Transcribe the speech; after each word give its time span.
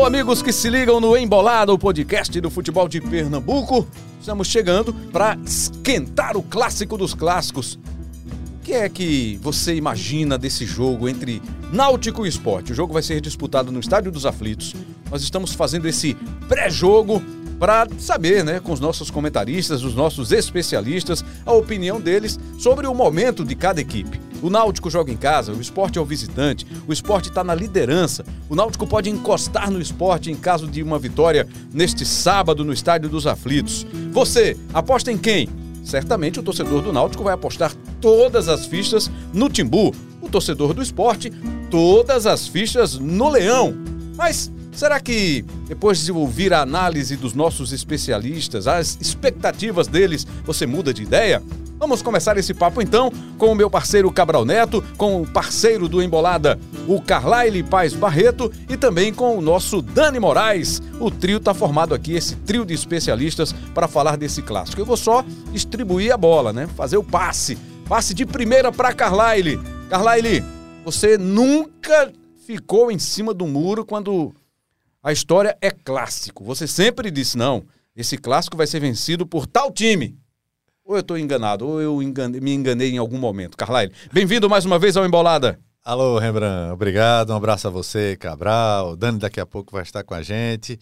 Alô, 0.00 0.06
amigos 0.06 0.40
que 0.40 0.50
se 0.50 0.70
ligam 0.70 0.98
no 0.98 1.14
Embolado, 1.14 1.74
o 1.74 1.78
podcast 1.78 2.40
do 2.40 2.48
futebol 2.48 2.88
de 2.88 3.02
Pernambuco. 3.02 3.86
Estamos 4.18 4.48
chegando 4.48 4.94
para 4.94 5.36
esquentar 5.44 6.38
o 6.38 6.42
clássico 6.42 6.96
dos 6.96 7.12
clássicos. 7.12 7.74
O 7.74 8.64
que 8.64 8.72
é 8.72 8.88
que 8.88 9.38
você 9.42 9.74
imagina 9.74 10.38
desse 10.38 10.64
jogo 10.64 11.06
entre 11.06 11.42
Náutico 11.70 12.24
e 12.24 12.30
Esporte? 12.30 12.72
O 12.72 12.74
jogo 12.74 12.94
vai 12.94 13.02
ser 13.02 13.20
disputado 13.20 13.70
no 13.70 13.78
Estádio 13.78 14.10
dos 14.10 14.24
Aflitos. 14.24 14.74
Nós 15.10 15.22
estamos 15.22 15.52
fazendo 15.52 15.86
esse 15.86 16.14
pré-jogo 16.48 17.22
para 17.60 17.86
saber, 17.98 18.42
né, 18.42 18.58
com 18.58 18.72
os 18.72 18.80
nossos 18.80 19.10
comentaristas, 19.10 19.84
os 19.84 19.94
nossos 19.94 20.32
especialistas, 20.32 21.22
a 21.44 21.52
opinião 21.52 22.00
deles 22.00 22.40
sobre 22.58 22.86
o 22.86 22.94
momento 22.94 23.44
de 23.44 23.54
cada 23.54 23.82
equipe. 23.82 24.18
O 24.42 24.48
Náutico 24.48 24.88
joga 24.88 25.12
em 25.12 25.16
casa, 25.16 25.52
o 25.52 25.60
esporte 25.60 25.98
é 25.98 26.00
o 26.00 26.04
visitante, 26.06 26.66
o 26.88 26.92
esporte 26.92 27.28
está 27.28 27.44
na 27.44 27.54
liderança. 27.54 28.24
O 28.48 28.54
Náutico 28.54 28.86
pode 28.86 29.10
encostar 29.10 29.70
no 29.70 29.78
esporte 29.78 30.30
em 30.30 30.34
caso 30.34 30.66
de 30.66 30.82
uma 30.82 30.98
vitória 30.98 31.46
neste 31.70 32.06
sábado 32.06 32.64
no 32.64 32.72
Estádio 32.72 33.10
dos 33.10 33.26
Aflitos. 33.26 33.86
Você 34.10 34.56
aposta 34.72 35.12
em 35.12 35.18
quem? 35.18 35.46
Certamente 35.84 36.40
o 36.40 36.42
torcedor 36.42 36.80
do 36.80 36.94
Náutico 36.94 37.24
vai 37.24 37.34
apostar 37.34 37.74
todas 38.00 38.48
as 38.48 38.64
fichas 38.64 39.10
no 39.34 39.50
Timbu. 39.50 39.94
O 40.22 40.30
torcedor 40.30 40.72
do 40.72 40.82
esporte, 40.82 41.30
todas 41.70 42.26
as 42.26 42.48
fichas 42.48 42.98
no 42.98 43.28
Leão. 43.28 43.74
Mas 44.16 44.50
Será 44.80 44.98
que, 44.98 45.44
depois 45.68 46.02
de 46.02 46.10
ouvir 46.10 46.54
a 46.54 46.62
análise 46.62 47.14
dos 47.14 47.34
nossos 47.34 47.70
especialistas, 47.70 48.66
as 48.66 48.96
expectativas 48.98 49.86
deles, 49.86 50.26
você 50.42 50.64
muda 50.64 50.94
de 50.94 51.02
ideia? 51.02 51.42
Vamos 51.78 52.00
começar 52.00 52.38
esse 52.38 52.54
papo 52.54 52.80
então 52.80 53.12
com 53.36 53.52
o 53.52 53.54
meu 53.54 53.68
parceiro 53.68 54.10
Cabral 54.10 54.46
Neto, 54.46 54.82
com 54.96 55.20
o 55.20 55.26
parceiro 55.26 55.86
do 55.86 56.02
Embolada, 56.02 56.58
o 56.88 56.98
Carlyle 56.98 57.62
Paz 57.62 57.92
Barreto 57.92 58.50
e 58.70 58.76
também 58.78 59.12
com 59.12 59.36
o 59.36 59.42
nosso 59.42 59.82
Dani 59.82 60.18
Moraes. 60.18 60.80
O 60.98 61.10
trio 61.10 61.36
está 61.36 61.52
formado 61.52 61.94
aqui, 61.94 62.14
esse 62.14 62.36
trio 62.36 62.64
de 62.64 62.72
especialistas, 62.72 63.54
para 63.74 63.86
falar 63.86 64.16
desse 64.16 64.40
clássico. 64.40 64.80
Eu 64.80 64.86
vou 64.86 64.96
só 64.96 65.22
distribuir 65.52 66.10
a 66.10 66.16
bola, 66.16 66.54
né? 66.54 66.66
Fazer 66.74 66.96
o 66.96 67.04
passe. 67.04 67.58
Passe 67.86 68.14
de 68.14 68.24
primeira 68.24 68.72
para 68.72 68.94
Carlyle. 68.94 69.60
Carlyle, 69.90 70.42
você 70.86 71.18
nunca 71.18 72.10
ficou 72.46 72.90
em 72.90 72.98
cima 72.98 73.34
do 73.34 73.46
muro 73.46 73.84
quando 73.84 74.34
a 75.02 75.12
história 75.12 75.56
é 75.60 75.70
clássico. 75.70 76.44
Você 76.44 76.66
sempre 76.66 77.10
disse, 77.10 77.36
não, 77.36 77.64
esse 77.96 78.18
clássico 78.18 78.56
vai 78.56 78.66
ser 78.66 78.80
vencido 78.80 79.26
por 79.26 79.46
tal 79.46 79.72
time. 79.72 80.18
Ou 80.84 80.96
eu 80.96 81.00
estou 81.00 81.16
enganado, 81.16 81.66
ou 81.66 81.80
eu 81.80 82.02
enganei, 82.02 82.40
me 82.40 82.52
enganei 82.52 82.90
em 82.90 82.98
algum 82.98 83.18
momento. 83.18 83.56
Carlyle, 83.56 83.92
bem-vindo 84.12 84.48
mais 84.48 84.64
uma 84.64 84.78
vez 84.78 84.96
ao 84.96 85.06
Embolada. 85.06 85.58
Alô, 85.82 86.18
Rembrandt, 86.18 86.72
obrigado. 86.72 87.30
Um 87.30 87.36
abraço 87.36 87.66
a 87.66 87.70
você, 87.70 88.16
Cabral. 88.16 88.92
O 88.92 88.96
Dani 88.96 89.18
daqui 89.18 89.40
a 89.40 89.46
pouco 89.46 89.72
vai 89.72 89.82
estar 89.82 90.04
com 90.04 90.14
a 90.14 90.22
gente 90.22 90.78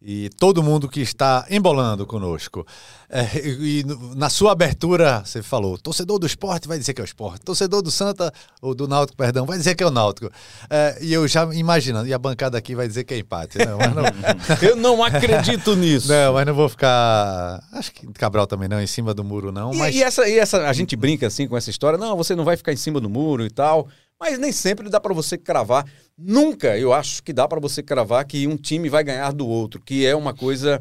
e 0.00 0.28
todo 0.38 0.62
mundo 0.62 0.88
que 0.88 1.00
está 1.00 1.46
embolando 1.50 2.06
conosco. 2.06 2.66
É, 3.08 3.24
e, 3.38 3.80
e, 3.80 3.84
na 4.14 4.28
sua 4.28 4.52
abertura, 4.52 5.22
você 5.24 5.42
falou, 5.42 5.78
torcedor 5.78 6.18
do 6.18 6.26
esporte 6.26 6.68
vai 6.68 6.78
dizer 6.78 6.92
que 6.92 7.00
é 7.00 7.04
o 7.04 7.06
esporte, 7.06 7.44
torcedor 7.44 7.80
do 7.80 7.90
Santa, 7.90 8.32
ou 8.60 8.74
do 8.74 8.86
Náutico, 8.86 9.16
perdão, 9.16 9.46
vai 9.46 9.56
dizer 9.56 9.74
que 9.74 9.82
é 9.82 9.86
o 9.86 9.90
Náutico. 9.90 10.30
É, 10.68 10.98
e 11.00 11.12
eu 11.12 11.26
já 11.26 11.44
imaginando, 11.54 12.08
e 12.08 12.12
a 12.12 12.18
bancada 12.18 12.58
aqui 12.58 12.74
vai 12.74 12.86
dizer 12.86 13.04
que 13.04 13.14
é 13.14 13.18
empate. 13.18 13.58
Não, 13.58 13.78
não... 13.78 14.04
eu 14.60 14.76
não 14.76 15.02
acredito 15.02 15.74
nisso. 15.74 16.08
Não, 16.08 16.34
mas 16.34 16.46
não 16.46 16.54
vou 16.54 16.68
ficar, 16.68 17.62
acho 17.72 17.92
que 17.92 18.06
Cabral 18.12 18.46
também 18.46 18.68
não, 18.68 18.80
em 18.80 18.86
cima 18.86 19.14
do 19.14 19.24
muro 19.24 19.50
não. 19.50 19.72
E, 19.72 19.78
mas... 19.78 19.94
e 19.94 20.02
essa, 20.02 20.28
e 20.28 20.38
essa, 20.38 20.68
a 20.68 20.72
gente 20.72 20.94
brinca 20.94 21.26
assim 21.26 21.48
com 21.48 21.56
essa 21.56 21.70
história, 21.70 21.98
não, 21.98 22.16
você 22.16 22.34
não 22.36 22.44
vai 22.44 22.56
ficar 22.56 22.72
em 22.72 22.76
cima 22.76 23.00
do 23.00 23.08
muro 23.08 23.46
e 23.46 23.50
tal, 23.50 23.88
mas 24.18 24.38
nem 24.38 24.52
sempre 24.52 24.88
dá 24.88 25.00
para 25.00 25.14
você 25.14 25.36
cravar. 25.36 25.86
Nunca 26.16 26.78
eu 26.78 26.92
acho 26.92 27.22
que 27.22 27.32
dá 27.32 27.46
para 27.46 27.60
você 27.60 27.82
cravar 27.82 28.24
que 28.24 28.46
um 28.46 28.56
time 28.56 28.88
vai 28.88 29.04
ganhar 29.04 29.32
do 29.32 29.46
outro, 29.46 29.80
que 29.80 30.06
é 30.06 30.14
uma 30.14 30.34
coisa, 30.34 30.80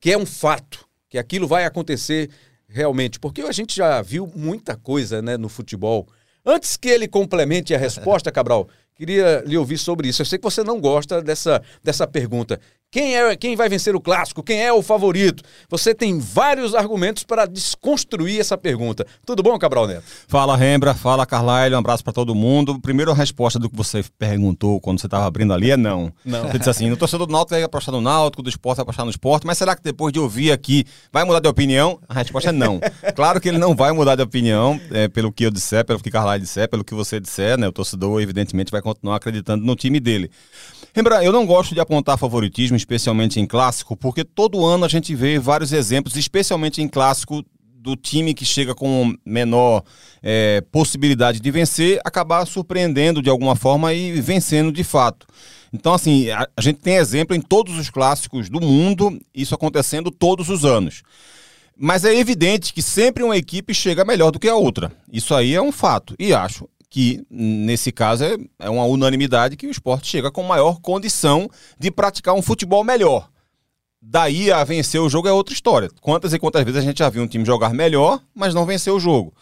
que 0.00 0.12
é 0.12 0.18
um 0.18 0.26
fato, 0.26 0.86
que 1.08 1.18
aquilo 1.18 1.46
vai 1.46 1.64
acontecer 1.64 2.30
realmente, 2.68 3.18
porque 3.18 3.42
a 3.42 3.52
gente 3.52 3.76
já 3.76 4.02
viu 4.02 4.30
muita 4.34 4.76
coisa 4.76 5.22
né, 5.22 5.36
no 5.36 5.48
futebol. 5.48 6.06
Antes 6.44 6.76
que 6.76 6.88
ele 6.88 7.08
complemente 7.08 7.74
a 7.74 7.78
resposta, 7.78 8.30
Cabral, 8.32 8.68
queria 8.94 9.42
lhe 9.44 9.56
ouvir 9.56 9.78
sobre 9.78 10.08
isso. 10.08 10.22
Eu 10.22 10.26
sei 10.26 10.38
que 10.38 10.44
você 10.44 10.62
não 10.62 10.80
gosta 10.80 11.20
dessa, 11.20 11.62
dessa 11.82 12.06
pergunta. 12.06 12.60
Quem, 12.90 13.16
é, 13.16 13.36
quem 13.36 13.56
vai 13.56 13.68
vencer 13.68 13.94
o 13.96 14.00
clássico? 14.00 14.42
Quem 14.42 14.62
é 14.62 14.72
o 14.72 14.80
favorito? 14.80 15.42
Você 15.68 15.94
tem 15.94 16.18
vários 16.18 16.74
argumentos 16.74 17.24
para 17.24 17.44
desconstruir 17.44 18.40
essa 18.40 18.56
pergunta. 18.56 19.04
Tudo 19.26 19.42
bom, 19.42 19.58
Cabral 19.58 19.86
Neto? 19.88 20.04
Fala, 20.28 20.56
Rembra. 20.56 20.94
Fala, 20.94 21.26
Carlyle. 21.26 21.74
Um 21.74 21.78
abraço 21.78 22.04
para 22.04 22.12
todo 22.12 22.34
mundo. 22.34 22.80
Primeiro, 22.80 23.10
a 23.10 23.14
resposta 23.14 23.58
do 23.58 23.68
que 23.68 23.76
você 23.76 24.04
perguntou 24.18 24.80
quando 24.80 25.00
você 25.00 25.08
estava 25.08 25.26
abrindo 25.26 25.52
ali 25.52 25.72
é 25.72 25.76
não. 25.76 26.12
Não. 26.24 26.42
Você 26.42 26.58
disse 26.58 26.70
assim: 26.70 26.90
o 26.90 26.96
torcedor 26.96 27.26
do 27.26 27.32
Náutico 27.32 27.54
vai 27.56 27.62
apostar 27.62 27.92
no 27.92 28.00
Náutico, 28.00 28.42
do 28.42 28.48
esporte 28.48 28.76
vai 28.76 28.84
apostar 28.84 29.04
no 29.04 29.10
esporte, 29.10 29.46
mas 29.46 29.58
será 29.58 29.74
que 29.74 29.82
depois 29.82 30.12
de 30.12 30.20
ouvir 30.20 30.52
aqui 30.52 30.84
vai 31.12 31.24
mudar 31.24 31.40
de 31.40 31.48
opinião? 31.48 31.98
A 32.08 32.14
resposta 32.14 32.50
é 32.50 32.52
não. 32.52 32.80
Claro 33.14 33.40
que 33.40 33.48
ele 33.48 33.58
não 33.58 33.74
vai 33.74 33.92
mudar 33.92 34.14
de 34.14 34.22
opinião, 34.22 34.78
é, 34.90 35.08
pelo 35.08 35.32
que 35.32 35.44
eu 35.44 35.50
disser, 35.50 35.84
pelo 35.84 35.98
que 36.00 36.10
Carlyle 36.10 36.40
disser, 36.40 36.68
pelo 36.68 36.84
que 36.84 36.94
você 36.94 37.18
disser, 37.18 37.58
né? 37.58 37.66
O 37.66 37.72
torcedor, 37.72 38.20
evidentemente, 38.20 38.70
vai 38.70 38.82
continuar 38.82 39.16
acreditando 39.16 39.64
no 39.64 39.74
time 39.74 39.98
dele. 39.98 40.30
Lembra, 40.94 41.24
eu 41.24 41.32
não 41.32 41.46
gosto 41.46 41.74
de 41.74 41.80
apontar 41.80 42.18
favoritismo, 42.18 42.75
especialmente 42.76 43.40
em 43.40 43.46
clássico, 43.46 43.96
porque 43.96 44.24
todo 44.24 44.64
ano 44.64 44.84
a 44.84 44.88
gente 44.88 45.14
vê 45.14 45.38
vários 45.38 45.72
exemplos, 45.72 46.16
especialmente 46.16 46.82
em 46.82 46.88
clássico, 46.88 47.44
do 47.86 47.94
time 47.94 48.34
que 48.34 48.44
chega 48.44 48.74
com 48.74 49.14
menor 49.24 49.84
é, 50.20 50.60
possibilidade 50.72 51.38
de 51.38 51.50
vencer, 51.52 52.00
acabar 52.04 52.44
surpreendendo 52.44 53.22
de 53.22 53.30
alguma 53.30 53.54
forma 53.54 53.94
e 53.94 54.20
vencendo 54.20 54.72
de 54.72 54.82
fato. 54.82 55.24
Então, 55.72 55.94
assim, 55.94 56.28
a, 56.30 56.48
a 56.56 56.60
gente 56.60 56.80
tem 56.80 56.96
exemplo 56.96 57.36
em 57.36 57.40
todos 57.40 57.78
os 57.78 57.88
clássicos 57.88 58.48
do 58.50 58.60
mundo, 58.60 59.16
isso 59.32 59.54
acontecendo 59.54 60.10
todos 60.10 60.48
os 60.48 60.64
anos. 60.64 61.02
Mas 61.78 62.04
é 62.04 62.12
evidente 62.16 62.72
que 62.72 62.82
sempre 62.82 63.22
uma 63.22 63.36
equipe 63.36 63.72
chega 63.72 64.04
melhor 64.04 64.32
do 64.32 64.40
que 64.40 64.48
a 64.48 64.56
outra. 64.56 64.90
Isso 65.12 65.32
aí 65.34 65.54
é 65.54 65.62
um 65.62 65.70
fato. 65.70 66.16
E 66.18 66.32
acho 66.32 66.68
que 66.96 67.26
nesse 67.28 67.92
caso 67.92 68.24
é, 68.24 68.38
é 68.58 68.70
uma 68.70 68.86
unanimidade 68.86 69.54
que 69.54 69.66
o 69.66 69.70
esporte 69.70 70.08
chega 70.08 70.30
com 70.30 70.42
maior 70.42 70.80
condição 70.80 71.46
de 71.78 71.90
praticar 71.90 72.32
um 72.32 72.40
futebol 72.40 72.82
melhor. 72.82 73.28
Daí 74.00 74.50
a 74.50 74.64
vencer 74.64 74.98
o 74.98 75.08
jogo 75.10 75.28
é 75.28 75.32
outra 75.32 75.52
história. 75.52 75.90
Quantas 76.00 76.32
e 76.32 76.38
quantas 76.38 76.64
vezes 76.64 76.80
a 76.80 76.82
gente 76.82 77.00
já 77.00 77.10
viu 77.10 77.22
um 77.22 77.26
time 77.26 77.44
jogar 77.44 77.74
melhor, 77.74 78.18
mas 78.34 78.54
não 78.54 78.64
vencer 78.64 78.90
o 78.90 78.98
jogo. 78.98 79.34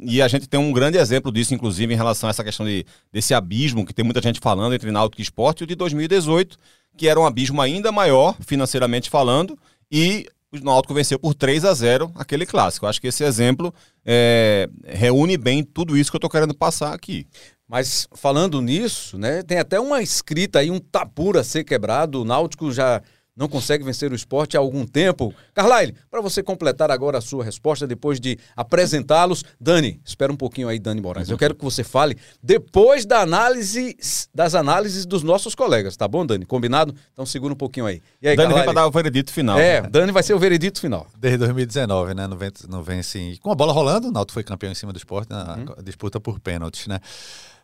E 0.00 0.20
a 0.20 0.26
gente 0.26 0.48
tem 0.48 0.58
um 0.58 0.72
grande 0.72 0.98
exemplo 0.98 1.30
disso, 1.30 1.54
inclusive, 1.54 1.94
em 1.94 1.96
relação 1.96 2.28
a 2.28 2.30
essa 2.30 2.42
questão 2.42 2.66
de, 2.66 2.84
desse 3.12 3.32
abismo 3.32 3.86
que 3.86 3.94
tem 3.94 4.04
muita 4.04 4.20
gente 4.20 4.40
falando 4.40 4.74
entre 4.74 4.90
Náutico 4.90 5.20
e 5.20 5.22
Esporte, 5.22 5.62
o 5.62 5.66
de 5.68 5.76
2018, 5.76 6.58
que 6.96 7.06
era 7.06 7.20
um 7.20 7.24
abismo 7.24 7.62
ainda 7.62 7.92
maior, 7.92 8.34
financeiramente 8.40 9.08
falando, 9.08 9.56
e 9.92 10.26
o 10.52 10.64
Náutico 10.64 10.94
venceu 10.94 11.18
por 11.18 11.34
3 11.34 11.64
a 11.64 11.74
0 11.74 12.12
aquele 12.14 12.46
clássico. 12.46 12.86
Acho 12.86 13.00
que 13.00 13.08
esse 13.08 13.24
exemplo 13.24 13.74
é, 14.04 14.68
reúne 14.84 15.36
bem 15.36 15.62
tudo 15.62 15.96
isso 15.96 16.10
que 16.10 16.16
eu 16.16 16.18
estou 16.18 16.30
querendo 16.30 16.54
passar 16.54 16.94
aqui. 16.94 17.26
Mas 17.68 18.06
falando 18.14 18.62
nisso, 18.62 19.18
né, 19.18 19.42
tem 19.42 19.58
até 19.58 19.80
uma 19.80 20.00
escrita 20.00 20.60
aí, 20.60 20.70
um 20.70 20.78
tabu 20.78 21.36
a 21.36 21.42
ser 21.42 21.64
quebrado. 21.64 22.22
O 22.22 22.24
Náutico 22.24 22.72
já 22.72 23.02
não 23.36 23.48
consegue 23.48 23.84
vencer 23.84 24.10
o 24.10 24.14
esporte 24.14 24.56
há 24.56 24.60
algum 24.60 24.86
tempo. 24.86 25.34
Carlyle, 25.54 25.94
para 26.10 26.20
você 26.20 26.42
completar 26.42 26.90
agora 26.90 27.18
a 27.18 27.20
sua 27.20 27.44
resposta, 27.44 27.86
depois 27.86 28.18
de 28.18 28.38
apresentá-los, 28.56 29.44
Dani, 29.60 30.00
espera 30.04 30.32
um 30.32 30.36
pouquinho 30.36 30.68
aí, 30.68 30.78
Dani 30.78 31.00
Moraes. 31.00 31.28
Eu 31.28 31.36
quero 31.36 31.54
que 31.54 31.62
você 31.62 31.84
fale 31.84 32.16
depois 32.42 33.04
da 33.04 33.20
análise, 33.20 33.96
das 34.34 34.54
análises 34.54 35.04
dos 35.04 35.22
nossos 35.22 35.54
colegas, 35.54 35.96
tá 35.96 36.08
bom, 36.08 36.24
Dani? 36.24 36.46
Combinado? 36.46 36.94
Então 37.12 37.26
segura 37.26 37.52
um 37.52 37.56
pouquinho 37.56 37.86
aí. 37.86 38.00
E 38.22 38.28
aí, 38.28 38.36
Dani 38.36 38.48
Carlyle? 38.48 38.54
vai 38.54 38.64
para 38.64 38.80
dar 38.82 38.86
o 38.86 38.90
veredito 38.90 39.32
final. 39.32 39.58
É, 39.58 39.82
né? 39.82 39.88
Dani 39.90 40.12
vai 40.12 40.22
ser 40.22 40.32
o 40.32 40.38
veredito 40.38 40.80
final. 40.80 41.06
Desde 41.18 41.38
2019, 41.38 42.14
né? 42.14 42.26
Não 42.26 42.36
vem, 42.38 42.50
não 42.68 42.82
vem 42.82 43.00
assim. 43.00 43.36
Com 43.42 43.50
a 43.50 43.54
bola 43.54 43.72
rolando, 43.72 44.08
o 44.08 44.12
Náutico 44.12 44.34
foi 44.34 44.44
campeão 44.44 44.72
em 44.72 44.74
cima 44.74 44.92
do 44.92 44.96
esporte 44.96 45.28
na 45.28 45.56
uhum. 45.56 45.82
disputa 45.82 46.18
por 46.18 46.40
pênaltis, 46.40 46.86
né? 46.86 47.00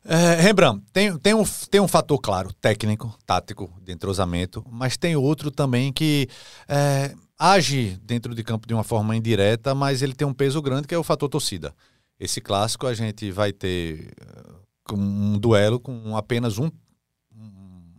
É, 0.05 0.35
Rembrandt, 0.35 0.83
tem, 0.93 1.17
tem, 1.19 1.35
um, 1.35 1.45
tem 1.71 1.81
um 1.81 1.87
fator 1.87 2.19
claro, 2.19 2.53
técnico, 2.55 3.17
tático, 3.25 3.73
de 3.83 3.93
entrosamento, 3.93 4.65
mas 4.69 4.97
tem 4.97 5.15
outro 5.15 5.51
também 5.51 5.93
que 5.93 6.29
é, 6.69 7.15
age 7.39 7.99
dentro 8.03 8.35
de 8.35 8.43
campo 8.43 8.67
de 8.67 8.75
uma 8.75 8.83
forma 8.83 9.15
indireta, 9.15 9.75
mas 9.75 10.03
ele 10.03 10.13
tem 10.13 10.27
um 10.27 10.35
peso 10.35 10.61
grande, 10.61 10.89
que 10.89 10.95
é 10.95 10.99
o 10.99 11.05
fator 11.05 11.29
torcida. 11.29 11.73
Esse 12.19 12.41
clássico 12.41 12.87
a 12.87 12.95
gente 12.95 13.31
vai 13.31 13.53
ter 13.53 14.13
uh, 14.91 14.95
um 14.95 15.39
duelo 15.39 15.79
com 15.79 16.17
apenas 16.17 16.59
um 16.59 16.71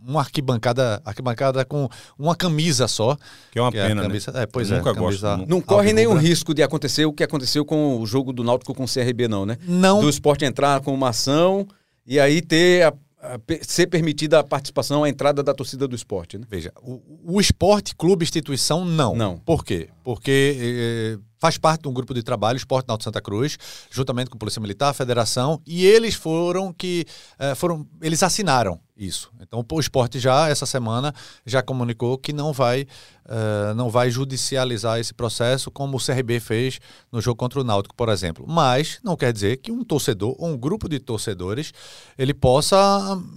uma 0.05 0.19
arquibancada, 0.19 1.01
arquibancada 1.05 1.63
com 1.63 1.87
uma 2.19 2.35
camisa 2.35 2.87
só. 2.87 3.17
Que 3.51 3.57
é 3.57 3.61
uma 3.61 3.71
que 3.71 3.77
pena, 3.77 4.01
é 4.01 4.03
camisa, 4.03 4.31
né? 4.31 4.43
É, 4.43 4.45
pois 4.45 4.69
Nunca 4.69 4.89
é. 4.89 4.93
Gosto, 4.93 5.25
não 5.47 5.61
corre 5.61 5.93
nenhum 5.93 6.15
risco 6.15 6.53
de 6.53 6.61
acontecer 6.61 7.05
o 7.05 7.13
que 7.13 7.23
aconteceu 7.23 7.63
com 7.63 7.99
o 7.99 8.05
jogo 8.05 8.33
do 8.33 8.43
Náutico 8.43 8.73
com 8.73 8.83
o 8.83 8.87
CRB, 8.87 9.27
não, 9.29 9.45
né? 9.45 9.57
Não. 9.65 10.01
Do 10.01 10.09
esporte 10.09 10.43
entrar 10.43 10.81
com 10.81 10.93
uma 10.93 11.09
ação 11.09 11.65
e 12.05 12.19
aí 12.19 12.41
ter 12.41 12.83
a, 12.83 12.93
a, 13.21 13.39
ser 13.61 13.87
permitida 13.87 14.39
a 14.39 14.43
participação, 14.43 15.03
a 15.03 15.09
entrada 15.09 15.41
da 15.41 15.53
torcida 15.53 15.87
do 15.87 15.95
esporte. 15.95 16.37
Né? 16.37 16.45
Veja, 16.49 16.71
o, 16.81 17.01
o 17.35 17.41
esporte, 17.41 17.95
clube, 17.95 18.23
instituição, 18.23 18.85
não. 18.85 19.15
Não. 19.15 19.37
Por 19.39 19.63
quê? 19.63 19.89
Porque 20.03 20.57
eh, 20.59 21.19
faz 21.39 21.57
parte 21.57 21.83
de 21.83 21.89
um 21.89 21.93
grupo 21.93 22.13
de 22.13 22.23
trabalho, 22.23 22.57
Esporte 22.57 22.87
Náutico 22.87 23.03
Santa 23.03 23.21
Cruz, 23.21 23.57
juntamente 23.89 24.29
com 24.29 24.37
a 24.37 24.39
Polícia 24.39 24.61
Militar, 24.61 24.89
a 24.89 24.93
Federação, 24.93 25.61
e 25.65 25.85
eles 25.85 26.15
foram 26.15 26.71
que 26.71 27.05
eh, 27.39 27.55
foram, 27.55 27.87
eles 28.01 28.23
assinaram 28.23 28.79
isso. 28.95 29.31
Então 29.39 29.65
o 29.71 29.79
esporte 29.79 30.19
já 30.19 30.47
essa 30.49 30.65
semana 30.65 31.13
já 31.45 31.61
comunicou 31.61 32.17
que 32.17 32.31
não 32.31 32.53
vai 32.53 32.83
uh, 33.25 33.73
não 33.75 33.89
vai 33.89 34.09
judicializar 34.09 34.99
esse 34.99 35.13
processo 35.13 35.71
como 35.71 35.97
o 35.97 35.99
CRB 35.99 36.39
fez 36.39 36.79
no 37.11 37.19
jogo 37.19 37.37
contra 37.37 37.59
o 37.59 37.63
Náutico, 37.63 37.95
por 37.95 38.09
exemplo. 38.09 38.45
Mas 38.47 38.99
não 39.03 39.15
quer 39.15 39.33
dizer 39.33 39.57
que 39.57 39.71
um 39.71 39.83
torcedor 39.83 40.35
ou 40.37 40.47
um 40.47 40.57
grupo 40.57 40.87
de 40.87 40.99
torcedores 40.99 41.73
ele 42.17 42.33
possa 42.33 42.77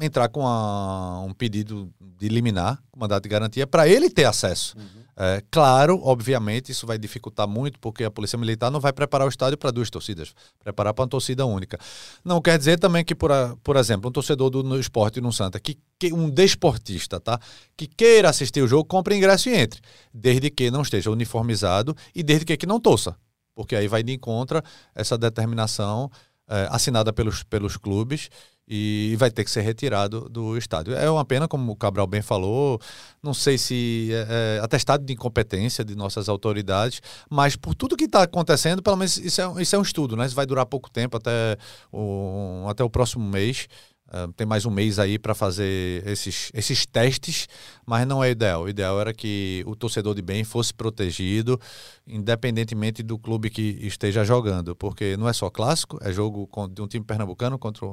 entrar 0.00 0.28
com 0.28 0.46
a, 0.46 1.20
um 1.20 1.32
pedido 1.32 1.90
de 2.18 2.28
liminar, 2.28 2.82
com 2.90 3.00
mandato 3.00 3.22
de 3.22 3.28
garantia, 3.28 3.66
para 3.66 3.88
ele 3.88 4.10
ter 4.10 4.24
acesso. 4.24 4.76
Uhum. 4.76 5.06
É, 5.18 5.42
claro, 5.50 5.98
obviamente, 6.04 6.70
isso 6.70 6.86
vai 6.86 6.98
dificultar 6.98 7.48
muito, 7.48 7.78
porque 7.80 8.04
a 8.04 8.10
Polícia 8.10 8.38
Militar 8.38 8.70
não 8.70 8.78
vai 8.78 8.92
preparar 8.92 9.26
o 9.26 9.30
estádio 9.30 9.56
para 9.56 9.70
duas 9.70 9.88
torcidas, 9.88 10.34
preparar 10.62 10.92
para 10.92 11.04
uma 11.04 11.08
torcida 11.08 11.46
única. 11.46 11.78
Não 12.22 12.38
quer 12.38 12.58
dizer 12.58 12.78
também 12.78 13.02
que, 13.02 13.14
por, 13.14 13.30
por 13.64 13.76
exemplo, 13.76 14.10
um 14.10 14.12
torcedor 14.12 14.50
do 14.50 14.62
no 14.62 14.78
esporte 14.78 15.18
Santa, 15.46 15.60
que, 15.60 15.78
que, 15.98 16.12
um 16.12 16.28
desportista, 16.28 17.18
tá? 17.20 17.38
Que 17.76 17.86
queira 17.86 18.28
assistir 18.28 18.62
o 18.62 18.68
jogo, 18.68 18.84
compre 18.84 19.16
ingresso 19.16 19.48
e 19.48 19.54
entre, 19.54 19.80
desde 20.12 20.50
que 20.50 20.70
não 20.70 20.82
esteja 20.82 21.10
uniformizado 21.10 21.96
e 22.14 22.22
desde 22.22 22.44
que, 22.44 22.56
que 22.56 22.66
não 22.66 22.80
torça, 22.80 23.16
porque 23.54 23.74
aí 23.74 23.88
vai 23.88 24.02
de 24.02 24.12
encontro 24.12 24.62
essa 24.94 25.16
determinação 25.16 26.10
é, 26.48 26.68
assinada 26.70 27.12
pelos, 27.12 27.42
pelos 27.42 27.76
clubes 27.76 28.28
e 28.68 29.14
vai 29.18 29.30
ter 29.30 29.44
que 29.44 29.50
ser 29.50 29.60
retirado 29.60 30.28
do 30.28 30.56
estádio. 30.56 30.94
É 30.94 31.08
uma 31.08 31.24
pena, 31.24 31.46
como 31.46 31.70
o 31.70 31.76
Cabral 31.76 32.06
bem 32.06 32.20
falou, 32.20 32.80
não 33.22 33.32
sei 33.32 33.56
se 33.56 34.10
é, 34.12 34.58
é 34.58 34.60
atestado 34.64 35.04
de 35.04 35.12
incompetência 35.12 35.84
de 35.84 35.94
nossas 35.94 36.28
autoridades, 36.28 37.00
mas 37.30 37.54
por 37.54 37.74
tudo 37.74 37.96
que 37.96 38.04
está 38.04 38.22
acontecendo, 38.22 38.82
pelo 38.82 38.96
menos 38.96 39.16
isso 39.18 39.40
é, 39.40 39.62
isso 39.62 39.76
é 39.76 39.78
um 39.78 39.82
estudo, 39.82 40.16
né? 40.16 40.26
Isso 40.26 40.34
vai 40.34 40.46
durar 40.46 40.66
pouco 40.66 40.90
tempo, 40.90 41.16
até 41.16 41.56
o, 41.92 42.66
até 42.68 42.82
o 42.82 42.90
próximo 42.90 43.24
mês. 43.24 43.68
Uh, 44.08 44.32
tem 44.34 44.46
mais 44.46 44.64
um 44.64 44.70
mês 44.70 44.98
aí 44.98 45.18
para 45.18 45.34
fazer 45.34 46.06
esses, 46.06 46.50
esses 46.54 46.86
testes, 46.86 47.48
mas 47.84 48.06
não 48.06 48.22
é 48.22 48.30
ideal. 48.30 48.62
O 48.62 48.68
ideal 48.68 49.00
era 49.00 49.12
que 49.12 49.64
o 49.66 49.74
torcedor 49.74 50.14
de 50.14 50.22
bem 50.22 50.44
fosse 50.44 50.72
protegido, 50.72 51.60
independentemente 52.06 53.02
do 53.02 53.18
clube 53.18 53.50
que 53.50 53.78
esteja 53.82 54.24
jogando, 54.24 54.76
porque 54.76 55.16
não 55.16 55.28
é 55.28 55.32
só 55.32 55.50
clássico, 55.50 55.98
é 56.02 56.12
jogo 56.12 56.48
de 56.70 56.80
um 56.80 56.86
time 56.86 57.04
pernambucano 57.04 57.58
contra 57.58 57.84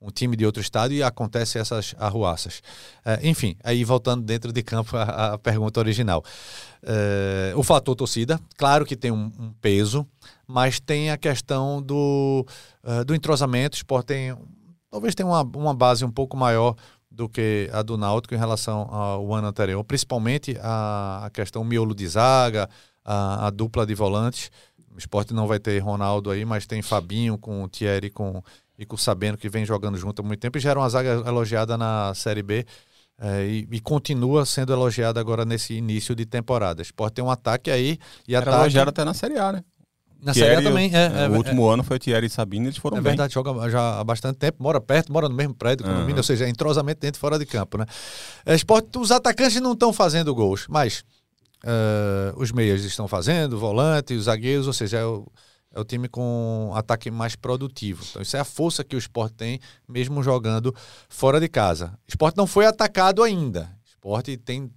um 0.00 0.10
time 0.10 0.34
de 0.34 0.46
outro 0.46 0.62
estado 0.62 0.94
e 0.94 1.02
acontece 1.02 1.58
essas 1.58 1.94
arruaças. 1.98 2.62
É, 3.04 3.28
enfim, 3.28 3.54
aí 3.62 3.84
voltando 3.84 4.24
dentro 4.24 4.52
de 4.52 4.62
campo 4.62 4.96
a, 4.98 5.34
a 5.34 5.38
pergunta 5.38 5.78
original. 5.78 6.24
É, 6.82 7.52
o 7.54 7.62
fator 7.62 7.94
torcida, 7.94 8.40
claro 8.56 8.86
que 8.86 8.96
tem 8.96 9.10
um, 9.10 9.30
um 9.38 9.52
peso, 9.60 10.06
mas 10.46 10.80
tem 10.80 11.10
a 11.10 11.18
questão 11.18 11.82
do, 11.82 12.46
uh, 12.82 13.04
do 13.04 13.14
entrosamento. 13.14 13.76
O 13.76 13.78
esporte 13.78 14.06
tem, 14.06 14.34
talvez 14.90 15.14
tenha 15.14 15.26
uma, 15.26 15.42
uma 15.42 15.74
base 15.74 16.04
um 16.04 16.10
pouco 16.10 16.36
maior 16.36 16.74
do 17.10 17.28
que 17.28 17.68
a 17.72 17.82
do 17.82 17.96
Náutico 17.96 18.34
em 18.34 18.38
relação 18.38 18.82
ao 18.92 19.34
ano 19.34 19.48
anterior, 19.48 19.82
principalmente 19.84 20.56
a, 20.60 21.26
a 21.26 21.30
questão 21.30 21.64
miolo 21.64 21.94
de 21.94 22.06
zaga, 22.06 22.68
a, 23.04 23.46
a 23.46 23.50
dupla 23.50 23.86
de 23.86 23.94
volantes. 23.94 24.50
O 24.94 24.98
esporte 24.98 25.34
não 25.34 25.46
vai 25.46 25.58
ter 25.58 25.78
Ronaldo 25.78 26.30
aí, 26.30 26.44
mas 26.44 26.66
tem 26.66 26.82
Fabinho 26.82 27.38
com 27.38 27.62
o 27.62 27.68
Thierry 27.68 28.10
com 28.10 28.42
e 28.78 28.86
com 28.86 28.96
sabendo 28.96 29.36
que 29.36 29.48
vem 29.48 29.66
jogando 29.66 29.98
junto 29.98 30.22
há 30.22 30.24
muito 30.24 30.40
tempo 30.40 30.56
e 30.56 30.60
já 30.60 30.70
era 30.70 30.80
uma 30.80 30.88
zaga 30.88 31.22
elogiada 31.26 31.76
na 31.76 32.14
Série 32.14 32.42
B 32.42 32.64
é, 33.20 33.44
e, 33.44 33.68
e, 33.70 33.78
continua 33.78 34.46
sendo 34.46 34.72
elogiada 34.72 35.20
agora 35.20 35.44
nesse 35.44 35.74
início 35.74 36.14
de 36.14 36.24
temporada. 36.24 36.82
Pode 36.96 37.12
ter 37.12 37.20
um 37.20 37.30
ataque 37.30 37.70
aí 37.70 37.98
e 38.26 38.34
era 38.34 38.46
ataque... 38.46 38.62
elogiada 38.62 38.88
até 38.88 39.04
na 39.04 39.12
Série 39.12 39.38
A, 39.38 39.52
né? 39.52 39.62
Na 40.22 40.34
Série 40.34 40.56
A 40.56 40.62
também, 40.62 40.94
é, 40.94 41.24
é, 41.24 41.28
O 41.28 41.36
último 41.36 41.68
ano 41.68 41.82
foi 41.82 41.96
o 41.96 42.00
Thierry 42.00 42.26
e 42.26 42.30
Sabino, 42.30 42.66
eles 42.66 42.76
foram 42.76 42.98
é 42.98 43.00
bem. 43.00 43.08
É 43.08 43.10
verdade, 43.12 43.34
joga 43.34 43.70
já 43.70 44.00
há 44.00 44.04
bastante 44.04 44.36
tempo, 44.36 44.62
mora 44.62 44.80
perto, 44.80 45.12
mora 45.12 45.28
no 45.28 45.34
mesmo 45.34 45.54
prédio 45.54 45.86
uhum. 45.86 46.16
ou 46.16 46.22
seja, 46.22 46.44
é 46.44 46.48
entrosamento 46.48 47.00
dentro 47.00 47.18
e 47.18 47.20
fora 47.20 47.38
de 47.38 47.46
campo, 47.46 47.78
né? 47.78 47.86
É, 48.44 48.54
esporte, 48.54 48.98
os 48.98 49.10
atacantes 49.10 49.60
não 49.60 49.72
estão 49.72 49.92
fazendo 49.92 50.34
gols, 50.34 50.66
mas 50.68 51.04
uh, 51.64 52.36
os 52.36 52.52
meias 52.52 52.84
estão 52.84 53.08
fazendo, 53.08 53.54
o 53.54 53.58
volante, 53.58 54.14
os 54.14 54.24
zagueiros, 54.24 54.66
ou 54.66 54.72
seja, 54.72 54.98
é 54.98 55.04
o 55.04 55.26
é 55.72 55.78
o 55.78 55.84
time 55.84 56.08
com 56.08 56.72
ataque 56.74 57.10
mais 57.10 57.36
produtivo. 57.36 58.04
Então, 58.10 58.22
isso 58.22 58.36
é 58.36 58.40
a 58.40 58.44
força 58.44 58.82
que 58.82 58.96
o 58.96 58.98
esporte 58.98 59.34
tem, 59.34 59.60
mesmo 59.88 60.22
jogando 60.22 60.74
fora 61.08 61.38
de 61.38 61.48
casa. 61.48 61.92
O 62.06 62.08
esporte 62.08 62.36
não 62.36 62.46
foi 62.46 62.66
atacado 62.66 63.22
ainda. 63.22 63.70
O 63.84 63.88
esporte 63.88 64.36
tem 64.36 64.70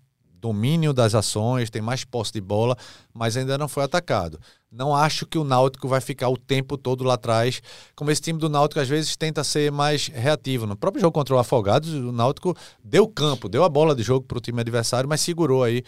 domínio 0.43 0.91
das 0.91 1.15
ações, 1.15 1.69
tem 1.69 1.81
mais 1.81 2.03
posse 2.03 2.33
de 2.33 2.41
bola, 2.41 2.75
mas 3.13 3.37
ainda 3.37 3.57
não 3.57 3.69
foi 3.69 3.81
atacado. 3.81 4.37
Não 4.69 4.93
acho 4.93 5.25
que 5.25 5.37
o 5.37 5.43
Náutico 5.45 5.87
vai 5.87 6.01
ficar 6.01 6.27
o 6.27 6.35
tempo 6.35 6.77
todo 6.77 7.01
lá 7.05 7.13
atrás, 7.13 7.61
como 7.95 8.11
esse 8.11 8.21
time 8.21 8.37
do 8.37 8.49
Náutico 8.49 8.81
às 8.81 8.89
vezes 8.89 9.15
tenta 9.15 9.41
ser 9.41 9.71
mais 9.71 10.07
reativo. 10.07 10.67
No 10.67 10.75
próprio 10.75 10.99
jogo 10.99 11.13
contra 11.13 11.33
o 11.33 11.39
Afogados, 11.39 11.93
o 11.93 12.11
Náutico 12.11 12.53
deu 12.83 13.07
campo, 13.07 13.47
deu 13.47 13.63
a 13.63 13.69
bola 13.69 13.95
de 13.95 14.03
jogo 14.03 14.25
para 14.25 14.37
o 14.37 14.41
time 14.41 14.59
adversário, 14.59 15.07
mas 15.07 15.21
segurou 15.21 15.63
aí 15.63 15.79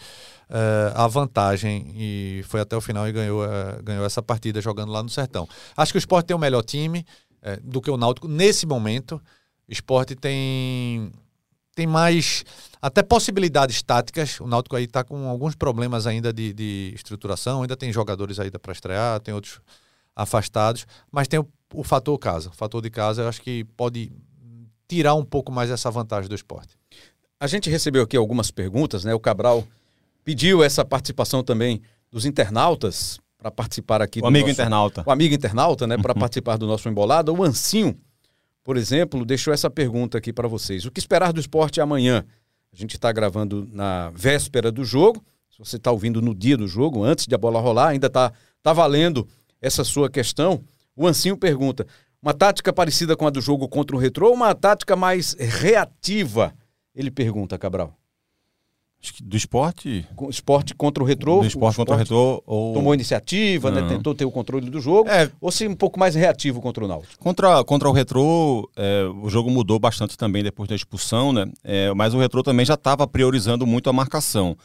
uh, 0.48 0.94
a 0.94 1.06
vantagem 1.06 1.92
e 1.94 2.42
foi 2.44 2.60
até 2.62 2.74
o 2.74 2.80
final 2.80 3.06
e 3.06 3.12
ganhou, 3.12 3.44
uh, 3.44 3.82
ganhou 3.82 4.06
essa 4.06 4.22
partida 4.22 4.62
jogando 4.62 4.90
lá 4.90 5.02
no 5.02 5.10
Sertão. 5.10 5.46
Acho 5.76 5.92
que 5.92 5.98
o 5.98 6.00
Sport 6.00 6.24
tem 6.24 6.34
o 6.34 6.40
melhor 6.40 6.62
time 6.62 7.04
uh, 7.42 7.60
do 7.62 7.82
que 7.82 7.90
o 7.90 7.98
Náutico 7.98 8.26
nesse 8.26 8.64
momento. 8.64 9.20
O 9.68 9.72
Sport 9.72 10.12
tem 10.18 11.12
tem 11.76 11.86
mais 11.86 12.42
até 12.80 13.02
possibilidades 13.02 13.82
táticas. 13.82 14.40
O 14.40 14.46
Náutico 14.46 14.74
aí 14.74 14.84
está 14.84 15.04
com 15.04 15.28
alguns 15.28 15.54
problemas 15.54 16.06
ainda 16.06 16.32
de, 16.32 16.52
de, 16.52 16.92
estruturação, 16.94 17.62
ainda 17.62 17.76
tem 17.76 17.92
jogadores 17.92 18.40
ainda 18.40 18.58
para 18.58 18.72
estrear, 18.72 19.20
tem 19.20 19.34
outros 19.34 19.60
afastados, 20.16 20.86
mas 21.12 21.28
tem 21.28 21.38
o, 21.38 21.46
o, 21.74 21.84
fator 21.84 22.18
casa. 22.18 22.48
O 22.48 22.52
fator 22.52 22.80
de 22.80 22.88
casa 22.88 23.22
eu 23.22 23.28
acho 23.28 23.42
que 23.42 23.62
pode 23.76 24.10
tirar 24.88 25.14
um 25.14 25.24
pouco 25.24 25.52
mais 25.52 25.70
essa 25.70 25.90
vantagem 25.90 26.28
do 26.28 26.34
esporte. 26.34 26.74
A 27.38 27.46
gente 27.46 27.68
recebeu 27.68 28.02
aqui 28.02 28.16
algumas 28.16 28.50
perguntas, 28.50 29.04
né? 29.04 29.12
O 29.12 29.20
Cabral 29.20 29.62
pediu 30.24 30.64
essa 30.64 30.82
participação 30.82 31.42
também 31.44 31.82
dos 32.10 32.24
internautas 32.24 33.20
para 33.36 33.50
participar 33.50 34.00
aqui. 34.00 34.20
O 34.22 34.26
amigo 34.26 34.48
nosso, 34.48 34.58
internauta. 34.58 35.04
O 35.04 35.10
amigo 35.10 35.34
internauta, 35.34 35.86
né? 35.86 35.98
Para 35.98 36.14
participar 36.16 36.56
do 36.56 36.66
nosso 36.66 36.88
embolado. 36.88 37.34
O 37.34 37.44
Ancinho 37.44 38.00
por 38.66 38.76
exemplo, 38.76 39.24
deixou 39.24 39.54
essa 39.54 39.70
pergunta 39.70 40.18
aqui 40.18 40.32
para 40.32 40.48
vocês. 40.48 40.84
O 40.84 40.90
que 40.90 40.98
esperar 40.98 41.32
do 41.32 41.38
esporte 41.38 41.80
amanhã? 41.80 42.26
A 42.72 42.76
gente 42.76 42.96
está 42.96 43.12
gravando 43.12 43.64
na 43.70 44.10
véspera 44.10 44.72
do 44.72 44.84
jogo. 44.84 45.24
Se 45.48 45.60
você 45.60 45.76
está 45.76 45.92
ouvindo 45.92 46.20
no 46.20 46.34
dia 46.34 46.56
do 46.56 46.66
jogo, 46.66 47.04
antes 47.04 47.28
de 47.28 47.34
a 47.36 47.38
bola 47.38 47.60
rolar, 47.60 47.90
ainda 47.90 48.08
está 48.08 48.32
tá 48.64 48.72
valendo 48.72 49.24
essa 49.62 49.84
sua 49.84 50.10
questão. 50.10 50.64
O 50.96 51.06
Ancinho 51.06 51.36
pergunta: 51.36 51.86
uma 52.20 52.34
tática 52.34 52.72
parecida 52.72 53.16
com 53.16 53.24
a 53.24 53.30
do 53.30 53.40
jogo 53.40 53.68
contra 53.68 53.94
o 53.94 54.00
Retrô 54.00 54.30
ou 54.30 54.34
uma 54.34 54.52
tática 54.52 54.96
mais 54.96 55.34
reativa? 55.34 56.52
Ele 56.92 57.12
pergunta, 57.12 57.56
Cabral 57.56 57.96
do 59.22 59.36
esporte. 59.36 60.06
Esporte 60.28 60.74
contra 60.74 61.02
o 61.02 61.06
retrô. 61.06 61.40
Do 61.40 61.46
esporte, 61.46 61.74
o 61.74 61.76
contra 61.78 61.94
o 61.94 61.98
retrô. 61.98 62.42
Ou... 62.46 62.74
Tomou 62.74 62.94
iniciativa, 62.94 63.70
né, 63.70 63.82
tentou 63.88 64.14
ter 64.14 64.24
o 64.24 64.30
controle 64.30 64.68
do 64.68 64.80
jogo. 64.80 65.08
É. 65.08 65.30
Ou 65.40 65.50
se 65.50 65.66
um 65.66 65.74
pouco 65.74 65.98
mais 65.98 66.14
reativo 66.14 66.60
contra 66.60 66.84
o 66.84 66.88
Náutico. 66.88 67.22
Contra, 67.22 67.62
contra 67.64 67.88
o 67.88 67.92
retrô, 67.92 68.68
é, 68.76 69.04
o 69.22 69.28
jogo 69.28 69.50
mudou 69.50 69.78
bastante 69.78 70.16
também 70.16 70.42
depois 70.42 70.68
da 70.68 70.74
expulsão, 70.74 71.32
né? 71.32 71.46
É, 71.62 71.92
mas 71.94 72.14
o 72.14 72.18
retrô 72.18 72.42
também 72.42 72.66
já 72.66 72.74
estava 72.74 73.06
priorizando 73.06 73.66
muito 73.66 73.88
a 73.88 73.92
marcação. 73.92 74.56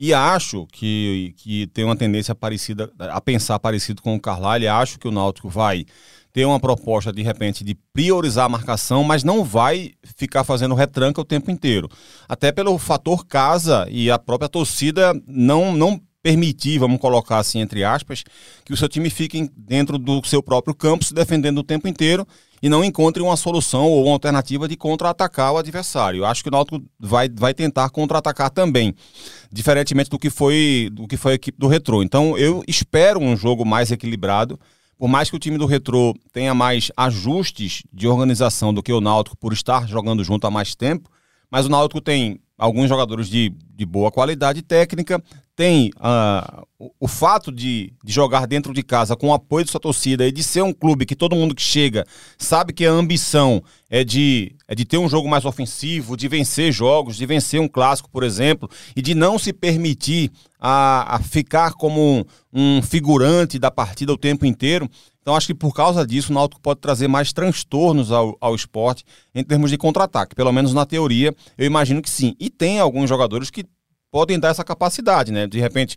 E 0.00 0.14
acho 0.14 0.66
que, 0.72 1.34
que 1.36 1.66
tem 1.66 1.84
uma 1.84 1.94
tendência 1.94 2.34
parecida, 2.34 2.90
a 2.98 3.20
pensar 3.20 3.58
parecido 3.58 4.00
com 4.00 4.14
o 4.14 4.20
Carlalho. 4.20 4.72
Acho 4.72 4.98
que 4.98 5.06
o 5.06 5.10
Náutico 5.10 5.50
vai 5.50 5.84
ter 6.32 6.46
uma 6.46 6.58
proposta 6.58 7.12
de 7.12 7.22
repente 7.22 7.62
de 7.62 7.76
priorizar 7.92 8.46
a 8.46 8.48
marcação, 8.48 9.04
mas 9.04 9.22
não 9.22 9.44
vai 9.44 9.92
ficar 10.16 10.42
fazendo 10.42 10.74
retranca 10.74 11.20
o 11.20 11.24
tempo 11.24 11.50
inteiro. 11.50 11.86
Até 12.26 12.50
pelo 12.50 12.78
fator 12.78 13.26
casa 13.26 13.86
e 13.90 14.10
a 14.10 14.18
própria 14.18 14.48
torcida 14.48 15.12
não 15.26 15.76
não 15.76 16.00
permitir, 16.22 16.78
vamos 16.78 17.00
colocar 17.00 17.38
assim 17.38 17.60
entre 17.60 17.84
aspas, 17.84 18.24
que 18.64 18.72
o 18.72 18.76
seu 18.76 18.88
time 18.88 19.10
fique 19.10 19.50
dentro 19.56 19.98
do 19.98 20.24
seu 20.26 20.42
próprio 20.42 20.74
campo 20.74 21.04
se 21.04 21.14
defendendo 21.14 21.58
o 21.58 21.64
tempo 21.64 21.88
inteiro 21.88 22.26
e 22.62 22.68
não 22.68 22.84
encontre 22.84 23.22
uma 23.22 23.36
solução 23.36 23.86
ou 23.86 24.04
uma 24.04 24.12
alternativa 24.12 24.68
de 24.68 24.76
contra-atacar 24.76 25.52
o 25.52 25.58
adversário. 25.58 26.18
Eu 26.18 26.26
acho 26.26 26.42
que 26.42 26.48
o 26.48 26.52
Náutico 26.52 26.84
vai, 26.98 27.28
vai 27.28 27.54
tentar 27.54 27.88
contra-atacar 27.90 28.50
também, 28.50 28.94
diferentemente 29.50 30.10
do 30.10 30.18
que 30.18 30.30
foi 30.30 30.90
do 30.92 31.06
que 31.06 31.16
foi 31.16 31.32
a 31.32 31.34
equipe 31.36 31.58
do 31.58 31.68
Retrô. 31.68 32.02
Então 32.02 32.36
eu 32.36 32.62
espero 32.68 33.18
um 33.20 33.36
jogo 33.36 33.64
mais 33.64 33.90
equilibrado 33.90 34.58
por 35.00 35.08
mais 35.08 35.30
que 35.30 35.36
o 35.36 35.38
time 35.38 35.56
do 35.56 35.64
Retrô 35.64 36.14
tenha 36.30 36.52
mais 36.52 36.92
ajustes 36.94 37.82
de 37.90 38.06
organização 38.06 38.74
do 38.74 38.82
que 38.82 38.92
o 38.92 39.00
Náutico 39.00 39.34
por 39.34 39.50
estar 39.50 39.88
jogando 39.88 40.22
junto 40.22 40.46
há 40.46 40.50
mais 40.50 40.74
tempo, 40.74 41.08
mas 41.50 41.64
o 41.64 41.70
Náutico 41.70 42.02
tem 42.02 42.38
alguns 42.58 42.86
jogadores 42.86 43.26
de, 43.26 43.50
de 43.74 43.86
boa 43.86 44.12
qualidade 44.12 44.60
técnica, 44.60 45.18
tem 45.56 45.90
uh, 45.96 46.66
o, 46.78 46.90
o, 47.00 47.08
fato 47.08 47.52
de, 47.52 47.92
de, 48.02 48.12
jogar 48.12 48.46
dentro 48.46 48.72
de 48.72 48.82
casa 48.82 49.14
com 49.14 49.28
o 49.28 49.34
apoio 49.34 49.64
de 49.64 49.70
sua 49.70 49.80
torcida 49.80 50.26
e 50.26 50.32
de 50.32 50.42
ser 50.42 50.62
um 50.62 50.72
clube 50.72 51.04
que 51.04 51.14
todo 51.14 51.36
mundo 51.36 51.54
que 51.54 51.62
chega 51.62 52.06
sabe 52.38 52.72
que 52.72 52.86
a 52.86 52.90
ambição 52.90 53.62
é 53.90 54.02
de, 54.02 54.56
é 54.66 54.74
de 54.74 54.84
ter 54.84 54.96
um 54.96 55.08
jogo 55.08 55.28
mais 55.28 55.44
ofensivo, 55.44 56.16
de 56.16 56.28
vencer 56.28 56.72
jogos, 56.72 57.16
de 57.16 57.26
vencer 57.26 57.60
um 57.60 57.68
clássico, 57.68 58.08
por 58.10 58.22
exemplo, 58.22 58.70
e 58.96 59.02
de 59.02 59.14
não 59.14 59.38
se 59.38 59.52
permitir 59.52 60.30
a, 60.58 61.16
a 61.16 61.18
ficar 61.18 61.74
como 61.74 62.00
um, 62.00 62.24
um 62.52 62.82
figurante 62.82 63.58
da 63.58 63.70
partida 63.70 64.12
o 64.12 64.18
tempo 64.18 64.46
inteiro. 64.46 64.88
Então 65.20 65.36
acho 65.36 65.48
que 65.48 65.54
por 65.54 65.74
causa 65.74 66.06
disso 66.06 66.32
o 66.32 66.34
Náutico 66.34 66.60
pode 66.62 66.80
trazer 66.80 67.06
mais 67.06 67.32
transtornos 67.32 68.10
ao, 68.10 68.36
ao 68.40 68.54
esporte 68.54 69.04
em 69.34 69.44
termos 69.44 69.70
de 69.70 69.76
contra-ataque. 69.76 70.34
Pelo 70.34 70.52
menos 70.52 70.72
na 70.72 70.86
teoria, 70.86 71.34
eu 71.58 71.66
imagino 71.66 72.00
que 72.00 72.08
sim. 72.08 72.34
E 72.40 72.48
tem 72.48 72.80
alguns 72.80 73.08
jogadores 73.08 73.50
que 73.50 73.64
podem 74.10 74.38
dar 74.38 74.48
essa 74.48 74.64
capacidade, 74.64 75.30
né? 75.30 75.46
De 75.46 75.60
repente, 75.60 75.96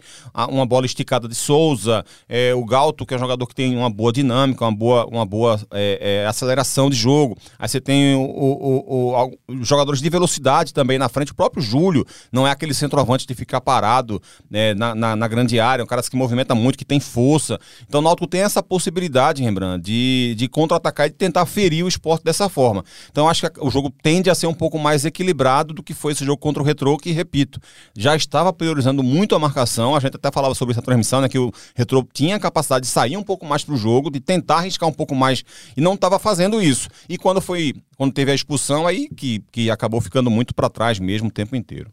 uma 0.50 0.66
bola 0.66 0.86
esticada 0.86 1.28
de 1.28 1.36
Souza, 1.36 2.06
é, 2.30 2.54
o 2.54 2.64
Galto, 2.64 3.06
que 3.06 3.14
é 3.14 3.18
um 3.18 3.20
jogador 3.20 3.48
que 3.48 3.56
tem 3.56 3.76
uma 3.76 3.90
boa 3.90 4.12
dinâmica, 4.14 4.64
uma 4.64 4.76
boa, 4.76 5.06
uma 5.08 5.26
boa 5.26 5.60
é, 5.72 6.22
é, 6.24 6.28
aceleração 6.28 6.90
de 6.90 6.96
jogo. 6.96 7.36
Aí 7.58 7.68
você 7.68 7.82
tem 7.82 8.16
o, 8.16 8.22
o, 8.22 9.30
o, 9.50 9.64
jogadores 9.64 10.00
de 10.00 10.10
velocidade 10.10 10.74
também 10.74 11.00
na 11.00 11.10
frente. 11.10 11.32
O 11.32 11.36
próprio 11.36 11.62
Júlio 11.62 12.06
não 12.32 12.48
é 12.48 12.52
aquele 12.52 12.74
centroavante 12.74 13.26
de 13.26 13.34
ficar 13.34 13.62
parado 13.62 14.22
né, 14.50 14.74
na, 14.76 14.94
na, 14.94 15.16
na, 15.16 15.28
grande 15.28 15.60
área, 15.60 15.82
é 15.82 15.84
um 15.84 15.88
cara 15.88 16.04
que 16.04 16.16
movimenta 16.16 16.54
muito, 16.54 16.78
que 16.78 16.86
tem 16.86 17.00
força. 17.00 17.60
Então 17.88 18.00
o 18.00 18.04
Náutico 18.04 18.28
tem 18.28 18.42
essa 18.42 18.62
possibilidade, 18.62 19.42
Rembrandt, 19.42 19.84
de, 19.84 20.36
de 20.38 20.48
contra-atacar 20.48 21.08
e 21.08 21.10
de 21.10 21.16
tentar 21.16 21.46
ferir 21.46 21.84
o 21.84 21.88
esporte 21.88 22.24
dessa 22.24 22.48
forma. 22.48 22.84
Então 23.10 23.28
acho 23.28 23.50
que 23.50 23.60
o 23.60 23.72
jogo 23.72 23.92
tende 24.04 24.30
a 24.30 24.36
ser 24.36 24.48
um 24.48 24.54
pouco 24.54 24.78
mais 24.78 25.06
equilibrado 25.06 25.74
do 25.74 25.82
que 25.82 25.94
foi 25.94 26.12
esse 26.12 26.24
jogo 26.24 26.38
contra 26.38 26.62
o 26.62 26.66
Retro, 26.66 26.98
que, 26.98 27.12
repito, 27.12 27.60
já 28.04 28.16
estava 28.16 28.52
priorizando 28.52 29.02
muito 29.02 29.34
a 29.34 29.40
marcação. 29.40 29.96
A 29.96 30.00
gente 30.00 30.18
até 30.18 30.30
falava 30.30 30.54
sobre 30.54 30.74
essa 30.74 30.82
transmissão, 30.82 31.22
né? 31.22 31.30
Que 31.30 31.40
o 31.40 31.52
Retro 31.74 32.06
tinha 32.12 32.36
a 32.36 32.40
capacidade 32.40 32.86
de 32.86 32.92
sair 32.92 33.16
um 33.16 33.24
pouco 33.24 33.46
mais 33.46 33.64
para 33.64 33.74
o 33.74 33.78
jogo, 33.78 34.12
de 34.12 34.20
tentar 34.20 34.58
arriscar 34.58 34.90
um 34.90 34.94
pouco 34.94 35.16
mais 35.16 35.44
e 35.76 35.80
não 35.80 35.94
estava 35.94 36.20
fazendo 36.20 36.62
isso. 36.62 36.90
E 37.08 37.18
quando 37.18 37.40
foi, 37.40 37.74
quando 37.96 38.14
teve 38.14 38.32
a 38.32 38.36
expulsão, 38.36 38.86
aí 38.86 39.08
que, 39.08 39.42
que 39.52 39.72
acabou 39.72 40.02
ficando 40.02 40.30
muito 40.30 40.54
para 40.54 40.70
trás 40.70 41.00
mesmo 41.00 41.30
o 41.30 41.32
tempo 41.32 41.56
inteiro. 41.56 41.90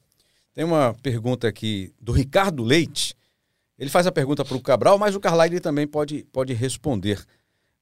Tem 0.52 0.64
uma 0.64 0.95
pergunta 1.00 1.47
aqui 1.47 1.93
do 2.00 2.11
Ricardo 2.11 2.64
Leite. 2.64 3.14
Ele 3.79 3.88
faz 3.88 4.07
a 4.07 4.12
pergunta 4.12 4.45
para 4.45 4.57
o 4.57 4.61
Cabral, 4.61 4.99
mas 4.99 5.14
o 5.14 5.21
Carlyle 5.21 5.61
também 5.61 5.87
pode, 5.87 6.26
pode 6.33 6.52
responder. 6.52 7.25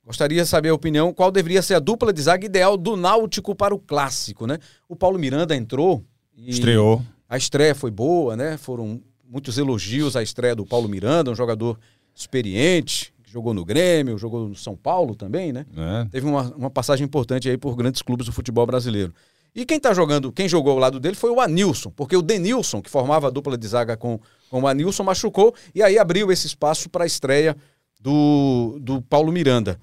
Gostaria 0.04 0.42
de 0.42 0.48
saber 0.48 0.68
a 0.68 0.74
opinião, 0.74 1.12
qual 1.12 1.30
deveria 1.30 1.62
ser 1.62 1.74
a 1.74 1.78
dupla 1.78 2.12
de 2.12 2.22
zaga 2.22 2.44
ideal 2.44 2.76
do 2.76 2.94
Náutico 2.94 3.54
para 3.54 3.74
o 3.74 3.78
clássico, 3.78 4.46
né? 4.46 4.58
O 4.88 4.94
Paulo 4.94 5.18
Miranda 5.18 5.56
entrou 5.56 6.04
e... 6.36 6.50
Estreou. 6.50 7.02
A 7.28 7.36
estreia 7.36 7.74
foi 7.74 7.90
boa, 7.90 8.36
né? 8.36 8.56
Foram 8.56 9.00
muitos 9.28 9.58
elogios 9.58 10.16
à 10.16 10.22
estreia 10.22 10.54
do 10.54 10.64
Paulo 10.64 10.88
Miranda, 10.88 11.30
um 11.30 11.34
jogador 11.34 11.78
experiente, 12.14 13.12
que 13.22 13.30
jogou 13.30 13.52
no 13.52 13.64
Grêmio, 13.64 14.16
jogou 14.16 14.48
no 14.48 14.54
São 14.54 14.74
Paulo 14.74 15.14
também, 15.14 15.52
né? 15.52 15.66
É. 15.76 16.04
Teve 16.06 16.26
uma, 16.26 16.42
uma 16.54 16.70
passagem 16.70 17.04
importante 17.04 17.48
aí 17.48 17.58
por 17.58 17.76
grandes 17.76 18.00
clubes 18.00 18.26
do 18.26 18.32
futebol 18.32 18.66
brasileiro. 18.66 19.12
E 19.54 19.64
quem 19.64 19.78
tá 19.78 19.92
jogando, 19.92 20.32
quem 20.32 20.48
jogou 20.48 20.72
ao 20.72 20.78
lado 20.78 21.00
dele 21.00 21.16
foi 21.16 21.30
o 21.30 21.40
Anilson, 21.40 21.90
porque 21.90 22.16
o 22.16 22.22
Denilson, 22.22 22.80
que 22.80 22.90
formava 22.90 23.26
a 23.26 23.30
dupla 23.30 23.56
de 23.56 23.66
zaga 23.66 23.96
com, 23.96 24.20
com 24.50 24.62
o 24.62 24.66
Anilson, 24.66 25.02
machucou 25.02 25.54
e 25.74 25.82
aí 25.82 25.98
abriu 25.98 26.30
esse 26.30 26.46
espaço 26.46 26.88
para 26.88 27.04
a 27.04 27.06
estreia 27.06 27.56
do, 28.00 28.78
do 28.80 29.02
Paulo 29.02 29.32
Miranda. 29.32 29.78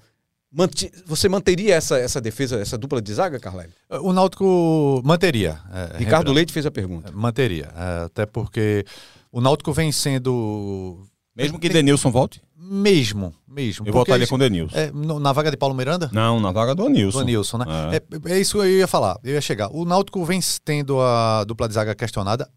Você 1.06 1.28
manteria 1.28 1.74
essa, 1.74 1.98
essa 1.98 2.20
defesa, 2.20 2.58
essa 2.60 2.78
dupla 2.78 3.02
de 3.02 3.12
zaga, 3.12 3.38
Carlyle? 3.38 3.72
O 3.90 4.12
Náutico 4.12 5.02
manteria. 5.04 5.58
É, 5.72 5.98
Ricardo 5.98 6.32
Leite 6.32 6.52
fez 6.52 6.64
a 6.64 6.70
pergunta. 6.70 7.12
Manteria. 7.12 7.68
É, 7.76 8.04
até 8.04 8.24
porque 8.24 8.84
o 9.30 9.40
Náutico 9.40 9.72
vem 9.72 9.92
sendo. 9.92 11.06
Mesmo 11.36 11.58
que 11.58 11.68
Denilson 11.68 12.10
volte? 12.10 12.40
Mesmo, 12.58 13.34
mesmo. 13.46 13.86
Eu 13.86 13.92
voltaria 13.92 14.26
com 14.26 14.34
o 14.34 14.38
Denilson. 14.38 14.76
É, 14.76 14.90
na 14.92 15.32
vaga 15.32 15.50
de 15.50 15.56
Paulo 15.56 15.74
Miranda? 15.74 16.10
Não, 16.12 16.40
na 16.40 16.50
vaga 16.50 16.74
do 16.74 16.86
Anilson. 16.86 17.18
Do 17.18 17.22
Anilson, 17.22 17.58
né? 17.58 17.64
É. 17.92 18.30
é. 18.32 18.36
é 18.36 18.40
isso 18.40 18.58
que 18.58 18.64
eu 18.64 18.78
ia 18.78 18.86
falar, 18.86 19.18
eu 19.22 19.34
ia 19.34 19.40
chegar. 19.40 19.68
O 19.70 19.84
Náutico 19.84 20.24
vem 20.24 20.40
tendo 20.64 21.00
a 21.00 21.44
dupla 21.44 21.68
de 21.68 21.74
zaga 21.74 21.94
questionada 21.94 22.50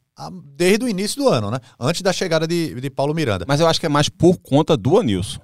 desde 0.55 0.85
o 0.85 0.89
início 0.89 1.21
do 1.21 1.29
ano, 1.29 1.51
né? 1.51 1.59
Antes 1.79 2.01
da 2.01 2.11
chegada 2.11 2.47
de, 2.47 2.79
de 2.79 2.89
Paulo 2.89 3.13
Miranda. 3.13 3.45
Mas 3.47 3.59
eu 3.59 3.67
acho 3.67 3.79
que 3.79 3.85
é 3.85 3.89
mais 3.89 4.09
por 4.09 4.37
conta 4.37 4.75
do 4.75 4.97
Anilson. 4.97 5.39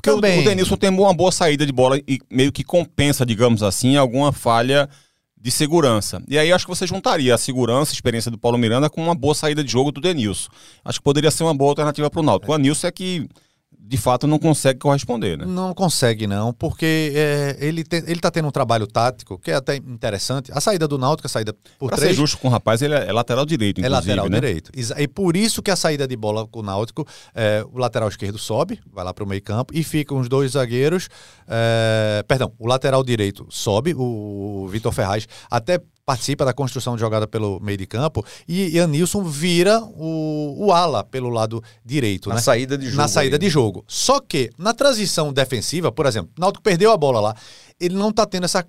Porque 0.00 0.10
o, 0.10 0.18
o 0.18 0.44
Denilson 0.44 0.76
tem 0.76 0.90
uma 0.90 1.14
boa 1.14 1.32
saída 1.32 1.66
de 1.66 1.72
bola 1.72 1.98
e 1.98 2.20
meio 2.30 2.52
que 2.52 2.64
compensa, 2.64 3.26
digamos 3.26 3.62
assim, 3.62 3.96
alguma 3.96 4.32
falha 4.32 4.88
de 5.40 5.50
segurança. 5.50 6.22
E 6.28 6.38
aí 6.38 6.52
acho 6.52 6.66
que 6.66 6.74
você 6.74 6.86
juntaria 6.86 7.34
a 7.34 7.38
segurança, 7.38 7.92
a 7.92 7.94
experiência 7.94 8.30
do 8.30 8.38
Paulo 8.38 8.58
Miranda 8.58 8.90
com 8.90 9.02
uma 9.02 9.14
boa 9.14 9.34
saída 9.34 9.62
de 9.62 9.70
jogo 9.70 9.92
do 9.92 10.00
Denilson. 10.00 10.50
Acho 10.84 10.98
que 10.98 11.04
poderia 11.04 11.30
ser 11.30 11.44
uma 11.44 11.54
boa 11.54 11.70
alternativa 11.70 12.10
para 12.10 12.20
o 12.20 12.22
Náutico. 12.22 12.52
O 12.52 12.54
Anilson 12.54 12.86
é 12.86 12.90
que 12.90 13.28
de 13.80 13.96
fato 13.96 14.26
não 14.26 14.38
consegue 14.38 14.78
corresponder, 14.78 15.38
né? 15.38 15.46
Não 15.46 15.72
consegue 15.72 16.26
não, 16.26 16.52
porque 16.52 17.12
é, 17.14 17.56
ele 17.58 17.82
tem, 17.82 18.02
ele 18.06 18.20
tá 18.20 18.30
tendo 18.30 18.46
um 18.46 18.50
trabalho 18.50 18.86
tático 18.86 19.38
que 19.38 19.50
é 19.50 19.54
até 19.54 19.76
interessante. 19.76 20.52
A 20.52 20.60
saída 20.60 20.86
do 20.86 20.98
Náutico, 20.98 21.26
a 21.26 21.30
saída 21.30 21.54
por 21.78 21.88
pra 21.88 21.96
três... 21.96 22.12
ser 22.12 22.16
justo 22.16 22.36
com 22.38 22.48
o 22.48 22.50
rapaz, 22.50 22.82
ele 22.82 22.94
é, 22.94 23.06
é 23.08 23.12
lateral 23.12 23.46
direito, 23.46 23.80
inclusive, 23.80 24.10
É 24.10 24.14
lateral 24.14 24.28
né? 24.28 24.40
direito. 24.40 24.70
E 24.74 25.08
por 25.08 25.36
isso 25.36 25.62
que 25.62 25.70
a 25.70 25.76
saída 25.76 26.06
de 26.06 26.16
bola 26.16 26.46
com 26.46 26.60
o 26.60 26.62
Náutico, 26.62 27.06
é, 27.34 27.64
o 27.72 27.78
lateral 27.78 28.08
esquerdo 28.08 28.36
sobe, 28.36 28.78
vai 28.92 29.04
lá 29.04 29.14
para 29.14 29.24
o 29.24 29.26
meio 29.26 29.42
campo 29.42 29.72
e 29.74 29.82
ficam 29.82 30.18
os 30.18 30.28
dois 30.28 30.52
zagueiros, 30.52 31.08
é, 31.46 32.22
perdão, 32.28 32.52
o 32.58 32.66
lateral 32.66 33.02
direito 33.02 33.46
sobe, 33.48 33.94
o 33.96 34.68
Vitor 34.70 34.92
Ferraz 34.92 35.26
até 35.50 35.80
participa 36.08 36.42
da 36.42 36.54
construção 36.54 36.94
de 36.94 37.00
jogada 37.00 37.26
pelo 37.26 37.60
meio 37.60 37.76
de 37.76 37.86
campo 37.86 38.24
e, 38.48 38.74
e 38.74 38.80
Anilson 38.80 39.22
vira 39.24 39.78
o, 39.82 40.54
o 40.56 40.72
ala 40.72 41.04
pelo 41.04 41.28
lado 41.28 41.62
direito. 41.84 42.30
Na 42.30 42.36
né? 42.36 42.40
saída 42.40 42.78
de 42.78 42.86
jogo. 42.86 42.96
Na 42.96 43.08
saída 43.08 43.36
aí. 43.36 43.40
de 43.40 43.50
jogo. 43.50 43.84
Só 43.86 44.18
que 44.18 44.50
na 44.56 44.72
transição 44.72 45.30
defensiva, 45.34 45.92
por 45.92 46.06
exemplo, 46.06 46.30
o 46.38 46.40
Náutico 46.40 46.62
perdeu 46.62 46.92
a 46.92 46.96
bola 46.96 47.20
lá 47.20 47.34
ele 47.80 47.94
não 47.94 48.10
está 48.10 48.26
tendo 48.26 48.44
essa, 48.44 48.64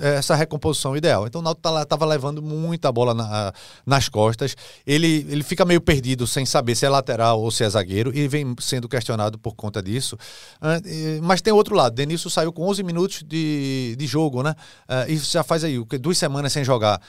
essa 0.00 0.34
recomposição 0.34 0.96
ideal. 0.96 1.26
Então 1.26 1.40
o 1.40 1.44
Náutico 1.44 1.68
estava 1.68 1.84
tá 1.86 2.06
levando 2.06 2.40
muita 2.40 2.92
bola 2.92 3.12
na, 3.12 3.52
nas 3.84 4.08
costas. 4.08 4.56
Ele, 4.86 5.26
ele 5.28 5.42
fica 5.42 5.64
meio 5.64 5.80
perdido 5.80 6.26
sem 6.26 6.46
saber 6.46 6.76
se 6.76 6.86
é 6.86 6.88
lateral 6.88 7.40
ou 7.40 7.50
se 7.50 7.64
é 7.64 7.68
zagueiro 7.68 8.16
e 8.16 8.28
vem 8.28 8.54
sendo 8.60 8.88
questionado 8.88 9.38
por 9.38 9.54
conta 9.54 9.82
disso. 9.82 10.16
Uh, 10.60 11.22
mas 11.22 11.40
tem 11.40 11.52
outro 11.52 11.74
lado. 11.74 11.94
Denilson 11.94 12.28
saiu 12.28 12.52
com 12.52 12.62
11 12.68 12.82
minutos 12.84 13.24
de, 13.26 13.96
de 13.98 14.06
jogo, 14.06 14.42
né? 14.42 14.54
Uh, 14.88 15.10
e 15.10 15.16
já 15.16 15.42
faz 15.42 15.64
aí 15.64 15.82
duas 16.00 16.16
semanas 16.16 16.52
sem 16.52 16.64
jogar. 16.64 17.00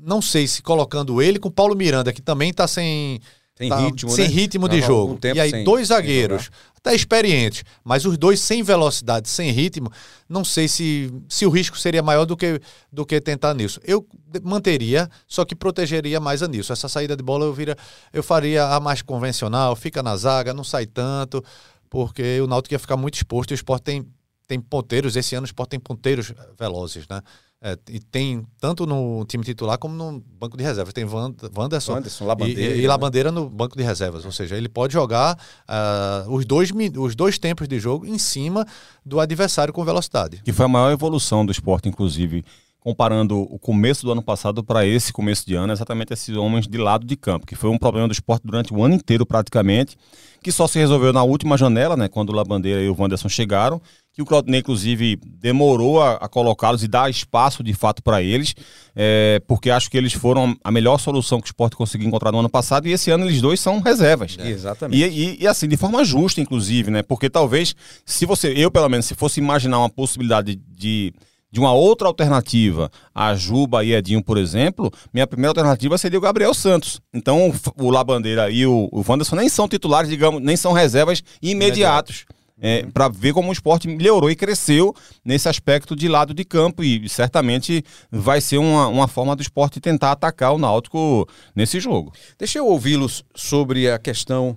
Não 0.00 0.22
sei 0.22 0.46
se 0.46 0.62
colocando 0.62 1.20
ele 1.20 1.40
com 1.40 1.50
Paulo 1.50 1.74
Miranda, 1.74 2.12
que 2.12 2.22
também 2.22 2.50
está 2.50 2.68
sem 2.68 3.20
sem 3.62 3.68
tá, 3.68 3.78
ritmo, 3.78 4.10
sem 4.10 4.28
né? 4.28 4.34
ritmo 4.34 4.68
de 4.68 4.80
jogo. 4.80 5.18
E 5.34 5.40
aí, 5.40 5.50
sem, 5.50 5.64
dois 5.64 5.88
zagueiros, 5.88 6.50
até 6.76 6.94
experientes, 6.94 7.64
mas 7.84 8.04
os 8.04 8.18
dois 8.18 8.40
sem 8.40 8.62
velocidade, 8.62 9.28
sem 9.28 9.50
ritmo, 9.52 9.90
não 10.28 10.44
sei 10.44 10.66
se, 10.66 11.12
se 11.28 11.46
o 11.46 11.50
risco 11.50 11.78
seria 11.78 12.02
maior 12.02 12.24
do 12.24 12.36
que, 12.36 12.60
do 12.92 13.06
que 13.06 13.20
tentar 13.20 13.54
nisso. 13.54 13.80
Eu 13.84 14.06
manteria, 14.42 15.08
só 15.26 15.44
que 15.44 15.54
protegeria 15.54 16.18
mais 16.18 16.42
a 16.42 16.48
nisso. 16.48 16.72
Essa 16.72 16.88
saída 16.88 17.16
de 17.16 17.22
bola 17.22 17.44
eu, 17.44 17.54
vira, 17.54 17.76
eu 18.12 18.22
faria 18.22 18.66
a 18.66 18.80
mais 18.80 19.00
convencional, 19.00 19.76
fica 19.76 20.02
na 20.02 20.16
zaga, 20.16 20.52
não 20.52 20.64
sai 20.64 20.86
tanto, 20.86 21.42
porque 21.88 22.40
o 22.40 22.46
Náutico 22.46 22.74
ia 22.74 22.78
ficar 22.78 22.96
muito 22.96 23.14
exposto 23.14 23.52
e 23.52 23.54
o 23.54 23.56
Sport 23.56 23.82
tem, 23.82 24.04
tem 24.48 24.60
ponteiros, 24.60 25.14
esse 25.14 25.34
ano 25.36 25.44
o 25.44 25.46
Sport 25.46 25.70
tem 25.70 25.78
ponteiros 25.78 26.32
velozes, 26.58 27.06
né? 27.08 27.20
É, 27.64 27.78
e 27.88 28.00
tem 28.00 28.44
tanto 28.58 28.84
no 28.84 29.24
time 29.24 29.44
titular 29.44 29.78
como 29.78 29.94
no 29.94 30.20
banco 30.20 30.56
de 30.56 30.64
reservas. 30.64 30.92
Tem 30.92 31.04
Wanderson, 31.04 31.92
Wanderson 31.92 32.26
Labandeira, 32.26 32.74
e, 32.74 32.80
e 32.80 32.86
Labandeira 32.88 33.30
no 33.30 33.48
banco 33.48 33.76
de 33.76 33.84
reservas. 33.84 34.24
Ou 34.24 34.32
seja, 34.32 34.56
ele 34.56 34.68
pode 34.68 34.92
jogar 34.92 35.38
uh, 35.68 36.34
os, 36.34 36.44
dois, 36.44 36.72
os 36.98 37.14
dois 37.14 37.38
tempos 37.38 37.68
de 37.68 37.78
jogo 37.78 38.04
em 38.04 38.18
cima 38.18 38.66
do 39.06 39.20
adversário 39.20 39.72
com 39.72 39.84
velocidade. 39.84 40.42
Que 40.44 40.52
foi 40.52 40.64
a 40.64 40.68
maior 40.68 40.90
evolução 40.90 41.46
do 41.46 41.52
esporte, 41.52 41.88
inclusive, 41.88 42.44
comparando 42.80 43.40
o 43.40 43.60
começo 43.60 44.04
do 44.04 44.10
ano 44.10 44.22
passado 44.22 44.64
para 44.64 44.84
esse 44.84 45.12
começo 45.12 45.46
de 45.46 45.54
ano, 45.54 45.72
exatamente 45.72 46.12
esses 46.12 46.36
homens 46.36 46.66
de 46.66 46.78
lado 46.78 47.06
de 47.06 47.14
campo, 47.14 47.46
que 47.46 47.54
foi 47.54 47.70
um 47.70 47.78
problema 47.78 48.08
do 48.08 48.12
esporte 48.12 48.42
durante 48.44 48.74
o 48.74 48.82
ano 48.82 48.96
inteiro 48.96 49.24
praticamente, 49.24 49.96
que 50.42 50.50
só 50.50 50.66
se 50.66 50.80
resolveu 50.80 51.12
na 51.12 51.22
última 51.22 51.56
janela, 51.56 51.96
né, 51.96 52.08
quando 52.08 52.30
o 52.30 52.32
Labandeira 52.32 52.82
e 52.82 52.88
o 52.88 52.96
Wanderson 52.98 53.28
chegaram, 53.28 53.80
que 54.12 54.20
o 54.20 54.26
Claudinei, 54.26 54.60
inclusive, 54.60 55.18
demorou 55.24 56.02
a, 56.02 56.14
a 56.16 56.28
colocá-los 56.28 56.82
e 56.82 56.88
dar 56.88 57.08
espaço 57.08 57.62
de 57.62 57.72
fato 57.72 58.02
para 58.02 58.22
eles, 58.22 58.54
é, 58.94 59.40
porque 59.46 59.70
acho 59.70 59.90
que 59.90 59.96
eles 59.96 60.12
foram 60.12 60.54
a 60.62 60.70
melhor 60.70 60.98
solução 60.98 61.40
que 61.40 61.46
o 61.46 61.48
esporte 61.48 61.74
conseguiu 61.74 62.08
encontrar 62.08 62.30
no 62.30 62.38
ano 62.38 62.50
passado, 62.50 62.86
e 62.86 62.92
esse 62.92 63.10
ano 63.10 63.24
eles 63.24 63.40
dois 63.40 63.58
são 63.58 63.80
reservas. 63.80 64.36
É. 64.38 64.50
Exatamente. 64.50 65.02
E, 65.02 65.06
e, 65.06 65.42
e, 65.42 65.46
assim, 65.46 65.66
de 65.66 65.78
forma 65.78 66.04
justa, 66.04 66.42
inclusive, 66.42 66.90
né? 66.90 67.02
Porque 67.02 67.30
talvez, 67.30 67.74
se 68.04 68.26
você, 68.26 68.52
eu 68.54 68.70
pelo 68.70 68.88
menos, 68.88 69.06
se 69.06 69.14
fosse 69.14 69.40
imaginar 69.40 69.78
uma 69.78 69.88
possibilidade 69.88 70.56
de, 70.56 71.14
de 71.50 71.58
uma 71.58 71.72
outra 71.72 72.06
alternativa, 72.06 72.90
a 73.14 73.34
Juba 73.34 73.82
e 73.82 73.94
Edinho, 73.94 74.22
por 74.22 74.36
exemplo, 74.36 74.90
minha 75.12 75.26
primeira 75.26 75.50
alternativa 75.50 75.96
seria 75.96 76.18
o 76.18 76.22
Gabriel 76.22 76.52
Santos. 76.52 77.00
Então 77.14 77.50
o, 77.78 77.90
Labandeira 77.90 78.50
e 78.50 78.66
o, 78.66 78.90
o 78.92 79.02
Wanderson 79.08 79.36
nem 79.36 79.48
são 79.48 79.66
titulares, 79.66 80.10
digamos, 80.10 80.42
nem 80.42 80.56
são 80.56 80.72
reservas 80.72 81.22
imediatos. 81.40 82.26
É, 82.62 82.86
para 82.86 83.08
ver 83.08 83.34
como 83.34 83.50
o 83.50 83.52
esporte 83.52 83.88
melhorou 83.88 84.30
e 84.30 84.36
cresceu 84.36 84.94
nesse 85.24 85.48
aspecto 85.48 85.96
de 85.96 86.06
lado 86.06 86.32
de 86.32 86.44
campo 86.44 86.84
e 86.84 87.08
certamente 87.08 87.84
vai 88.08 88.40
ser 88.40 88.58
uma, 88.58 88.86
uma 88.86 89.08
forma 89.08 89.34
do 89.34 89.42
esporte 89.42 89.80
tentar 89.80 90.12
atacar 90.12 90.54
o 90.54 90.58
Náutico 90.58 91.28
nesse 91.56 91.80
jogo. 91.80 92.12
Deixa 92.38 92.60
eu 92.60 92.66
ouvi-los 92.66 93.24
sobre 93.34 93.90
a 93.90 93.98
questão 93.98 94.56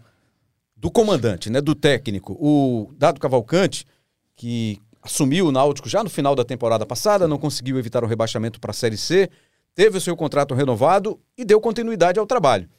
do 0.78 0.92
comandante, 0.92 1.50
né, 1.50 1.60
do 1.60 1.74
técnico. 1.74 2.34
O 2.40 2.94
Dado 2.96 3.20
Cavalcante, 3.20 3.88
que 4.36 4.80
assumiu 5.02 5.48
o 5.48 5.52
Náutico 5.52 5.90
já 5.90 6.04
no 6.04 6.10
final 6.10 6.36
da 6.36 6.46
temporada 6.46 6.86
passada, 6.86 7.28
não 7.28 7.40
conseguiu 7.40 7.80
evitar 7.80 8.04
o 8.04 8.08
rebaixamento 8.08 8.60
para 8.60 8.70
a 8.70 8.74
Série 8.74 8.98
C, 8.98 9.30
teve 9.74 9.98
o 9.98 10.02
seu 10.02 10.16
contrato 10.16 10.54
renovado 10.54 11.20
e 11.36 11.44
deu 11.44 11.60
continuidade 11.60 12.20
ao 12.20 12.28
trabalho. 12.28 12.70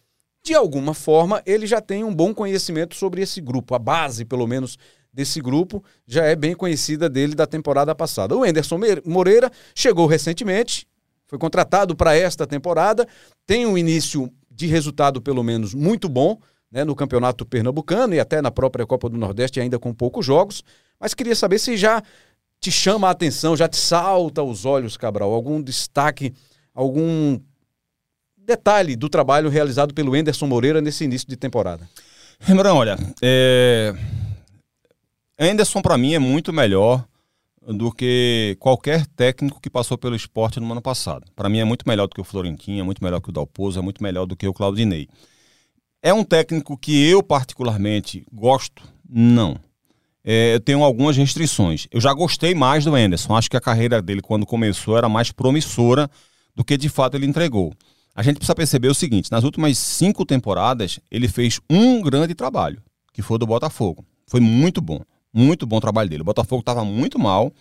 De 0.45 0.55
alguma 0.55 0.95
forma, 0.95 1.43
ele 1.45 1.67
já 1.67 1.81
tem 1.81 2.05
um 2.05 2.15
bom 2.15 2.33
conhecimento 2.33 2.95
sobre 2.95 3.21
esse 3.21 3.41
grupo, 3.41 3.75
a 3.75 3.79
base, 3.81 4.25
pelo 4.25 4.47
menos, 4.47 4.79
desse 5.17 5.41
grupo 5.41 5.83
já 6.07 6.25
é 6.25 6.37
bem 6.37 6.55
conhecida 6.55 7.09
dele 7.09 7.35
da 7.35 7.47
temporada 7.47 7.95
passada. 7.95 8.37
O 8.37 8.45
Anderson 8.45 8.79
Moreira 9.03 9.51
chegou 9.75 10.07
recentemente, 10.07 10.87
foi 11.27 11.39
contratado 11.39 11.97
para 11.97 12.15
esta 12.15 12.47
temporada, 12.47 13.09
tem 13.47 13.65
um 13.65 13.79
início 13.79 14.31
de 14.51 14.67
resultado 14.67 15.21
pelo 15.23 15.43
menos 15.43 15.73
muito 15.73 16.07
bom 16.07 16.39
né, 16.71 16.85
no 16.85 16.95
campeonato 16.95 17.47
pernambucano 17.47 18.15
e 18.15 18.21
até 18.21 18.43
na 18.43 18.51
própria 18.51 18.87
Copa 18.87 19.09
do 19.09 19.17
Nordeste 19.17 19.59
ainda 19.59 19.79
com 19.79 19.95
poucos 19.95 20.27
jogos, 20.27 20.63
mas 21.01 21.15
queria 21.15 21.35
saber 21.35 21.59
se 21.59 21.79
já 21.79 22.03
te 22.61 22.71
chama 22.71 23.09
a 23.09 23.13
atenção, 23.13 23.57
já 23.57 23.67
te 23.67 23.79
salta 23.79 24.43
aos 24.43 24.67
olhos, 24.67 24.99
Cabral, 24.99 25.33
algum 25.33 25.63
destaque, 25.63 26.35
algum 26.75 27.41
detalhe 28.37 28.97
do 28.97 29.09
trabalho 29.09 29.49
realizado 29.49 29.95
pelo 29.95 30.15
Anderson 30.15 30.47
Moreira 30.47 30.83
nesse 30.83 31.05
início 31.05 31.27
de 31.27 31.37
temporada. 31.37 31.89
Rembrandт, 32.39 32.77
olha, 32.77 32.99
é... 33.23 33.95
Anderson, 35.39 35.83
para 35.83 35.99
mim, 35.99 36.15
é 36.15 36.19
muito 36.19 36.53
melhor 36.53 37.05
do 37.67 37.93
que 37.93 38.57
qualquer 38.61 39.07
técnico 39.07 39.61
que 39.61 39.69
passou 39.69 39.99
pelo 39.99 40.15
esporte 40.15 40.61
no 40.61 40.71
ano 40.71 40.81
passado. 40.81 41.27
Para 41.35 41.49
mim, 41.49 41.59
é 41.59 41.65
muito 41.65 41.87
melhor 41.87 42.07
do 42.07 42.15
que 42.15 42.21
o 42.21 42.25
Florentino, 42.25 42.81
é 42.81 42.83
muito 42.83 43.03
melhor 43.03 43.21
que 43.21 43.29
o 43.29 43.33
Dalpozo, 43.33 43.79
é 43.79 43.83
muito 43.83 44.03
melhor 44.03 44.25
do 44.25 44.37
que 44.37 44.47
o 44.47 44.55
Claudinei. 44.55 45.09
É 46.03 46.15
um 46.15 46.23
técnico 46.23 46.79
que 46.79 47.07
eu, 47.09 47.23
particularmente, 47.23 48.25
gosto? 48.33 48.83
Não. 49.09 49.57
É, 50.25 50.55
eu 50.55 50.61
tenho 50.61 50.83
algumas 50.83 51.17
restrições. 51.17 51.87
Eu 51.91 52.01
já 52.01 52.13
gostei 52.13 52.55
mais 52.55 52.85
do 52.85 52.95
Anderson. 52.95 53.37
Acho 53.37 53.51
que 53.51 53.57
a 53.57 53.61
carreira 53.61 54.01
dele, 54.01 54.23
quando 54.23 54.47
começou, 54.47 54.97
era 54.97 55.09
mais 55.09 55.33
promissora 55.33 56.09
do 56.55 56.65
que 56.65 56.77
de 56.77 56.89
fato 56.89 57.17
ele 57.17 57.27
entregou. 57.27 57.75
A 58.15 58.23
gente 58.23 58.37
precisa 58.37 58.55
perceber 58.55 58.89
o 58.89 58.95
seguinte: 58.95 59.31
nas 59.31 59.45
últimas 59.45 59.77
cinco 59.77 60.25
temporadas, 60.25 60.99
ele 61.11 61.29
fez 61.29 61.61
um 61.69 62.01
grande 62.01 62.35
trabalho, 62.35 62.83
que 63.13 63.23
foi 63.23 63.39
do 63.39 63.47
Botafogo. 63.47 64.05
Foi 64.27 64.41
muito 64.41 64.81
bom. 64.81 65.01
Muito 65.37 65.67
bom 65.67 65.79
trabalho 65.81 66.09
dele. 66.09 66.23
O 66.23 66.25
Botafogo 66.25 66.61
estava 66.61 66.83
muito 66.83 67.19
mal 67.19 67.53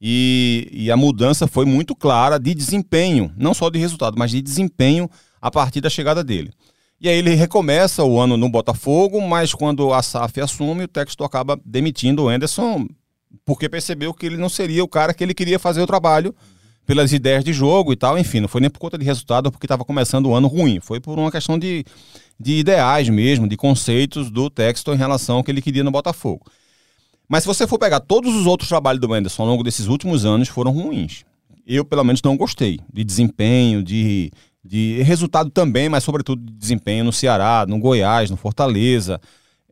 e, 0.00 0.68
e 0.70 0.92
a 0.92 0.96
mudança 0.96 1.48
foi 1.48 1.64
muito 1.64 1.92
clara 1.96 2.38
de 2.38 2.54
desempenho, 2.54 3.32
não 3.36 3.52
só 3.52 3.68
de 3.68 3.80
resultado, 3.80 4.16
mas 4.16 4.30
de 4.30 4.40
desempenho 4.40 5.10
a 5.42 5.50
partir 5.50 5.80
da 5.80 5.90
chegada 5.90 6.22
dele. 6.22 6.52
E 7.00 7.08
aí 7.08 7.18
ele 7.18 7.34
recomeça 7.34 8.04
o 8.04 8.20
ano 8.20 8.36
no 8.36 8.48
Botafogo, 8.48 9.20
mas 9.20 9.52
quando 9.52 9.92
a 9.92 10.02
SAF 10.02 10.40
assume, 10.40 10.84
o 10.84 10.88
Texto 10.88 11.24
acaba 11.24 11.58
demitindo 11.64 12.22
o 12.22 12.28
Anderson 12.28 12.86
porque 13.44 13.68
percebeu 13.68 14.14
que 14.14 14.24
ele 14.24 14.36
não 14.36 14.48
seria 14.48 14.84
o 14.84 14.88
cara 14.88 15.12
que 15.12 15.24
ele 15.24 15.34
queria 15.34 15.58
fazer 15.58 15.82
o 15.82 15.86
trabalho 15.86 16.32
pelas 16.86 17.12
ideias 17.12 17.42
de 17.42 17.52
jogo 17.52 17.92
e 17.92 17.96
tal. 17.96 18.16
Enfim, 18.16 18.38
não 18.38 18.48
foi 18.48 18.60
nem 18.60 18.70
por 18.70 18.78
conta 18.78 18.96
de 18.96 19.04
resultado, 19.04 19.50
porque 19.50 19.66
estava 19.66 19.84
começando 19.84 20.26
o 20.26 20.34
ano 20.34 20.46
ruim. 20.46 20.78
Foi 20.80 21.00
por 21.00 21.18
uma 21.18 21.32
questão 21.32 21.58
de, 21.58 21.84
de 22.38 22.52
ideais 22.58 23.08
mesmo, 23.08 23.48
de 23.48 23.56
conceitos 23.56 24.30
do 24.30 24.48
Texto 24.48 24.94
em 24.94 24.96
relação 24.96 25.38
ao 25.38 25.44
que 25.44 25.50
ele 25.50 25.60
queria 25.60 25.82
no 25.82 25.90
Botafogo. 25.90 26.46
Mas 27.28 27.42
se 27.42 27.48
você 27.48 27.66
for 27.66 27.78
pegar 27.78 28.00
todos 28.00 28.34
os 28.34 28.46
outros 28.46 28.68
trabalhos 28.68 29.00
do 29.00 29.12
Anderson 29.12 29.42
ao 29.42 29.48
longo 29.48 29.62
desses 29.62 29.86
últimos 29.86 30.24
anos, 30.24 30.48
foram 30.48 30.70
ruins. 30.70 31.24
Eu, 31.66 31.84
pelo 31.84 32.04
menos, 32.04 32.22
não 32.22 32.36
gostei 32.36 32.78
de 32.92 33.02
desempenho, 33.02 33.82
de, 33.82 34.30
de 34.64 35.02
resultado 35.02 35.50
também, 35.50 35.88
mas 35.88 36.04
sobretudo 36.04 36.40
de 36.40 36.52
desempenho 36.52 37.04
no 37.04 37.12
Ceará, 37.12 37.66
no 37.66 37.78
Goiás, 37.78 38.30
no 38.30 38.36
Fortaleza, 38.36 39.20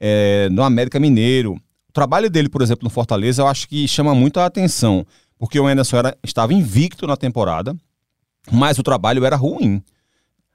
é, 0.01 0.49
no 0.51 0.63
América 0.63 0.99
Mineiro. 0.99 1.55
O 1.89 1.93
trabalho 1.93 2.29
dele, 2.29 2.49
por 2.49 2.63
exemplo, 2.63 2.83
no 2.83 2.91
Fortaleza, 2.91 3.43
eu 3.43 3.47
acho 3.47 3.69
que 3.69 3.87
chama 3.87 4.15
muito 4.15 4.41
a 4.41 4.47
atenção, 4.47 5.07
porque 5.39 5.61
o 5.61 5.67
Anderson 5.67 5.99
era, 5.99 6.19
estava 6.25 6.53
invicto 6.53 7.07
na 7.07 7.17
temporada, 7.17 7.77
mas 8.51 8.77
o 8.79 8.83
trabalho 8.83 9.25
era 9.25 9.37
ruim. 9.37 9.81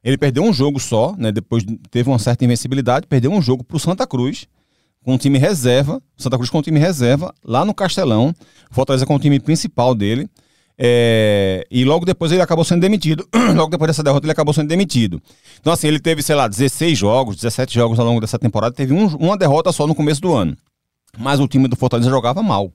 Ele 0.04 0.18
perdeu 0.18 0.44
um 0.44 0.54
jogo 0.54 0.80
só, 0.80 1.16
né, 1.18 1.32
depois 1.32 1.64
teve 1.90 2.10
uma 2.10 2.20
certa 2.20 2.44
invencibilidade, 2.44 3.08
perdeu 3.08 3.32
um 3.32 3.42
jogo 3.42 3.64
para 3.64 3.78
o 3.78 3.80
Santa 3.80 4.06
Cruz, 4.06 4.48
com 5.04 5.16
o 5.16 5.18
time 5.18 5.38
reserva, 5.38 6.02
Santa 6.18 6.38
Cruz 6.38 6.50
com 6.50 6.60
o 6.60 6.62
time 6.62 6.80
reserva, 6.80 7.34
lá 7.44 7.64
no 7.64 7.74
Castelão, 7.74 8.34
Fortaleza 8.72 9.06
com 9.06 9.16
o 9.16 9.20
time 9.20 9.40
principal 9.40 9.96
dele. 9.96 10.30
É, 10.82 11.68
e 11.70 11.84
logo 11.84 12.06
depois 12.06 12.32
ele 12.32 12.42
acabou 12.42 12.64
sendo 12.64 12.82
demitido. 12.82 13.28
logo 13.56 13.70
depois 13.70 13.90
dessa 13.90 14.04
derrota 14.04 14.26
ele 14.26 14.32
acabou 14.32 14.54
sendo 14.54 14.70
demitido. 14.70 15.22
Então, 15.60 15.74
assim, 15.74 15.88
ele 15.88 16.00
teve, 16.00 16.22
sei 16.22 16.36
lá, 16.36 16.48
16 16.48 16.98
jogos, 16.98 17.36
17 17.36 17.74
jogos 17.74 18.00
ao 18.00 18.06
longo 18.06 18.22
dessa 18.22 18.40
temporada, 18.40 18.74
teve 18.74 18.94
um, 18.94 19.08
uma 19.18 19.38
derrota 19.38 19.72
só 19.72 19.86
no 19.86 19.96
começo 19.96 20.22
do 20.22 20.34
ano. 20.34 20.56
Mas 21.18 21.40
o 21.40 21.48
time 21.48 21.68
do 21.68 21.76
Fortaleza 21.76 22.10
jogava 22.10 22.42
mal. 22.42 22.72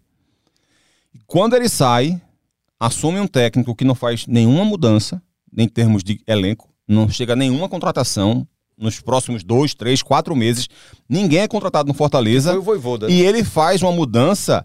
Quando 1.26 1.54
ele 1.54 1.68
sai, 1.68 2.20
assume 2.78 3.20
um 3.20 3.26
técnico 3.26 3.74
que 3.74 3.84
não 3.84 3.94
faz 3.94 4.26
nenhuma 4.26 4.64
mudança, 4.64 5.22
em 5.56 5.68
termos 5.68 6.02
de 6.02 6.20
elenco, 6.26 6.68
não 6.86 7.08
chega 7.08 7.32
a 7.32 7.36
nenhuma 7.36 7.68
contratação, 7.68 8.46
nos 8.76 9.00
próximos 9.00 9.42
dois, 9.44 9.74
três, 9.74 10.02
quatro 10.02 10.34
meses. 10.34 10.68
Ninguém 11.08 11.40
é 11.40 11.48
contratado 11.48 11.88
no 11.88 11.94
Fortaleza. 11.94 12.50
Foi 12.50 12.58
o 12.58 12.62
Voivoda. 12.62 13.10
E 13.10 13.22
ele 13.22 13.44
faz 13.44 13.82
uma 13.82 13.92
mudança 13.92 14.64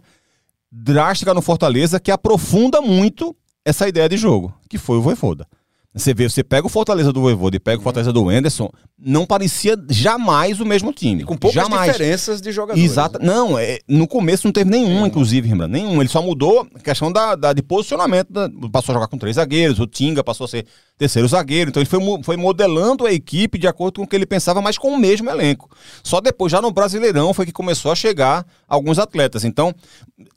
drástica 0.72 1.34
no 1.34 1.42
Fortaleza 1.42 2.00
que 2.00 2.12
aprofunda 2.12 2.82
muito 2.82 3.36
essa 3.66 3.88
ideia 3.88 4.10
de 4.10 4.18
jogo, 4.18 4.54
que 4.70 4.78
foi 4.78 4.98
o 4.98 5.02
Voivoda. 5.02 5.48
Você 5.92 6.14
vê, 6.14 6.30
você 6.30 6.44
pega 6.44 6.68
o 6.68 6.70
Fortaleza 6.70 7.12
do 7.12 7.20
Voivoda 7.20 7.56
e 7.56 7.60
pega 7.60 7.80
o 7.80 7.84
Fortaleza 7.84 8.14
do 8.14 8.30
Anderson, 8.30 8.70
não 8.96 9.26
parecia 9.26 9.76
jamais 9.90 10.60
o 10.60 10.66
mesmo 10.66 10.94
time. 10.94 11.24
Com 11.24 11.36
poucas 11.36 11.56
jamais. 11.56 11.92
diferenças 11.92 12.40
de 12.40 12.52
jogadores. 12.52 12.92
Exato. 12.92 13.18
Né? 13.18 13.26
Não, 13.26 13.58
é, 13.58 13.80
no 13.88 14.08
começo 14.08 14.46
não 14.46 14.52
teve 14.52 14.70
nenhum, 14.70 15.08
inclusive, 15.08 15.48
Rembrandt. 15.48 15.72
Nenhum. 15.72 16.00
Ele 16.00 16.08
só 16.08 16.22
mudou 16.22 16.68
a 16.76 16.80
questão 16.80 17.12
da, 17.12 17.34
da 17.34 17.54
de 17.54 17.64
posicionamento. 17.64 18.32
Da, 18.32 18.48
passou 18.72 18.94
a 18.94 18.98
jogar 18.98 19.08
com 19.08 19.18
três 19.18 19.38
zagueiros, 19.38 19.80
o 19.80 19.88
Tinga 19.88 20.24
passou 20.24 20.46
a 20.46 20.48
ser 20.48 20.68
terceiro 20.96 21.28
zagueiro. 21.28 21.72
Então 21.72 21.82
ele 21.82 21.90
foi, 21.90 22.00
foi 22.22 22.38
modelando 22.38 23.08
a 23.08 23.12
equipe 23.12 23.58
de 23.58 23.68
acordo 23.68 23.96
com 23.96 24.04
o 24.04 24.08
que 24.08 24.16
ele 24.16 24.28
pensava, 24.28 24.62
mas 24.62 24.78
com 24.78 24.90
o 24.90 24.98
mesmo 24.98 25.28
elenco. 25.28 25.72
Só 26.04 26.22
depois, 26.22 26.52
já 26.52 26.62
no 26.62 26.72
Brasileirão, 26.72 27.34
foi 27.34 27.48
que 27.48 27.52
começou 27.52 27.92
a 27.92 27.96
chegar 27.96 28.46
alguns 28.68 29.00
atletas. 29.00 29.44
Então, 29.44 29.74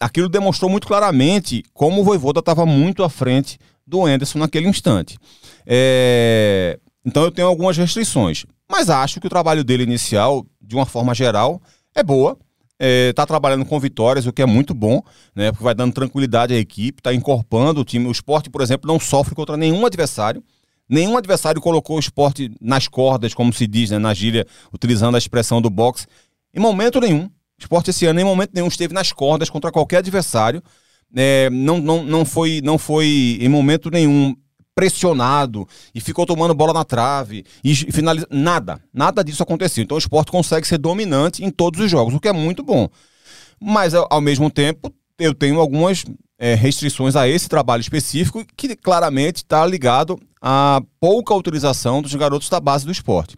aquilo 0.00 0.30
demonstrou 0.30 0.70
muito 0.70 0.86
claramente 0.86 1.62
como 1.74 2.00
o 2.00 2.04
Voivoda 2.04 2.40
estava 2.40 2.64
muito 2.64 3.04
à 3.04 3.10
frente 3.10 3.58
do 3.86 4.06
Anderson 4.06 4.38
naquele 4.38 4.68
instante. 4.68 5.18
É... 5.66 6.78
Então 7.04 7.24
eu 7.24 7.30
tenho 7.30 7.48
algumas 7.48 7.76
restrições. 7.76 8.44
Mas 8.70 8.88
acho 8.88 9.20
que 9.20 9.26
o 9.26 9.30
trabalho 9.30 9.64
dele 9.64 9.82
inicial, 9.82 10.46
de 10.60 10.74
uma 10.74 10.86
forma 10.86 11.14
geral, 11.14 11.60
é 11.94 12.02
boa. 12.02 12.38
Está 12.78 13.22
é, 13.22 13.26
trabalhando 13.26 13.64
com 13.64 13.78
vitórias, 13.78 14.26
o 14.26 14.32
que 14.32 14.42
é 14.42 14.46
muito 14.46 14.74
bom, 14.74 15.02
né? 15.36 15.52
Porque 15.52 15.62
vai 15.62 15.74
dando 15.74 15.92
tranquilidade 15.92 16.52
à 16.52 16.58
equipe, 16.58 16.98
está 16.98 17.14
incorporando 17.14 17.80
o 17.80 17.84
time. 17.84 18.06
O 18.06 18.10
esporte, 18.10 18.50
por 18.50 18.60
exemplo, 18.60 18.90
não 18.90 18.98
sofre 18.98 19.34
contra 19.34 19.56
nenhum 19.56 19.86
adversário. 19.86 20.42
Nenhum 20.88 21.16
adversário 21.16 21.60
colocou 21.60 21.96
o 21.96 22.00
esporte 22.00 22.50
nas 22.60 22.88
cordas, 22.88 23.34
como 23.34 23.52
se 23.52 23.66
diz 23.66 23.90
né, 23.90 23.98
na 23.98 24.12
gíria, 24.12 24.46
utilizando 24.72 25.14
a 25.14 25.18
expressão 25.18 25.62
do 25.62 25.70
boxe. 25.70 26.06
Em 26.52 26.60
momento 26.60 27.00
nenhum. 27.00 27.26
O 27.26 27.30
esporte 27.60 27.90
esse 27.90 28.04
ano, 28.04 28.18
em 28.18 28.24
momento 28.24 28.50
nenhum, 28.52 28.66
esteve 28.66 28.92
nas 28.92 29.12
cordas 29.12 29.48
contra 29.48 29.70
qualquer 29.70 29.98
adversário 29.98 30.62
é, 31.14 31.50
não, 31.50 31.78
não, 31.78 32.02
não, 32.02 32.24
foi, 32.24 32.60
não 32.62 32.78
foi 32.78 33.38
em 33.40 33.48
momento 33.48 33.90
nenhum 33.90 34.34
pressionado 34.74 35.66
e 35.94 36.00
ficou 36.00 36.26
tomando 36.26 36.54
bola 36.54 36.72
na 36.72 36.84
trave 36.84 37.44
e 37.62 37.74
finaliza 37.74 38.26
nada, 38.30 38.80
nada 38.92 39.22
disso 39.22 39.42
aconteceu. 39.42 39.84
Então 39.84 39.96
o 39.96 39.98
esporte 39.98 40.30
consegue 40.30 40.66
ser 40.66 40.78
dominante 40.78 41.44
em 41.44 41.50
todos 41.50 41.80
os 41.80 41.90
jogos, 41.90 42.14
o 42.14 42.20
que 42.20 42.28
é 42.28 42.32
muito 42.32 42.62
bom. 42.62 42.88
Mas 43.60 43.94
ao 43.94 44.20
mesmo 44.20 44.50
tempo 44.50 44.92
eu 45.18 45.34
tenho 45.34 45.60
algumas 45.60 46.04
é, 46.38 46.54
restrições 46.54 47.14
a 47.14 47.28
esse 47.28 47.48
trabalho 47.48 47.80
específico 47.80 48.44
que 48.56 48.74
claramente 48.74 49.36
está 49.36 49.64
ligado 49.64 50.18
à 50.40 50.82
pouca 50.98 51.34
utilização 51.34 52.02
dos 52.02 52.14
garotos 52.14 52.48
da 52.48 52.58
base 52.58 52.84
do 52.84 52.90
esporte. 52.90 53.36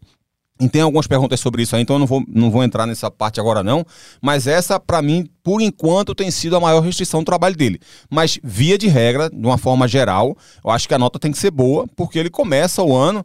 E 0.60 0.68
tem 0.68 0.82
algumas 0.82 1.08
perguntas 1.08 1.40
sobre 1.40 1.62
isso 1.62 1.74
aí, 1.74 1.82
então 1.82 1.96
eu 1.96 2.00
não 2.00 2.06
vou, 2.06 2.22
não 2.28 2.48
vou 2.48 2.62
entrar 2.62 2.86
nessa 2.86 3.10
parte 3.10 3.40
agora 3.40 3.60
não. 3.62 3.84
Mas 4.22 4.46
essa, 4.46 4.78
para 4.78 5.02
mim, 5.02 5.28
por 5.42 5.60
enquanto, 5.60 6.14
tem 6.14 6.30
sido 6.30 6.56
a 6.56 6.60
maior 6.60 6.80
restrição 6.80 7.22
do 7.22 7.26
trabalho 7.26 7.56
dele. 7.56 7.80
Mas, 8.08 8.38
via 8.42 8.78
de 8.78 8.86
regra, 8.86 9.28
de 9.28 9.44
uma 9.44 9.58
forma 9.58 9.88
geral, 9.88 10.36
eu 10.64 10.70
acho 10.70 10.86
que 10.86 10.94
a 10.94 10.98
nota 10.98 11.18
tem 11.18 11.32
que 11.32 11.38
ser 11.38 11.50
boa, 11.50 11.86
porque 11.96 12.20
ele 12.20 12.30
começa 12.30 12.84
o 12.84 12.94
ano 12.94 13.24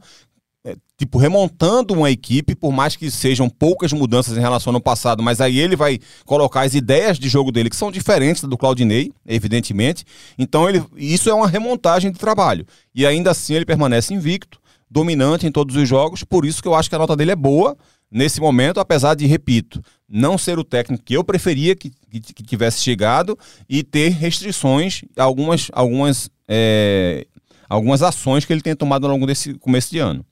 é, 0.65 0.75
tipo, 0.97 1.19
remontando 1.19 1.93
uma 1.93 2.09
equipe, 2.09 2.55
por 2.55 2.71
mais 2.71 2.95
que 2.95 3.11
sejam 3.11 3.47
poucas 3.47 3.93
mudanças 3.93 4.35
em 4.35 4.41
relação 4.41 4.73
ao 4.73 4.81
passado, 4.81 5.21
mas 5.21 5.39
aí 5.39 5.59
ele 5.59 5.75
vai 5.75 5.99
colocar 6.25 6.61
as 6.61 6.73
ideias 6.73 7.19
de 7.19 7.29
jogo 7.29 7.51
dele, 7.51 7.69
que 7.69 7.75
são 7.75 7.91
diferentes 7.91 8.43
do 8.43 8.57
Claudinei, 8.57 9.11
evidentemente. 9.27 10.03
Então, 10.35 10.67
ele, 10.67 10.83
isso 10.97 11.29
é 11.29 11.33
uma 11.33 11.47
remontagem 11.47 12.11
de 12.11 12.17
trabalho. 12.17 12.65
E 12.93 13.05
ainda 13.05 13.29
assim 13.29 13.53
ele 13.53 13.65
permanece 13.65 14.15
invicto 14.15 14.59
dominante 14.89 15.45
em 15.45 15.51
todos 15.51 15.75
os 15.75 15.87
jogos, 15.87 16.23
por 16.23 16.45
isso 16.45 16.61
que 16.61 16.67
eu 16.67 16.75
acho 16.75 16.89
que 16.89 16.95
a 16.95 16.99
nota 16.99 17.15
dele 17.15 17.31
é 17.31 17.35
boa 17.35 17.77
nesse 18.11 18.41
momento, 18.41 18.79
apesar 18.79 19.15
de, 19.15 19.25
repito, 19.25 19.81
não 20.07 20.37
ser 20.37 20.57
o 20.57 20.63
técnico 20.63 21.03
que 21.03 21.13
eu 21.13 21.23
preferia 21.23 21.75
que, 21.75 21.91
que, 22.09 22.19
que 22.19 22.43
tivesse 22.43 22.81
chegado 22.81 23.37
e 23.67 23.83
ter 23.83 24.09
restrições, 24.09 25.03
algumas, 25.15 25.69
algumas, 25.71 26.29
é, 26.47 27.27
algumas 27.69 28.01
ações 28.01 28.45
que 28.45 28.53
ele 28.53 28.61
tem 28.61 28.75
tomado 28.75 29.05
ao 29.05 29.11
longo 29.11 29.27
desse 29.27 29.53
começo 29.55 29.91
de 29.91 29.99
ano. 29.99 30.25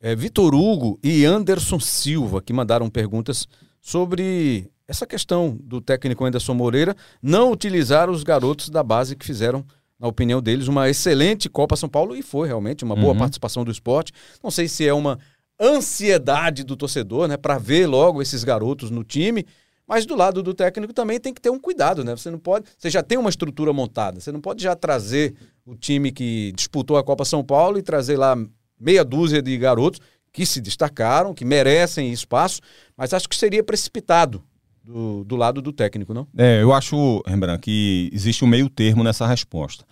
É, 0.00 0.16
Vitor 0.16 0.54
Hugo 0.54 0.98
e 1.02 1.24
Anderson 1.24 1.78
Silva 1.78 2.40
que 2.40 2.52
mandaram 2.52 2.88
perguntas 2.88 3.46
sobre 3.80 4.70
essa 4.88 5.06
questão 5.06 5.56
do 5.62 5.80
técnico 5.80 6.24
Anderson 6.24 6.54
Moreira 6.54 6.96
não 7.22 7.52
utilizar 7.52 8.10
os 8.10 8.24
garotos 8.24 8.70
da 8.70 8.82
base 8.82 9.14
que 9.14 9.24
fizeram, 9.24 9.64
na 10.00 10.08
opinião 10.08 10.40
deles, 10.40 10.66
uma 10.66 10.88
excelente 10.88 11.48
Copa 11.48 11.76
São 11.76 11.88
Paulo 11.88 12.16
e 12.16 12.22
foi 12.22 12.48
realmente 12.48 12.82
uma 12.82 12.96
boa 12.96 13.12
uhum. 13.12 13.18
participação 13.18 13.64
do 13.64 13.70
esporte. 13.70 14.12
Não 14.42 14.50
sei 14.50 14.66
se 14.66 14.86
é 14.86 14.94
uma 14.94 15.18
ansiedade 15.60 16.64
do 16.64 16.74
torcedor, 16.74 17.28
né, 17.28 17.36
para 17.36 17.58
ver 17.58 17.86
logo 17.86 18.22
esses 18.22 18.42
garotos 18.42 18.90
no 18.90 19.04
time. 19.04 19.44
Mas 19.86 20.06
do 20.06 20.16
lado 20.16 20.42
do 20.42 20.54
técnico 20.54 20.94
também 20.94 21.20
tem 21.20 21.34
que 21.34 21.40
ter 21.40 21.50
um 21.50 21.58
cuidado, 21.58 22.04
né? 22.04 22.16
Você 22.16 22.30
não 22.30 22.38
pode, 22.38 22.64
você 22.78 22.88
já 22.88 23.02
tem 23.02 23.18
uma 23.18 23.28
estrutura 23.28 23.72
montada, 23.72 24.20
você 24.20 24.30
não 24.30 24.40
pode 24.40 24.62
já 24.62 24.76
trazer 24.76 25.34
o 25.66 25.74
time 25.74 26.12
que 26.12 26.52
disputou 26.52 26.96
a 26.96 27.02
Copa 27.02 27.24
São 27.24 27.42
Paulo 27.42 27.76
e 27.76 27.82
trazer 27.82 28.16
lá 28.16 28.36
meia 28.78 29.04
dúzia 29.04 29.42
de 29.42 29.58
garotos 29.58 30.00
que 30.32 30.46
se 30.46 30.60
destacaram, 30.60 31.34
que 31.34 31.44
merecem 31.44 32.12
espaço, 32.12 32.60
mas 32.96 33.12
acho 33.12 33.28
que 33.28 33.34
seria 33.34 33.64
precipitado 33.64 34.44
do, 34.84 35.24
do 35.24 35.36
lado 35.36 35.62
do 35.62 35.72
técnico, 35.72 36.14
não? 36.14 36.26
É, 36.36 36.62
eu 36.62 36.72
acho, 36.72 37.22
Rembrandt, 37.26 37.60
que 37.60 38.10
existe 38.12 38.44
um 38.44 38.48
meio 38.48 38.68
termo 38.68 39.04
nessa 39.04 39.26
resposta. 39.26 39.84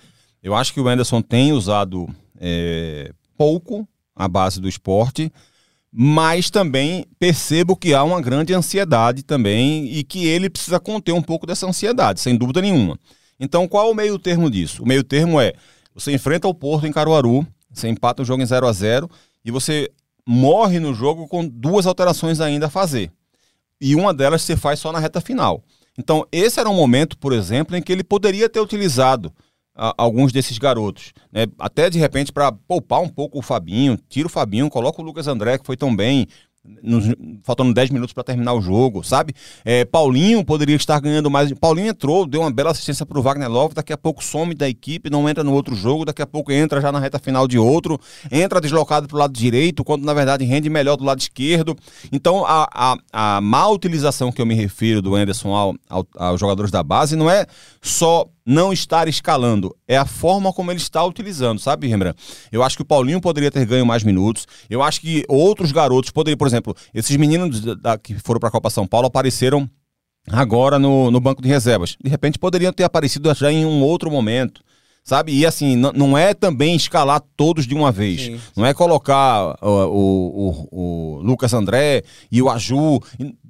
Eu 0.42 0.54
acho 0.54 0.72
que 0.72 0.80
o 0.80 0.88
Anderson 0.88 1.20
tem 1.20 1.52
usado 1.52 2.08
é, 2.40 3.12
pouco 3.36 3.88
a 4.14 4.26
base 4.26 4.60
do 4.60 4.68
esporte, 4.68 5.32
mas 5.92 6.50
também 6.50 7.06
percebo 7.18 7.76
que 7.76 7.94
há 7.94 8.02
uma 8.02 8.20
grande 8.20 8.52
ansiedade 8.52 9.22
também 9.22 9.86
e 9.86 10.02
que 10.02 10.26
ele 10.26 10.50
precisa 10.50 10.78
conter 10.78 11.12
um 11.12 11.22
pouco 11.22 11.46
dessa 11.46 11.66
ansiedade, 11.66 12.20
sem 12.20 12.36
dúvida 12.36 12.60
nenhuma. 12.60 12.98
Então, 13.40 13.68
qual 13.68 13.90
o 13.90 13.94
meio 13.94 14.18
termo 14.18 14.50
disso? 14.50 14.82
O 14.82 14.86
meio 14.86 15.04
termo 15.04 15.40
é 15.40 15.52
você 15.94 16.12
enfrenta 16.12 16.48
o 16.48 16.54
Porto 16.54 16.86
em 16.86 16.92
Caruaru, 16.92 17.46
você 17.72 17.88
empata 17.88 18.22
o 18.22 18.24
jogo 18.24 18.42
em 18.42 18.46
0 18.46 18.66
a 18.66 18.72
0 18.72 19.10
e 19.44 19.50
você 19.50 19.90
morre 20.26 20.78
no 20.78 20.92
jogo 20.92 21.26
com 21.26 21.46
duas 21.46 21.86
alterações 21.86 22.40
ainda 22.40 22.66
a 22.66 22.70
fazer. 22.70 23.10
E 23.80 23.94
uma 23.94 24.12
delas 24.12 24.42
você 24.42 24.56
faz 24.56 24.80
só 24.80 24.92
na 24.92 24.98
reta 24.98 25.20
final. 25.20 25.62
Então, 25.98 26.26
esse 26.30 26.60
era 26.60 26.68
um 26.68 26.74
momento, 26.74 27.18
por 27.18 27.32
exemplo, 27.32 27.76
em 27.76 27.82
que 27.82 27.92
ele 27.92 28.04
poderia 28.04 28.48
ter 28.48 28.60
utilizado 28.60 29.32
alguns 29.96 30.32
desses 30.32 30.58
garotos. 30.58 31.12
Né? 31.30 31.46
Até 31.58 31.88
de 31.88 31.98
repente 31.98 32.32
para 32.32 32.50
poupar 32.50 33.00
um 33.00 33.08
pouco 33.08 33.38
o 33.38 33.42
Fabinho, 33.42 33.96
tira 34.08 34.26
o 34.26 34.30
Fabinho, 34.30 34.68
coloca 34.68 35.00
o 35.00 35.04
Lucas 35.04 35.28
André, 35.28 35.56
que 35.56 35.66
foi 35.66 35.76
tão 35.76 35.94
bem, 35.94 36.26
nos, 36.82 37.04
faltando 37.42 37.72
10 37.72 37.90
minutos 37.90 38.12
para 38.12 38.24
terminar 38.24 38.54
o 38.54 38.60
jogo, 38.60 39.02
sabe? 39.02 39.34
É, 39.64 39.84
Paulinho 39.84 40.44
poderia 40.44 40.76
estar 40.76 41.00
ganhando 41.00 41.30
mais. 41.30 41.52
Paulinho 41.54 41.88
entrou, 41.88 42.26
deu 42.26 42.40
uma 42.40 42.50
bela 42.50 42.70
assistência 42.70 43.04
para 43.04 43.18
o 43.18 43.22
Wagner 43.22 43.50
Love, 43.50 43.74
daqui 43.74 43.92
a 43.92 43.96
pouco 43.96 44.22
some 44.22 44.54
da 44.54 44.68
equipe, 44.68 45.10
não 45.10 45.28
entra 45.28 45.42
no 45.42 45.52
outro 45.52 45.74
jogo, 45.74 46.04
daqui 46.04 46.22
a 46.22 46.26
pouco 46.26 46.52
entra 46.52 46.80
já 46.80 46.92
na 46.92 46.98
reta 46.98 47.18
final 47.18 47.46
de 47.46 47.58
outro, 47.58 47.98
entra 48.30 48.60
deslocado 48.60 49.06
para 49.06 49.16
o 49.16 49.18
lado 49.18 49.32
direito, 49.32 49.84
quando 49.84 50.04
na 50.04 50.14
verdade 50.14 50.44
rende 50.44 50.68
melhor 50.68 50.96
do 50.96 51.04
lado 51.04 51.20
esquerdo. 51.20 51.76
Então 52.12 52.44
a, 52.46 52.68
a, 52.72 53.36
a 53.36 53.40
má 53.40 53.68
utilização 53.68 54.30
que 54.32 54.40
eu 54.40 54.46
me 54.46 54.54
refiro 54.54 55.02
do 55.02 55.14
Anderson 55.14 55.54
ao, 55.54 55.74
ao, 55.88 56.06
aos 56.16 56.40
jogadores 56.40 56.70
da 56.70 56.82
base 56.82 57.16
não 57.16 57.30
é 57.30 57.46
só 57.80 58.28
não 58.48 58.72
estar 58.72 59.06
escalando, 59.08 59.76
é 59.86 59.98
a 59.98 60.06
forma 60.06 60.50
como 60.54 60.70
ele 60.70 60.78
está 60.78 61.04
utilizando, 61.04 61.60
sabe, 61.60 61.86
Rembrandt? 61.86 62.18
Eu 62.50 62.62
acho 62.62 62.76
que 62.76 62.82
o 62.82 62.84
Paulinho 62.84 63.20
poderia 63.20 63.50
ter 63.50 63.66
ganho 63.66 63.84
mais 63.84 64.02
minutos. 64.02 64.46
Eu 64.70 64.82
acho 64.82 65.02
que 65.02 65.22
outros 65.28 65.70
garotos 65.70 66.10
poderiam, 66.10 66.38
por 66.38 66.46
exemplo, 66.46 66.57
esses 66.94 67.16
meninos 67.16 67.60
da, 67.76 67.98
que 67.98 68.14
foram 68.14 68.40
para 68.40 68.48
a 68.48 68.52
Copa 68.52 68.70
São 68.70 68.86
Paulo 68.86 69.06
apareceram 69.06 69.68
agora 70.30 70.78
no, 70.78 71.10
no 71.10 71.20
banco 71.20 71.42
de 71.42 71.48
reservas. 71.48 71.96
De 72.02 72.08
repente 72.08 72.38
poderiam 72.38 72.72
ter 72.72 72.84
aparecido 72.84 73.32
já 73.34 73.50
em 73.50 73.64
um 73.64 73.82
outro 73.82 74.10
momento 74.10 74.62
sabe? 75.08 75.32
E 75.32 75.46
assim, 75.46 75.74
não 75.74 76.18
é 76.18 76.34
também 76.34 76.76
escalar 76.76 77.22
todos 77.34 77.66
de 77.66 77.74
uma 77.74 77.90
vez. 77.90 78.26
Sim. 78.26 78.40
Não 78.54 78.66
é 78.66 78.74
colocar 78.74 79.56
o, 79.62 79.68
o, 79.70 80.68
o, 80.70 81.22
Lucas 81.22 81.54
André 81.54 82.02
e 82.30 82.42
o 82.42 82.50
Aju. 82.50 83.00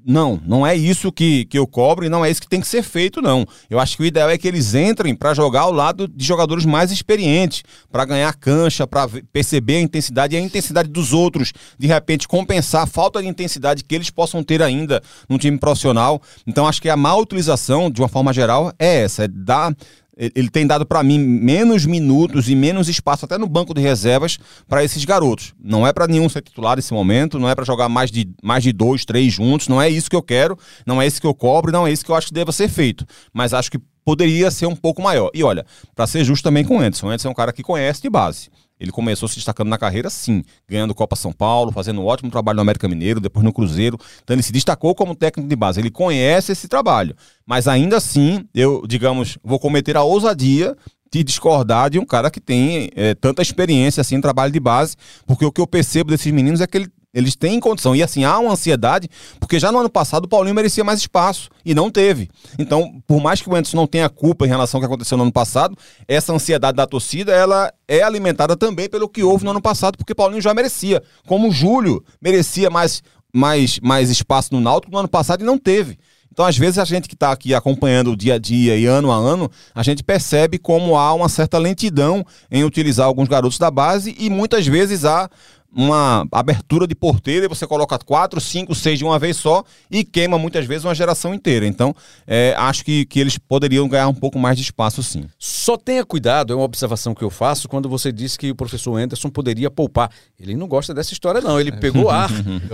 Não, 0.07 0.41
não 0.47 0.65
é 0.65 0.77
isso 0.77 1.11
que, 1.11 1.47
que 1.47 1.59
eu 1.59 1.67
cobro 1.67 2.07
e 2.07 2.09
não 2.09 2.25
é 2.25 2.31
isso 2.31 2.41
que 2.41 2.49
tem 2.49 2.61
que 2.61 2.69
ser 2.69 2.85
feito, 2.85 3.21
não. 3.21 3.45
Eu 3.69 3.81
acho 3.81 3.97
que 3.97 4.05
o 4.05 4.07
ideal 4.07 4.31
é 4.31 4.39
que 4.39 4.47
eles 4.47 4.73
entrem 4.73 5.17
para 5.17 5.35
jogar 5.35 5.63
ao 5.63 5.73
lado 5.73 6.07
de 6.07 6.25
jogadores 6.25 6.65
mais 6.65 6.93
experientes, 6.93 7.65
para 7.91 8.05
ganhar 8.05 8.33
cancha, 8.37 8.87
para 8.87 9.09
perceber 9.33 9.79
a 9.79 9.81
intensidade 9.81 10.37
e 10.37 10.39
a 10.39 10.41
intensidade 10.41 10.89
dos 10.89 11.13
outros, 11.13 11.53
de 11.77 11.89
repente 11.89 12.29
compensar 12.29 12.85
a 12.85 12.87
falta 12.87 13.21
de 13.21 13.27
intensidade 13.27 13.83
que 13.83 13.95
eles 13.97 14.11
possam 14.11 14.45
ter 14.45 14.63
ainda 14.63 15.03
no 15.29 15.37
time 15.37 15.59
profissional. 15.59 16.23
Então 16.47 16.69
acho 16.69 16.81
que 16.81 16.89
a 16.89 16.97
má 16.97 17.17
utilização, 17.17 17.91
de 17.91 18.01
uma 18.01 18.09
forma 18.09 18.33
geral, 18.33 18.73
é 18.79 19.03
essa, 19.03 19.25
é 19.25 19.29
dar 19.29 19.75
ele 20.19 20.51
tem 20.51 20.67
dado 20.67 20.85
para 20.85 21.03
mim 21.03 21.19
menos 21.19 21.87
minutos 21.87 22.49
e 22.49 22.57
menos 22.57 22.89
espaço 22.89 23.25
até 23.25 23.39
no 23.39 23.47
banco 23.47 23.73
de 23.73 23.81
reservas 23.81 24.39
para 24.67 24.83
esses 24.83 25.05
garotos. 25.05 25.55
Não 25.63 25.87
é 25.87 25.93
para 25.93 26.09
nenhum 26.09 26.29
ser 26.29 26.43
titular 26.43 26.77
nesse 26.77 26.93
momento, 26.93 27.39
não 27.39 27.49
é 27.49 27.55
para 27.55 27.65
jogar 27.65 27.89
mais 27.89 28.11
de, 28.11 28.29
mais 28.43 28.65
de 28.65 28.73
dois, 28.73 29.05
três 29.05 29.33
juntos, 29.33 29.69
não 29.69 29.81
é 29.81 29.89
isso 29.89 30.11
que 30.11 30.17
eu 30.17 30.23
quero, 30.23 30.59
não 30.85 31.01
é 31.01 31.07
isso 31.07 31.21
que 31.21 31.27
eu 31.27 31.35
cobro, 31.35 31.71
não 31.71 31.87
é 31.87 31.93
isso 31.93 32.05
que 32.05 32.11
eu 32.11 32.17
acho 32.17 32.29
que 32.29 32.35
deva 32.35 32.51
ser 32.51 32.69
feito. 32.69 33.07
Mas 33.33 33.55
acho 33.55 33.71
que 33.71 33.79
poderia 34.05 34.51
ser 34.51 34.67
um 34.67 34.75
pouco 34.75 35.01
maior. 35.01 35.31
E 35.33 35.45
olha, 35.45 35.65
para 35.95 36.07
ser 36.07 36.25
justo 36.25 36.43
também 36.43 36.65
com 36.65 36.79
o 36.79 36.81
Anderson, 36.81 37.07
o 37.07 37.11
Anderson 37.11 37.29
é 37.29 37.31
um 37.31 37.35
cara 37.35 37.53
que 37.53 37.63
conhece 37.63 38.03
de 38.03 38.11
base. 38.11 38.49
Ele 38.81 38.93
começou 38.93 39.29
se 39.29 39.37
destacando 39.37 39.69
na 39.69 39.79
carreira, 39.79 40.09
sim, 40.11 40.43
ganhando 40.69 40.95
Copa 40.95 41.17
São 41.17 41.33
Paulo, 41.33 41.73
fazendo 41.73 42.01
um 42.01 42.07
ótimo 42.07 42.31
trabalho 42.31 42.57
no 42.57 42.63
América 42.63 42.89
Mineiro, 42.89 43.21
depois 43.21 43.45
no 43.45 43.53
Cruzeiro. 43.53 43.99
Então 44.23 44.35
ele 44.35 44.43
se 44.43 44.53
destacou 44.53 44.95
como 44.95 45.15
técnico 45.15 45.49
de 45.49 45.57
base. 45.57 45.81
Ele 45.81 45.91
conhece 45.91 46.53
esse 46.53 46.69
trabalho. 46.69 47.17
Mas 47.47 47.67
ainda 47.67 47.97
assim, 47.97 48.45
eu, 48.55 48.85
digamos, 48.87 49.39
vou 49.43 49.59
cometer 49.59 49.97
a 49.97 50.03
ousadia 50.03 50.77
de 51.11 51.25
discordar 51.25 51.91
de 51.91 51.99
um 51.99 52.05
cara 52.05 52.31
que 52.31 52.41
tem 52.41 52.91
é, 52.95 53.15
tanta 53.15 53.43
experiência 53.43 54.01
assim 54.01 54.17
em 54.17 54.21
trabalho 54.21 54.53
de 54.53 54.61
base, 54.61 54.95
porque 55.27 55.45
o 55.45 55.51
que 55.51 55.61
eu 55.61 55.67
percebo 55.67 56.11
desses 56.11 56.31
meninos 56.31 56.61
é 56.61 56.67
que 56.67 56.77
ele 56.77 56.89
eles 57.13 57.35
têm 57.35 57.59
condição. 57.59 57.97
E 57.97 58.03
assim, 58.03 58.25
há 58.25 58.39
uma 58.39 58.53
ansiedade, 58.53 59.09
porque 59.41 59.59
já 59.59 59.73
no 59.73 59.79
ano 59.79 59.91
passado 59.91 60.25
o 60.25 60.29
Paulinho 60.29 60.55
merecia 60.55 60.85
mais 60.85 61.01
espaço 61.01 61.49
e 61.65 61.75
não 61.75 61.91
teve. 61.91 62.29
Então, 62.59 63.01
por 63.07 63.21
mais 63.21 63.41
que 63.41 63.49
o 63.49 63.55
Anderson 63.55 63.77
não 63.77 63.87
tenha 63.87 64.09
culpa 64.09 64.45
em 64.45 64.49
relação 64.49 64.79
ao 64.79 64.83
que 64.83 64.87
aconteceu 64.87 65.17
no 65.17 65.25
ano 65.25 65.33
passado, 65.33 65.77
essa 66.07 66.33
ansiedade 66.33 66.77
da 66.77 66.87
torcida, 66.87 67.33
ela 67.33 67.73
é 67.87 68.03
alimentada 68.03 68.57
também 68.57 68.89
pelo 68.89 69.09
que 69.09 69.23
houve 69.23 69.45
no 69.45 69.51
ano 69.51 69.63
passado, 69.63 69.97
porque 69.97 70.15
Paulinho 70.15 70.43
já 70.43 70.53
merecia. 70.53 71.03
Como 71.27 71.49
o 71.49 71.53
Júlio 71.53 72.05
merecia 72.21 72.69
mais, 72.69 73.03
mais, 73.35 73.81
mais 73.81 74.11
espaço 74.11 74.53
no 74.53 74.61
Náutico 74.61 74.93
no 74.93 74.99
ano 74.99 75.09
passado 75.09 75.43
e 75.43 75.47
não 75.47 75.59
teve. 75.59 75.99
Então, 76.39 76.47
às 76.47 76.57
vezes, 76.57 76.79
a 76.79 76.85
gente 76.85 77.09
que 77.09 77.15
está 77.15 77.33
aqui 77.33 77.53
acompanhando 77.53 78.13
o 78.13 78.17
dia 78.17 78.35
a 78.35 78.39
dia 78.39 78.77
e 78.77 78.87
ano 78.87 79.11
a 79.11 79.17
ano, 79.17 79.51
a 79.75 79.83
gente 79.83 80.05
percebe 80.05 80.57
como 80.57 80.97
há 80.97 81.13
uma 81.13 81.29
certa 81.29 81.59
lentidão 81.59 82.25
em 82.49 82.63
utilizar 82.63 83.07
alguns 83.07 83.27
garotos 83.27 83.59
da 83.59 83.73
base 83.73 84.15
e 84.17 84.31
muitas 84.31 84.65
vezes 84.65 85.05
há 85.05 85.29
uma 85.75 86.27
abertura 86.33 86.87
de 86.87 86.95
porteira 86.95 87.45
e 87.45 87.49
você 87.49 87.67
coloca 87.67 87.99
quatro, 87.99 88.41
cinco, 88.41 88.75
seis 88.75 88.99
de 88.99 89.05
uma 89.05 89.19
vez 89.19 89.37
só 89.37 89.63
e 89.91 90.03
queima 90.03 90.39
muitas 90.39 90.65
vezes 90.67 90.85
uma 90.85 90.95
geração 90.95 91.35
inteira. 91.35 91.67
Então, 91.67 91.95
é, 92.27 92.55
acho 92.57 92.85
que, 92.85 93.05
que 93.05 93.21
eles 93.21 93.37
poderiam 93.37 93.87
ganhar 93.87 94.09
um 94.09 94.15
pouco 94.15 94.39
mais 94.39 94.57
de 94.57 94.63
espaço 94.63 95.03
sim. 95.03 95.25
Só 95.39 95.77
tenha 95.77 96.05
cuidado, 96.05 96.53
é 96.53 96.57
uma 96.57 96.65
observação 96.65 97.15
que 97.15 97.23
eu 97.23 97.31
faço, 97.31 97.69
quando 97.69 97.89
você 97.89 98.11
disse 98.11 98.39
que 98.39 98.51
o 98.51 98.55
professor 98.55 98.97
Anderson 98.97 99.29
poderia 99.29 99.71
poupar. 99.71 100.11
Ele 100.41 100.57
não 100.57 100.67
gosta 100.67 100.95
dessa 100.95 101.13
história, 101.13 101.41
não. 101.41 101.61
Ele 101.61 101.73
pegou 101.73 102.09
ar. 102.11 102.31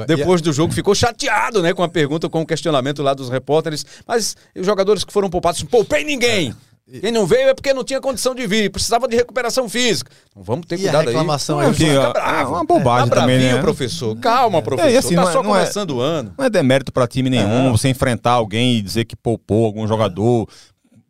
Depois 0.06 0.40
do 0.40 0.52
jogo, 0.52 0.72
ficou 0.72 0.94
chateado 0.94 1.62
né, 1.62 1.74
com 1.74 1.82
a 1.82 1.88
pergunta, 1.88 2.28
com 2.28 2.42
o 2.42 2.46
questionamento 2.46 3.02
lá 3.02 3.12
dos 3.12 3.28
repórteres. 3.28 3.84
Mas 4.06 4.36
os 4.54 4.64
jogadores 4.64 5.04
que 5.04 5.12
foram 5.12 5.28
poupados, 5.28 5.62
poupei 5.64 6.04
ninguém. 6.04 6.54
Quem 7.00 7.10
não 7.10 7.24
veio 7.24 7.48
é 7.48 7.54
porque 7.54 7.72
não 7.72 7.82
tinha 7.82 7.98
condição 7.98 8.34
de 8.34 8.46
vir, 8.46 8.70
precisava 8.70 9.08
de 9.08 9.16
recuperação 9.16 9.68
física. 9.70 10.10
Então, 10.30 10.42
vamos 10.42 10.66
ter 10.66 10.76
cuidado 10.76 11.04
e 11.04 11.06
a 11.06 11.10
reclamação 11.10 11.58
aí. 11.58 11.68
É, 11.82 12.42
é 12.42 12.44
uma 12.44 12.62
bobagem 12.62 13.08
tá 13.08 13.22
também, 13.22 13.38
né? 13.38 13.58
professor. 13.58 14.14
Calma, 14.18 14.60
professor. 14.60 14.90
É, 14.90 14.96
assim, 14.96 15.14
tá 15.14 15.32
só 15.32 15.40
é- 15.40 15.44
começando 15.44 15.92
é, 15.92 15.96
o 15.96 16.00
ano. 16.00 16.34
Não 16.36 16.44
é 16.44 16.50
demérito 16.50 16.92
para 16.92 17.06
time 17.06 17.30
nenhum, 17.30 17.68
é. 17.68 17.70
você 17.70 17.88
enfrentar 17.88 18.32
alguém 18.32 18.76
e 18.76 18.82
dizer 18.82 19.06
que 19.06 19.16
poupou 19.16 19.64
algum 19.64 19.86
jogador. 19.86 20.46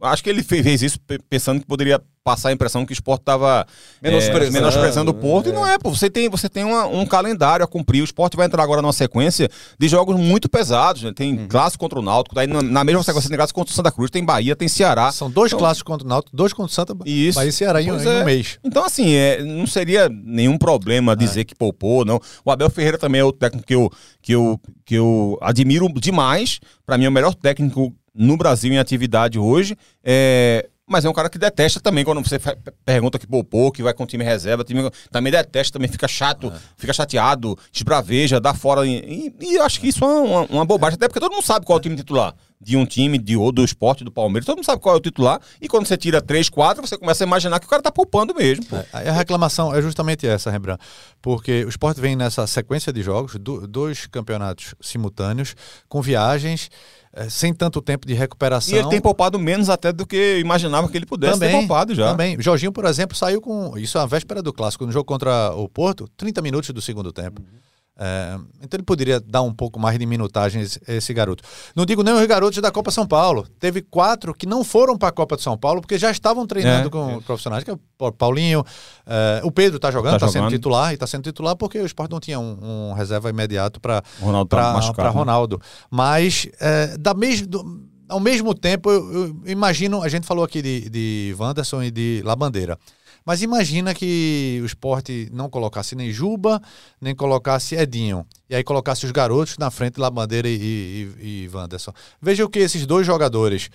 Acho 0.04 0.22
que 0.22 0.30
ele 0.30 0.42
fez 0.42 0.82
isso 0.82 0.98
pensando 1.28 1.60
que 1.60 1.66
poderia 1.66 2.00
passar 2.24 2.48
a 2.48 2.52
impressão 2.52 2.86
que 2.86 2.92
o 2.92 2.94
esporte 2.94 3.20
estava 3.20 3.66
menosprezando, 4.02 4.56
é, 4.56 4.60
menosprezando 4.60 5.10
o 5.10 5.14
Porto. 5.14 5.48
É. 5.48 5.50
E 5.50 5.52
não 5.52 5.66
é, 5.66 5.78
pô. 5.78 5.90
Você 5.90 6.08
tem, 6.08 6.28
você 6.28 6.48
tem 6.48 6.64
uma, 6.64 6.86
um 6.86 7.04
calendário 7.04 7.62
a 7.62 7.68
cumprir. 7.68 8.00
O 8.00 8.04
esporte 8.04 8.34
vai 8.34 8.46
entrar 8.46 8.62
agora 8.62 8.80
numa 8.80 8.94
sequência 8.94 9.48
de 9.78 9.88
jogos 9.88 10.16
muito 10.16 10.48
pesados. 10.48 11.02
Né? 11.02 11.12
Tem 11.14 11.38
uhum. 11.38 11.46
clássico 11.46 11.84
contra 11.84 11.98
o 11.98 12.02
Náutico, 12.02 12.34
daí 12.34 12.46
na, 12.46 12.62
na 12.62 12.82
mesma 12.82 13.02
sequência 13.02 13.28
tem 13.28 13.36
clássico 13.36 13.60
contra 13.60 13.72
o 13.72 13.76
Santa 13.76 13.92
Cruz, 13.92 14.10
tem 14.10 14.24
Bahia, 14.24 14.56
tem 14.56 14.68
Ceará. 14.68 15.12
São 15.12 15.30
dois 15.30 15.50
então, 15.52 15.58
clássicos 15.58 15.82
contra 15.82 16.06
o 16.06 16.08
Náutico, 16.08 16.34
dois 16.34 16.54
contra 16.54 16.70
o 16.70 16.74
Santa 16.74 16.96
Isso. 17.04 17.36
Bahia 17.36 17.50
e 17.50 17.52
Ceará 17.52 17.82
em, 17.82 17.88
em, 17.88 17.92
um 17.92 18.00
é. 18.00 18.24
mês. 18.24 18.58
Então, 18.64 18.84
assim, 18.84 19.12
é, 19.12 19.42
não 19.42 19.66
seria 19.66 20.08
nenhum 20.08 20.56
problema 20.56 21.12
é. 21.12 21.16
dizer 21.16 21.44
que 21.44 21.54
poupou, 21.54 22.06
não. 22.06 22.18
O 22.42 22.50
Abel 22.50 22.70
Ferreira 22.70 22.96
também 22.96 23.20
é 23.20 23.24
outro 23.24 23.38
técnico 23.38 23.66
que 23.66 23.74
eu, 23.74 23.90
que 24.22 24.32
eu, 24.32 24.60
que 24.86 24.94
eu 24.94 25.38
admiro 25.42 25.92
demais. 25.92 26.58
Para 26.86 26.96
mim, 26.96 27.04
é 27.04 27.08
o 27.08 27.12
melhor 27.12 27.34
técnico 27.34 27.94
no 28.14 28.36
Brasil 28.36 28.72
em 28.72 28.78
atividade 28.78 29.38
hoje. 29.38 29.76
É, 30.02 30.68
mas 30.86 31.04
é 31.04 31.08
um 31.08 31.14
cara 31.14 31.30
que 31.30 31.38
detesta 31.38 31.80
também 31.80 32.04
quando 32.04 32.22
você 32.22 32.38
pergunta 32.84 33.18
que 33.18 33.26
poupou, 33.26 33.72
que 33.72 33.82
vai 33.82 33.94
com 33.94 34.04
time 34.04 34.22
reserva, 34.22 34.62
time 34.62 34.90
também 35.10 35.32
detesta, 35.32 35.78
também 35.78 35.88
fica 35.88 36.06
chato, 36.06 36.52
é. 36.54 36.58
fica 36.76 36.92
chateado, 36.92 37.58
esbraveja, 37.72 38.38
dá 38.38 38.52
fora. 38.52 38.86
E, 38.86 39.34
e, 39.40 39.58
acho 39.58 39.80
que 39.80 39.88
isso 39.88 40.04
é 40.04 40.06
uma, 40.06 40.42
uma, 40.42 40.64
bobagem, 40.64 40.96
até 40.96 41.08
porque 41.08 41.20
todo 41.20 41.32
mundo 41.32 41.44
sabe 41.44 41.64
qual 41.64 41.78
é 41.78 41.80
o 41.80 41.82
time 41.82 41.96
titular 41.96 42.34
de 42.60 42.78
um 42.78 42.86
time, 42.86 43.18
de, 43.18 43.36
ou 43.36 43.52
do 43.52 43.62
esporte, 43.62 44.04
do 44.04 44.10
Palmeiras, 44.10 44.46
todo 44.46 44.56
mundo 44.56 44.64
sabe 44.64 44.80
qual 44.80 44.94
é 44.94 44.98
o 44.98 45.00
titular, 45.00 45.38
e 45.60 45.68
quando 45.68 45.86
você 45.86 45.98
tira 45.98 46.22
três, 46.22 46.48
quatro, 46.48 46.86
você 46.86 46.96
começa 46.96 47.22
a 47.22 47.26
imaginar 47.26 47.60
que 47.60 47.66
o 47.66 47.68
cara 47.68 47.82
tá 47.82 47.92
poupando 47.92 48.34
mesmo. 48.34 48.64
É, 48.94 49.10
a 49.10 49.12
reclamação 49.12 49.74
é 49.74 49.82
justamente 49.82 50.26
essa, 50.26 50.50
Rembrandt, 50.50 50.82
porque 51.20 51.62
o 51.64 51.68
esporte 51.68 52.00
vem 52.00 52.16
nessa 52.16 52.46
sequência 52.46 52.90
de 52.90 53.02
jogos, 53.02 53.34
do, 53.38 53.66
dois 53.66 54.06
campeonatos 54.06 54.74
simultâneos, 54.80 55.54
com 55.90 56.00
viagens 56.00 56.70
é, 57.16 57.28
sem 57.28 57.54
tanto 57.54 57.80
tempo 57.80 58.06
de 58.06 58.14
recuperação. 58.14 58.74
E 58.74 58.78
ele 58.78 58.88
tem 58.88 59.00
poupado 59.00 59.38
menos 59.38 59.70
até 59.70 59.92
do 59.92 60.06
que 60.06 60.38
imaginava 60.38 60.88
que 60.88 60.96
ele 60.96 61.06
pudesse 61.06 61.34
também, 61.34 61.50
ter 61.50 61.58
poupado 61.58 61.94
já. 61.94 62.10
Também. 62.10 62.40
Jorginho, 62.40 62.72
por 62.72 62.84
exemplo, 62.84 63.16
saiu 63.16 63.40
com. 63.40 63.76
Isso 63.78 63.96
é 63.98 64.00
a 64.00 64.06
véspera 64.06 64.42
do 64.42 64.52
clássico, 64.52 64.84
no 64.84 64.92
jogo 64.92 65.04
contra 65.04 65.52
o 65.54 65.68
Porto, 65.68 66.08
30 66.16 66.42
minutos 66.42 66.70
do 66.70 66.82
segundo 66.82 67.12
tempo. 67.12 67.40
Uhum. 67.40 67.58
É, 67.96 68.36
então 68.60 68.76
ele 68.76 68.82
poderia 68.82 69.20
dar 69.20 69.42
um 69.42 69.52
pouco 69.52 69.78
mais 69.78 69.96
de 69.98 70.04
minutagem 70.04 70.62
esse, 70.62 70.80
esse 70.88 71.14
garoto. 71.14 71.44
Não 71.76 71.86
digo 71.86 72.02
nem 72.02 72.12
os 72.12 72.26
garotos 72.26 72.60
da 72.60 72.70
Copa 72.70 72.90
São 72.90 73.06
Paulo. 73.06 73.46
Teve 73.60 73.82
quatro 73.82 74.34
que 74.34 74.46
não 74.46 74.64
foram 74.64 74.98
para 74.98 75.10
a 75.10 75.12
Copa 75.12 75.36
de 75.36 75.42
São 75.42 75.56
Paulo 75.56 75.80
porque 75.80 75.96
já 75.96 76.10
estavam 76.10 76.46
treinando 76.46 76.88
é, 76.88 76.90
com 76.90 77.10
é. 77.10 77.20
profissionais, 77.20 77.62
que 77.62 77.70
é 77.70 77.78
o 77.98 78.12
Paulinho, 78.12 78.64
é, 79.06 79.40
o 79.44 79.50
Pedro 79.50 79.76
está 79.76 79.90
jogando, 79.90 80.14
está 80.14 80.26
tá 80.26 80.32
sendo 80.32 80.48
titular 80.48 80.90
e 80.90 80.94
está 80.94 81.06
sendo 81.06 81.22
titular 81.22 81.54
porque 81.54 81.78
o 81.78 81.86
Sport 81.86 82.10
não 82.10 82.18
tinha 82.18 82.38
um, 82.40 82.90
um 82.90 82.92
reserva 82.94 83.30
imediato 83.30 83.80
para 83.80 84.02
Ronaldo, 84.20 84.48
tá 84.48 85.04
né? 85.04 85.10
Ronaldo. 85.10 85.60
Mas 85.88 86.48
é, 86.60 86.96
da 86.98 87.14
mesmo 87.14 87.46
do, 87.46 87.84
ao 88.08 88.20
mesmo 88.20 88.54
tempo, 88.54 88.90
eu, 88.90 89.12
eu, 89.12 89.36
imagino, 89.46 90.02
a 90.02 90.08
gente 90.08 90.26
falou 90.26 90.44
aqui 90.44 90.60
de, 90.60 90.90
de 90.90 91.36
Wanderson 91.38 91.82
e 91.82 91.90
de 91.90 92.22
Labandeira. 92.24 92.78
Mas 93.24 93.42
imagina 93.42 93.94
que 93.94 94.60
o 94.62 94.66
esporte 94.66 95.28
não 95.32 95.48
colocasse 95.48 95.94
nem 95.94 96.12
Juba, 96.12 96.60
nem 97.00 97.14
colocasse 97.14 97.74
Edinho. 97.74 98.26
E 98.48 98.54
aí 98.54 98.62
colocasse 98.62 99.06
os 99.06 99.12
garotos 99.12 99.56
na 99.56 99.70
frente 99.70 99.98
da 99.98 100.10
Bandeira 100.10 100.48
e, 100.48 101.08
e, 101.20 101.44
e 101.44 101.50
Wanderson. 101.52 101.92
Veja 102.20 102.44
o 102.44 102.48
que 102.48 102.58
esses 102.58 102.84
dois 102.84 103.06
jogadores, 103.06 103.70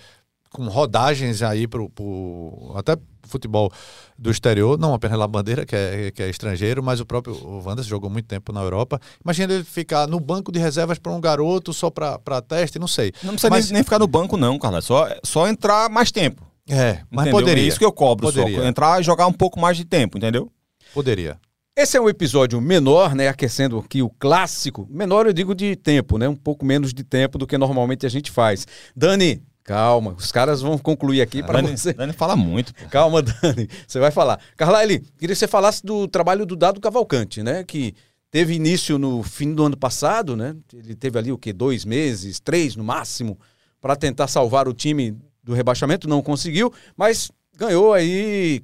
com 0.50 0.68
rodagens 0.68 1.42
aí 1.42 1.66
pro, 1.66 1.90
pro 1.90 2.72
até 2.76 2.96
futebol 3.24 3.72
do 4.18 4.30
exterior, 4.30 4.78
não 4.78 4.92
apenas 4.92 5.18
La 5.18 5.26
Bandeira, 5.26 5.64
que 5.64 5.74
é, 5.74 6.10
que 6.10 6.22
é 6.22 6.28
estrangeiro, 6.28 6.82
mas 6.82 7.00
o 7.00 7.06
próprio 7.06 7.34
o 7.34 7.62
Wanderson 7.64 7.88
jogou 7.88 8.10
muito 8.10 8.26
tempo 8.26 8.52
na 8.52 8.60
Europa. 8.60 9.00
Imagina 9.24 9.54
ele 9.54 9.64
ficar 9.64 10.06
no 10.06 10.20
banco 10.20 10.52
de 10.52 10.58
reservas 10.58 10.98
para 10.98 11.12
um 11.12 11.20
garoto 11.20 11.72
só 11.72 11.90
para 11.90 12.42
teste, 12.42 12.78
não 12.78 12.88
sei. 12.88 13.12
Não 13.22 13.32
precisa 13.32 13.50
mas... 13.50 13.66
nem, 13.66 13.74
nem, 13.74 13.82
ficar 13.82 13.98
no 13.98 14.06
banco, 14.06 14.36
não, 14.36 14.58
Carlos. 14.58 14.84
Só, 14.84 15.08
só 15.24 15.48
entrar 15.48 15.88
mais 15.88 16.10
tempo. 16.10 16.49
É, 16.70 17.02
mas 17.10 17.26
entendeu? 17.26 17.40
poderia. 17.40 17.64
É 17.64 17.66
isso 17.66 17.78
que 17.78 17.84
eu 17.84 17.92
cobro 17.92 18.26
poderia. 18.26 18.58
só. 18.60 18.64
Entrar 18.64 19.00
e 19.00 19.04
jogar 19.04 19.26
um 19.26 19.32
pouco 19.32 19.58
mais 19.58 19.76
de 19.76 19.84
tempo, 19.84 20.16
entendeu? 20.16 20.50
Poderia. 20.94 21.38
Esse 21.76 21.96
é 21.96 22.00
um 22.00 22.08
episódio 22.08 22.60
menor, 22.60 23.14
né? 23.14 23.28
Aquecendo 23.28 23.78
aqui 23.78 24.02
o 24.02 24.10
clássico. 24.10 24.86
Menor 24.90 25.26
eu 25.26 25.32
digo 25.32 25.54
de 25.54 25.76
tempo, 25.76 26.18
né? 26.18 26.28
Um 26.28 26.36
pouco 26.36 26.64
menos 26.64 26.92
de 26.92 27.02
tempo 27.02 27.38
do 27.38 27.46
que 27.46 27.56
normalmente 27.56 28.04
a 28.04 28.08
gente 28.08 28.30
faz. 28.30 28.66
Dani, 28.94 29.42
calma. 29.64 30.14
Os 30.18 30.30
caras 30.30 30.60
vão 30.60 30.76
concluir 30.76 31.22
aqui 31.22 31.42
para 31.42 31.62
você. 31.62 31.92
Dani 31.92 32.12
fala 32.12 32.36
muito. 32.36 32.74
Pô. 32.74 32.88
Calma, 32.88 33.22
Dani. 33.22 33.68
Você 33.86 33.98
vai 33.98 34.10
falar. 34.10 34.40
Carlyle, 34.56 35.00
queria 35.18 35.34
que 35.34 35.38
você 35.38 35.48
falasse 35.48 35.84
do 35.84 36.06
trabalho 36.06 36.44
do 36.44 36.54
Dado 36.54 36.80
Cavalcante, 36.80 37.42
né? 37.42 37.64
Que 37.64 37.94
teve 38.30 38.54
início 38.54 38.98
no 38.98 39.22
fim 39.22 39.54
do 39.54 39.64
ano 39.64 39.76
passado, 39.76 40.36
né? 40.36 40.54
Ele 40.74 40.94
teve 40.94 41.18
ali 41.18 41.32
o 41.32 41.38
quê? 41.38 41.52
Dois 41.52 41.84
meses, 41.84 42.40
três 42.40 42.76
no 42.76 42.84
máximo, 42.84 43.38
para 43.80 43.96
tentar 43.96 44.26
salvar 44.26 44.68
o 44.68 44.74
time 44.74 45.16
do 45.42 45.54
rebaixamento, 45.54 46.08
não 46.08 46.22
conseguiu, 46.22 46.72
mas 46.96 47.30
ganhou 47.56 47.92
aí 47.92 48.62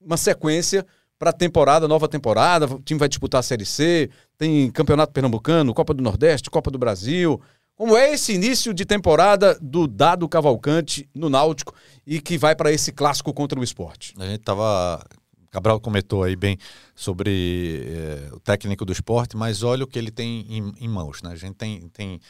uma 0.00 0.16
sequência 0.16 0.86
para 1.18 1.30
a 1.30 1.34
temporada, 1.34 1.86
nova 1.86 2.08
temporada. 2.08 2.66
O 2.66 2.80
time 2.80 2.98
vai 2.98 3.08
disputar 3.08 3.40
a 3.40 3.42
Série 3.42 3.66
C, 3.66 4.08
tem 4.38 4.70
Campeonato 4.70 5.12
Pernambucano, 5.12 5.74
Copa 5.74 5.92
do 5.92 6.02
Nordeste, 6.02 6.50
Copa 6.50 6.70
do 6.70 6.78
Brasil. 6.78 7.40
Como 7.74 7.96
é 7.96 8.12
esse 8.12 8.32
início 8.32 8.74
de 8.74 8.84
temporada 8.84 9.58
do 9.60 9.86
Dado 9.86 10.28
Cavalcante 10.28 11.08
no 11.14 11.30
Náutico 11.30 11.74
e 12.06 12.20
que 12.20 12.36
vai 12.36 12.54
para 12.54 12.72
esse 12.72 12.92
clássico 12.92 13.32
contra 13.32 13.58
o 13.58 13.64
esporte? 13.64 14.14
A 14.18 14.26
gente 14.26 14.40
tava. 14.40 15.04
Cabral 15.50 15.80
comentou 15.80 16.22
aí 16.22 16.36
bem 16.36 16.56
sobre 16.94 17.82
eh, 17.84 18.28
o 18.32 18.38
técnico 18.38 18.84
do 18.84 18.92
esporte, 18.92 19.36
mas 19.36 19.64
olha 19.64 19.82
o 19.82 19.86
que 19.86 19.98
ele 19.98 20.12
tem 20.12 20.46
em, 20.48 20.72
em 20.78 20.88
mãos. 20.88 21.22
Né? 21.22 21.32
A 21.32 21.34
gente 21.34 21.54
tem, 21.56 21.88
tem 21.88 22.20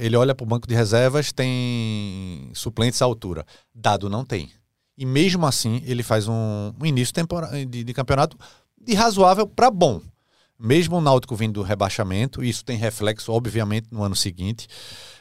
ele 0.00 0.16
olha 0.16 0.34
para 0.34 0.44
o 0.44 0.46
banco 0.46 0.66
de 0.66 0.74
reservas, 0.74 1.32
tem 1.32 2.50
suplentes 2.54 3.02
à 3.02 3.04
altura. 3.04 3.44
Dado 3.74 4.08
não 4.08 4.24
tem. 4.24 4.50
E 4.96 5.04
mesmo 5.04 5.44
assim, 5.46 5.82
ele 5.84 6.02
faz 6.02 6.28
um, 6.28 6.72
um 6.80 6.86
início 6.86 7.12
de, 7.68 7.84
de, 7.84 7.94
campeonato 7.94 8.38
de 8.80 8.94
razoável 8.94 9.46
para 9.46 9.70
bom. 9.70 10.00
Mesmo 10.58 10.96
o 10.96 11.00
Náutico 11.00 11.34
vindo 11.34 11.54
do 11.54 11.62
rebaixamento, 11.62 12.44
isso 12.44 12.64
tem 12.64 12.78
reflexo, 12.78 13.32
obviamente, 13.32 13.88
no 13.90 14.04
ano 14.04 14.14
seguinte. 14.14 14.68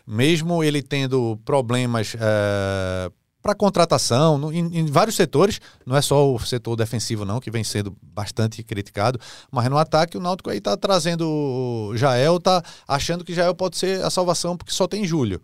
Mesmo 0.05 0.63
ele 0.63 0.83
tendo 0.83 1.39
problemas 1.43 2.15
é, 2.19 3.11
para 3.43 3.53
contratação, 3.53 4.37
no, 4.37 4.53
em, 4.53 4.79
em, 4.79 4.85
vários 4.85 5.17
setores, 5.17 5.59
não 5.85 5.97
é 5.97 6.01
só 6.01 6.33
o 6.33 6.39
setor 6.39 6.77
defensivo 6.77 7.25
não, 7.25 7.41
que 7.41 7.51
vem 7.51 7.63
sendo 7.63 7.93
bastante 8.01 8.63
criticado, 8.63 9.19
mas 9.51 9.69
no 9.69 9.77
ataque 9.77 10.17
o 10.17 10.21
Náutico 10.21 10.49
aí 10.49 10.59
está 10.59 10.77
trazendo 10.77 11.27
o 11.27 11.91
Jael, 11.97 12.39
tá 12.39 12.63
achando 12.87 13.25
que 13.25 13.33
Jael 13.33 13.53
pode 13.53 13.77
ser 13.77 14.01
a 14.01 14.09
salvação 14.09 14.55
porque 14.55 14.71
só 14.71 14.87
tem 14.87 15.05
Júlio. 15.05 15.41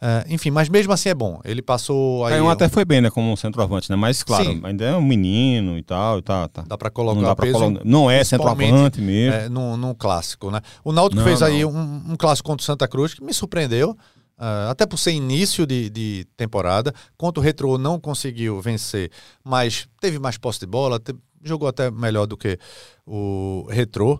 É, 0.00 0.24
enfim, 0.28 0.50
mas 0.50 0.68
mesmo 0.68 0.92
assim 0.92 1.08
é 1.08 1.14
bom. 1.14 1.40
Ele 1.44 1.60
passou 1.60 2.24
aí. 2.24 2.40
um 2.40 2.48
até 2.48 2.68
foi 2.68 2.84
bem, 2.84 3.00
né, 3.00 3.10
como 3.10 3.36
centroavante, 3.36 3.90
né? 3.90 3.96
Mas 3.96 4.22
claro, 4.22 4.44
Sim. 4.44 4.60
ainda 4.62 4.84
é 4.84 4.94
um 4.94 5.02
menino 5.02 5.76
e 5.76 5.82
tal, 5.82 6.18
e 6.18 6.22
tá, 6.22 6.48
tá. 6.48 6.62
Dá 6.66 6.78
para 6.78 6.88
colocar 6.88 7.20
não 7.20 7.28
dá 7.28 7.34
peso, 7.34 7.58
colo... 7.58 7.80
Não 7.84 8.10
é 8.10 8.22
centroavante 8.22 9.00
mesmo. 9.00 9.34
É, 9.34 9.48
num, 9.48 9.76
num 9.76 9.92
clássico, 9.92 10.50
né? 10.50 10.60
O 10.84 10.92
Náutico 10.92 11.16
não, 11.16 11.24
fez 11.24 11.40
não. 11.40 11.48
aí 11.48 11.64
um, 11.64 12.02
um 12.10 12.16
clássico 12.16 12.48
contra 12.48 12.62
o 12.62 12.64
Santa 12.64 12.86
Cruz 12.86 13.12
que 13.12 13.24
me 13.24 13.34
surpreendeu. 13.34 13.96
Uh, 14.40 14.70
até 14.70 14.86
por 14.86 14.96
ser 14.96 15.12
início 15.12 15.66
de, 15.66 15.90
de 15.90 16.26
temporada, 16.34 16.94
contra 17.18 17.38
o 17.38 17.44
Retro 17.44 17.76
não 17.76 18.00
conseguiu 18.00 18.58
vencer, 18.58 19.10
mas 19.44 19.86
teve 20.00 20.18
mais 20.18 20.38
posse 20.38 20.60
de 20.60 20.66
bola, 20.66 20.98
te, 20.98 21.14
jogou 21.42 21.68
até 21.68 21.90
melhor 21.90 22.26
do 22.26 22.38
que 22.38 22.58
o 23.06 23.66
Retro. 23.68 24.18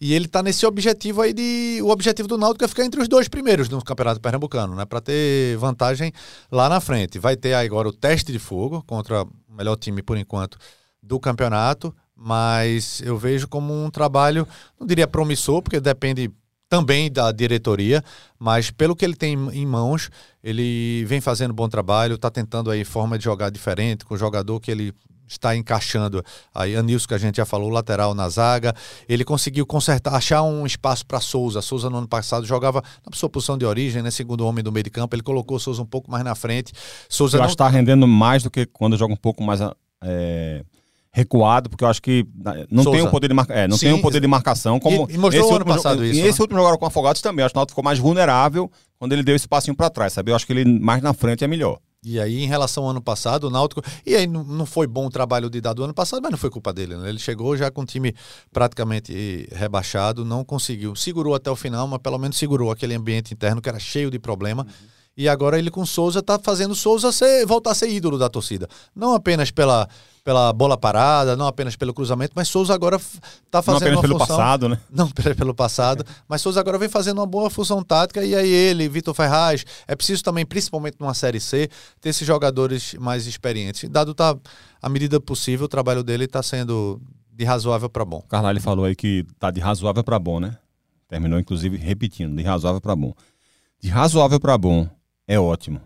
E 0.00 0.12
ele 0.12 0.26
está 0.26 0.42
nesse 0.42 0.66
objetivo 0.66 1.22
aí 1.22 1.32
de. 1.32 1.80
O 1.82 1.88
objetivo 1.88 2.28
do 2.28 2.38
Náutico 2.38 2.64
é 2.64 2.68
ficar 2.68 2.84
entre 2.84 3.00
os 3.00 3.08
dois 3.08 3.28
primeiros 3.28 3.68
no 3.68 3.82
Campeonato 3.82 4.20
Pernambucano, 4.20 4.74
né? 4.74 4.84
Para 4.84 5.00
ter 5.00 5.56
vantagem 5.56 6.12
lá 6.50 6.68
na 6.68 6.80
frente. 6.80 7.18
Vai 7.18 7.36
ter 7.36 7.54
agora 7.54 7.88
o 7.88 7.92
teste 7.92 8.32
de 8.32 8.38
fogo 8.38 8.82
contra 8.86 9.22
o 9.22 9.30
melhor 9.48 9.76
time 9.76 10.02
por 10.02 10.16
enquanto 10.16 10.58
do 11.02 11.18
campeonato. 11.20 11.94
Mas 12.14 13.00
eu 13.00 13.16
vejo 13.16 13.48
como 13.48 13.72
um 13.72 13.90
trabalho, 13.90 14.46
não 14.78 14.86
diria 14.86 15.08
promissor, 15.08 15.60
porque 15.60 15.80
depende 15.80 16.30
também 16.72 17.12
da 17.12 17.30
diretoria, 17.30 18.02
mas 18.38 18.70
pelo 18.70 18.96
que 18.96 19.04
ele 19.04 19.14
tem 19.14 19.34
em 19.52 19.66
mãos, 19.66 20.08
ele 20.42 21.04
vem 21.04 21.20
fazendo 21.20 21.52
bom 21.52 21.68
trabalho, 21.68 22.14
está 22.14 22.30
tentando 22.30 22.70
aí 22.70 22.82
forma 22.82 23.18
de 23.18 23.24
jogar 23.24 23.50
diferente, 23.50 24.06
com 24.06 24.14
o 24.14 24.16
jogador 24.16 24.58
que 24.58 24.70
ele 24.70 24.94
está 25.28 25.54
encaixando 25.54 26.24
aí, 26.54 26.74
Anilson, 26.74 27.08
que 27.08 27.12
a 27.12 27.18
gente 27.18 27.36
já 27.36 27.44
falou, 27.44 27.68
lateral 27.68 28.14
na 28.14 28.26
zaga. 28.30 28.74
Ele 29.06 29.22
conseguiu 29.22 29.66
consertar, 29.66 30.14
achar 30.14 30.42
um 30.44 30.64
espaço 30.64 31.04
para 31.04 31.20
Souza. 31.20 31.60
Souza 31.60 31.90
no 31.90 31.98
ano 31.98 32.08
passado 32.08 32.46
jogava 32.46 32.82
na 33.04 33.14
sua 33.14 33.28
posição 33.28 33.58
de 33.58 33.66
origem, 33.66 34.00
né? 34.00 34.10
Segundo 34.10 34.46
homem 34.46 34.64
do 34.64 34.72
meio 34.72 34.84
de 34.84 34.90
campo. 34.90 35.14
Ele 35.14 35.22
colocou 35.22 35.58
Souza 35.58 35.82
um 35.82 35.86
pouco 35.86 36.10
mais 36.10 36.24
na 36.24 36.34
frente. 36.34 36.72
Souza 37.06 37.36
Eu 37.36 37.40
não... 37.40 37.44
acho 37.44 37.54
que 37.54 37.62
está 37.62 37.68
rendendo 37.68 38.08
mais 38.08 38.42
do 38.42 38.50
que 38.50 38.64
quando 38.64 38.96
joga 38.96 39.12
um 39.12 39.16
pouco 39.16 39.42
mais. 39.42 39.60
É 40.02 40.64
recuado, 41.12 41.68
porque 41.68 41.84
eu 41.84 41.88
acho 41.88 42.00
que 42.00 42.26
né, 42.34 42.64
não 42.70 42.82
Souza. 42.82 42.98
tem 42.98 43.06
o 43.06 43.10
poder 43.10 43.28
de 43.28 43.34
marca, 43.34 43.52
é, 43.52 43.68
não 43.68 43.76
Sim, 43.76 43.86
tem 43.86 43.94
o 43.94 44.00
poder 44.00 44.20
de 44.20 44.26
marcação 44.26 44.80
como 44.80 45.06
e, 45.10 45.14
e 45.14 45.18
mostrou 45.18 45.44
esse 45.46 45.54
ano 45.54 45.64
passado 45.64 46.04
isso. 46.04 46.18
E 46.18 46.22
né? 46.22 46.28
esse 46.28 46.40
último 46.40 46.60
jogo 46.60 46.78
com 46.78 46.86
Afogados 46.86 47.20
também, 47.20 47.44
acho 47.44 47.52
que 47.52 47.58
o 47.58 47.60
Náutico 47.60 47.72
ficou 47.72 47.84
mais 47.84 47.98
vulnerável 47.98 48.70
quando 48.98 49.12
ele 49.12 49.22
deu 49.22 49.36
esse 49.36 49.46
passinho 49.46 49.76
para 49.76 49.90
trás, 49.90 50.14
sabe? 50.14 50.30
Eu 50.30 50.36
acho 50.36 50.46
que 50.46 50.52
ele 50.52 50.64
mais 50.80 51.02
na 51.02 51.12
frente 51.12 51.44
é 51.44 51.46
melhor. 51.46 51.78
E 52.04 52.18
aí, 52.18 52.42
em 52.42 52.46
relação 52.46 52.82
ao 52.82 52.90
ano 52.90 53.00
passado, 53.00 53.44
o 53.44 53.50
Náutico. 53.50 53.80
E 54.04 54.16
aí, 54.16 54.26
não 54.26 54.66
foi 54.66 54.88
bom 54.88 55.06
o 55.06 55.10
trabalho 55.10 55.48
de 55.48 55.60
dado 55.60 55.84
ano 55.84 55.94
passado, 55.94 56.20
mas 56.20 56.32
não 56.32 56.38
foi 56.38 56.50
culpa 56.50 56.72
dele. 56.72 56.96
Né? 56.96 57.08
Ele 57.08 57.18
chegou 57.18 57.56
já 57.56 57.70
com 57.70 57.82
o 57.82 57.84
time 57.84 58.12
praticamente 58.52 59.48
rebaixado, 59.52 60.24
não 60.24 60.44
conseguiu. 60.44 60.96
Segurou 60.96 61.32
até 61.32 61.48
o 61.48 61.54
final, 61.54 61.86
mas 61.86 62.00
pelo 62.00 62.18
menos 62.18 62.36
segurou 62.36 62.72
aquele 62.72 62.94
ambiente 62.94 63.32
interno 63.32 63.60
que 63.60 63.68
era 63.68 63.78
cheio 63.78 64.10
de 64.10 64.18
problema. 64.18 64.64
Uhum. 64.64 64.88
E 65.16 65.28
agora 65.28 65.58
ele 65.58 65.70
com 65.70 65.84
Souza 65.84 66.20
está 66.20 66.38
fazendo 66.38 66.74
Souza 66.74 67.12
ser, 67.12 67.44
voltar 67.44 67.72
a 67.72 67.74
ser 67.74 67.90
ídolo 67.90 68.16
da 68.16 68.30
torcida. 68.30 68.66
Não 68.96 69.14
apenas 69.14 69.50
pela, 69.50 69.86
pela 70.24 70.52
bola 70.54 70.76
parada, 70.76 71.36
não 71.36 71.46
apenas 71.46 71.76
pelo 71.76 71.92
cruzamento, 71.92 72.32
mas 72.34 72.48
Souza 72.48 72.72
agora 72.72 72.96
está 72.96 73.60
fazendo 73.60 73.92
não 73.92 73.98
apenas 73.98 74.00
pelo 74.00 74.18
função, 74.18 74.36
passado, 74.36 74.68
né? 74.70 74.80
Não 74.90 75.10
pelo 75.10 75.54
passado, 75.54 76.04
mas 76.26 76.40
Souza 76.40 76.60
agora 76.60 76.78
vem 76.78 76.88
fazendo 76.88 77.18
uma 77.18 77.26
boa 77.26 77.50
função 77.50 77.82
tática 77.82 78.24
e 78.24 78.34
aí 78.34 78.50
ele, 78.50 78.88
Vitor 78.88 79.12
Ferraz, 79.12 79.66
é 79.86 79.94
preciso 79.94 80.22
também, 80.22 80.46
principalmente 80.46 80.96
numa 80.98 81.12
Série 81.12 81.40
C, 81.40 81.68
ter 82.00 82.08
esses 82.08 82.26
jogadores 82.26 82.94
mais 82.94 83.26
experientes. 83.26 83.88
Dado 83.90 84.14
tá 84.14 84.34
a 84.80 84.88
medida 84.88 85.20
possível, 85.20 85.66
o 85.66 85.68
trabalho 85.68 86.02
dele 86.02 86.24
está 86.24 86.42
sendo 86.42 86.98
de 87.30 87.44
razoável 87.44 87.90
para 87.90 88.04
bom. 88.04 88.22
Carlyle 88.30 88.60
falou 88.60 88.86
aí 88.86 88.96
que 88.96 89.26
tá 89.38 89.50
de 89.50 89.60
razoável 89.60 90.02
para 90.02 90.18
bom, 90.18 90.40
né? 90.40 90.56
Terminou 91.06 91.38
inclusive 91.38 91.76
repetindo, 91.76 92.34
de 92.34 92.42
razoável 92.42 92.80
para 92.80 92.96
bom. 92.96 93.12
De 93.78 93.90
razoável 93.90 94.40
para 94.40 94.56
bom 94.56 94.88
é 95.32 95.40
ótimo. 95.40 95.80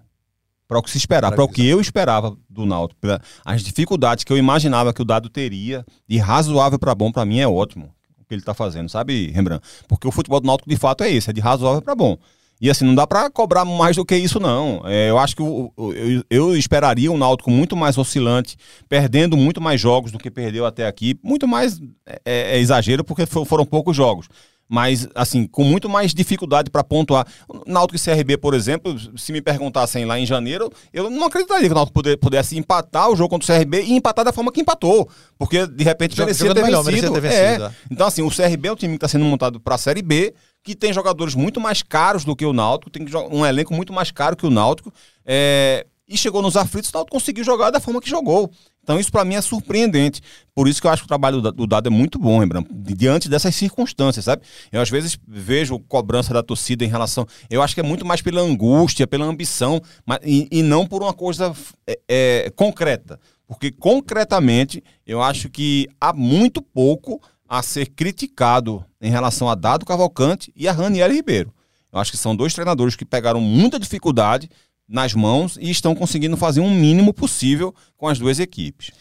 para 0.66 0.78
o 0.78 0.82
que 0.82 0.90
se 0.90 0.98
esperava, 0.98 1.34
para 1.34 1.44
o 1.44 1.48
que 1.48 1.64
eu 1.64 1.80
esperava 1.80 2.36
do 2.50 2.66
Náutico. 2.66 3.00
As 3.44 3.62
dificuldades 3.62 4.24
que 4.24 4.32
eu 4.32 4.36
imaginava 4.36 4.92
que 4.92 5.00
o 5.00 5.04
dado 5.04 5.28
teria, 5.28 5.86
de 6.08 6.18
razoável 6.18 6.78
para 6.78 6.94
bom, 6.94 7.12
para 7.12 7.24
mim 7.24 7.38
é 7.38 7.46
ótimo 7.46 7.94
o 8.18 8.24
que 8.24 8.34
ele 8.34 8.42
está 8.42 8.52
fazendo, 8.52 8.88
sabe, 8.88 9.30
Rembrandt? 9.30 9.64
Porque 9.86 10.08
o 10.08 10.10
futebol 10.10 10.40
do 10.40 10.46
Náutico 10.46 10.68
de 10.68 10.76
fato 10.76 11.04
é 11.04 11.10
esse, 11.10 11.30
é 11.30 11.32
de 11.32 11.40
razoável 11.40 11.80
para 11.80 11.94
bom. 11.94 12.18
E 12.60 12.68
assim, 12.70 12.84
não 12.84 12.94
dá 12.94 13.06
para 13.06 13.30
cobrar 13.30 13.64
mais 13.64 13.94
do 13.96 14.04
que 14.04 14.16
isso, 14.16 14.40
não. 14.40 14.82
É, 14.84 15.10
eu 15.10 15.18
acho 15.18 15.36
que 15.36 15.42
eu, 15.42 15.72
eu, 15.76 16.24
eu, 16.28 16.56
esperaria 16.56 17.12
um 17.12 17.18
Náutico 17.18 17.50
muito 17.50 17.76
mais 17.76 17.96
oscilante, 17.96 18.56
perdendo 18.88 19.36
muito 19.36 19.60
mais 19.60 19.80
jogos 19.80 20.10
do 20.10 20.18
que 20.18 20.30
perdeu 20.30 20.66
até 20.66 20.86
aqui. 20.86 21.16
Muito 21.22 21.46
mais 21.46 21.78
é, 22.04 22.20
é, 22.24 22.56
é 22.56 22.58
exagero, 22.58 23.04
porque 23.04 23.26
foram 23.26 23.64
poucos 23.64 23.94
jogos 23.94 24.26
mas 24.68 25.08
assim, 25.14 25.46
com 25.46 25.64
muito 25.64 25.88
mais 25.88 26.12
dificuldade 26.12 26.70
para 26.70 26.82
pontuar. 26.82 27.26
Náutico 27.66 27.96
e 27.96 28.00
CRB, 28.00 28.36
por 28.36 28.54
exemplo, 28.54 28.96
se 29.16 29.32
me 29.32 29.40
perguntassem 29.40 30.04
lá 30.04 30.18
em 30.18 30.26
janeiro, 30.26 30.70
eu 30.92 31.08
não 31.08 31.26
acreditaria 31.26 31.66
que 31.66 31.72
o 31.72 31.74
Náutico 31.74 32.02
pudesse 32.18 32.58
empatar 32.58 33.10
o 33.10 33.16
jogo 33.16 33.30
contra 33.30 33.54
o 33.54 33.58
CRB 33.58 33.82
e 33.82 33.92
empatar 33.92 34.24
da 34.24 34.32
forma 34.32 34.52
que 34.52 34.60
empatou, 34.60 35.08
porque 35.38 35.66
de 35.66 35.84
repente 35.84 36.18
merecia 36.18 36.52
ter, 36.54 36.62
melhor, 36.62 36.82
vencido. 36.82 37.12
merecia 37.12 37.30
ter 37.30 37.50
vencido. 37.50 37.64
É. 37.64 37.66
é. 37.66 37.72
Então 37.90 38.06
assim, 38.06 38.22
o 38.22 38.30
CRB 38.30 38.68
é 38.68 38.72
um 38.72 38.76
time 38.76 38.92
que 38.94 38.96
está 38.96 39.08
sendo 39.08 39.24
montado 39.24 39.60
para 39.60 39.76
a 39.76 39.78
Série 39.78 40.02
B, 40.02 40.34
que 40.62 40.74
tem 40.74 40.92
jogadores 40.92 41.34
muito 41.34 41.60
mais 41.60 41.82
caros 41.82 42.24
do 42.24 42.34
que 42.34 42.44
o 42.44 42.52
Náutico, 42.52 42.90
tem 42.90 43.06
um 43.30 43.46
elenco 43.46 43.72
muito 43.72 43.92
mais 43.92 44.10
caro 44.10 44.36
que 44.36 44.46
o 44.46 44.50
Náutico, 44.50 44.92
é, 45.24 45.86
e 46.08 46.16
chegou 46.16 46.40
nos 46.40 46.56
aflitos, 46.56 46.92
o 46.94 47.06
conseguiu 47.06 47.44
jogar 47.44 47.70
da 47.70 47.80
forma 47.80 48.00
que 48.00 48.08
jogou. 48.08 48.50
Então 48.82 49.00
isso 49.00 49.10
para 49.10 49.24
mim 49.24 49.34
é 49.34 49.40
surpreendente. 49.40 50.22
Por 50.54 50.68
isso 50.68 50.80
que 50.80 50.86
eu 50.86 50.90
acho 50.92 51.02
que 51.02 51.06
o 51.06 51.08
trabalho 51.08 51.40
do 51.40 51.66
Dado 51.66 51.88
é 51.88 51.90
muito 51.90 52.18
bom, 52.18 52.38
Rembrandt, 52.38 52.68
diante 52.72 53.28
dessas 53.28 53.54
circunstâncias, 53.56 54.24
sabe? 54.24 54.42
Eu 54.70 54.80
às 54.80 54.88
vezes 54.88 55.18
vejo 55.26 55.78
cobrança 55.80 56.32
da 56.32 56.42
torcida 56.42 56.84
em 56.84 56.88
relação. 56.88 57.26
Eu 57.50 57.60
acho 57.60 57.74
que 57.74 57.80
é 57.80 57.82
muito 57.82 58.06
mais 58.06 58.22
pela 58.22 58.40
angústia, 58.40 59.06
pela 59.06 59.24
ambição, 59.24 59.80
mas, 60.04 60.20
e, 60.24 60.46
e 60.52 60.62
não 60.62 60.86
por 60.86 61.02
uma 61.02 61.12
coisa 61.12 61.52
é, 61.86 61.98
é, 62.08 62.50
concreta. 62.54 63.18
Porque 63.48 63.72
concretamente 63.72 64.82
eu 65.04 65.20
acho 65.20 65.48
que 65.48 65.88
há 66.00 66.12
muito 66.12 66.62
pouco 66.62 67.20
a 67.48 67.62
ser 67.62 67.86
criticado 67.86 68.84
em 69.00 69.10
relação 69.10 69.48
a 69.48 69.54
Dado 69.54 69.84
Cavalcante 69.84 70.52
e 70.54 70.68
a 70.68 70.72
Raniel 70.72 71.12
Ribeiro. 71.12 71.52
Eu 71.92 72.00
acho 72.00 72.10
que 72.10 72.18
são 72.18 72.36
dois 72.36 72.52
treinadores 72.52 72.94
que 72.94 73.04
pegaram 73.04 73.40
muita 73.40 73.78
dificuldade 73.78 74.50
nas 74.88 75.14
mãos 75.14 75.58
e 75.60 75.70
estão 75.70 75.94
conseguindo 75.94 76.36
fazer 76.36 76.60
um 76.60 76.70
mínimo 76.70 77.12
possível 77.12 77.74
com 77.96 78.08
as 78.08 78.18
duas 78.18 78.38
equipes. 78.38 78.92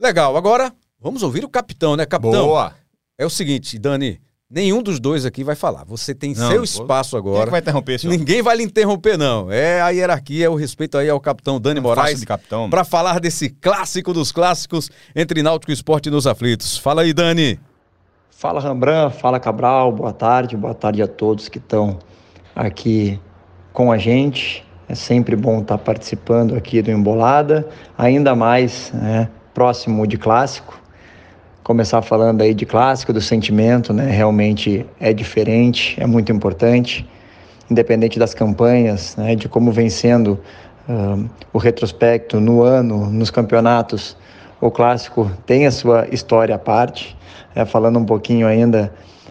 Legal, 0.00 0.36
agora 0.36 0.72
vamos 1.00 1.22
ouvir 1.22 1.44
o 1.44 1.48
capitão, 1.48 1.96
né, 1.96 2.06
capitão? 2.06 2.46
Boa! 2.46 2.74
É 3.16 3.26
o 3.26 3.30
seguinte, 3.30 3.78
Dani, 3.78 4.20
nenhum 4.48 4.82
dos 4.82 5.00
dois 5.00 5.26
aqui 5.26 5.42
vai 5.42 5.56
falar. 5.56 5.84
Você 5.84 6.14
tem 6.14 6.34
não, 6.34 6.48
seu 6.48 6.62
espaço 6.62 7.16
agora. 7.16 7.36
Quem 7.36 7.42
é 7.42 7.44
que 7.46 7.50
vai 7.50 7.60
interromper, 7.60 7.98
senhor? 7.98 8.16
Ninguém 8.16 8.42
vai 8.42 8.56
lhe 8.56 8.62
interromper, 8.62 9.18
não. 9.18 9.50
É 9.50 9.80
a 9.80 9.90
hierarquia, 9.90 10.46
é 10.46 10.48
o 10.48 10.54
respeito 10.54 10.96
aí 10.96 11.08
ao 11.10 11.20
capitão 11.20 11.60
Dani 11.60 11.80
Moraes. 11.80 12.24
Para 12.70 12.84
falar 12.84 13.18
desse 13.18 13.50
clássico 13.50 14.12
dos 14.12 14.30
clássicos 14.30 14.88
entre 15.16 15.42
Náutico 15.42 15.72
e 15.72 15.74
Esporte 15.74 16.10
nos 16.10 16.26
aflitos. 16.26 16.78
Fala 16.78 17.02
aí, 17.02 17.12
Dani. 17.12 17.58
Fala, 18.30 18.60
Rambran. 18.60 19.10
Fala, 19.10 19.40
Cabral. 19.40 19.90
Boa 19.90 20.12
tarde. 20.12 20.56
Boa 20.56 20.74
tarde 20.74 21.02
a 21.02 21.08
todos 21.08 21.48
que 21.48 21.58
estão 21.58 21.98
aqui 22.54 23.20
com 23.72 23.90
a 23.90 23.98
gente. 23.98 24.64
É 24.88 24.94
sempre 24.94 25.36
bom 25.36 25.60
estar 25.60 25.76
participando 25.76 26.56
aqui 26.56 26.80
do 26.80 26.90
Embolada, 26.90 27.68
ainda 27.96 28.34
mais 28.34 28.90
né, 28.94 29.28
próximo 29.52 30.06
de 30.06 30.16
clássico. 30.16 30.80
Começar 31.62 32.00
falando 32.00 32.40
aí 32.40 32.54
de 32.54 32.64
clássico, 32.64 33.12
do 33.12 33.20
sentimento, 33.20 33.92
né? 33.92 34.10
Realmente 34.10 34.86
é 34.98 35.12
diferente, 35.12 35.94
é 36.00 36.06
muito 36.06 36.32
importante, 36.32 37.06
independente 37.70 38.18
das 38.18 38.32
campanhas, 38.32 39.14
né, 39.16 39.34
de 39.34 39.46
como 39.46 39.70
vem 39.70 39.90
sendo 39.90 40.40
uh, 40.88 41.28
o 41.52 41.58
retrospecto 41.58 42.40
no 42.40 42.62
ano, 42.62 43.10
nos 43.10 43.30
campeonatos. 43.30 44.16
O 44.58 44.70
clássico 44.70 45.30
tem 45.44 45.66
a 45.66 45.70
sua 45.70 46.08
história 46.10 46.54
à 46.54 46.58
parte. 46.58 47.14
É, 47.54 47.64
falando 47.66 47.98
um 47.98 48.04
pouquinho 48.04 48.46
ainda 48.46 48.90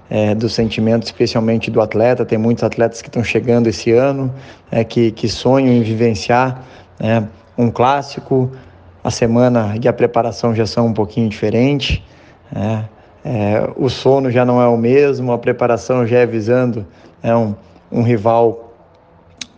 é, 0.09 0.33
do 0.33 0.49
sentimento, 0.49 1.03
especialmente 1.03 1.69
do 1.69 1.81
atleta. 1.81 2.25
Tem 2.25 2.37
muitos 2.37 2.63
atletas 2.63 3.01
que 3.01 3.09
estão 3.09 3.23
chegando 3.23 3.67
esse 3.67 3.91
ano, 3.91 4.33
é, 4.71 4.83
que, 4.83 5.11
que 5.11 5.27
sonham 5.27 5.73
em 5.73 5.81
vivenciar 5.81 6.63
né, 6.99 7.27
um 7.57 7.69
clássico. 7.69 8.51
A 9.03 9.11
semana 9.11 9.75
e 9.81 9.87
a 9.87 9.93
preparação 9.93 10.53
já 10.53 10.65
são 10.65 10.87
um 10.87 10.93
pouquinho 10.93 11.29
diferentes. 11.29 12.01
Né. 12.51 12.85
É, 13.23 13.69
o 13.75 13.89
sono 13.89 14.29
já 14.29 14.45
não 14.45 14.61
é 14.61 14.67
o 14.67 14.77
mesmo, 14.77 15.31
a 15.31 15.37
preparação 15.37 16.05
já 16.05 16.19
é 16.19 16.25
visando 16.25 16.85
um, 17.23 17.99
um 17.99 18.03
rival 18.03 18.73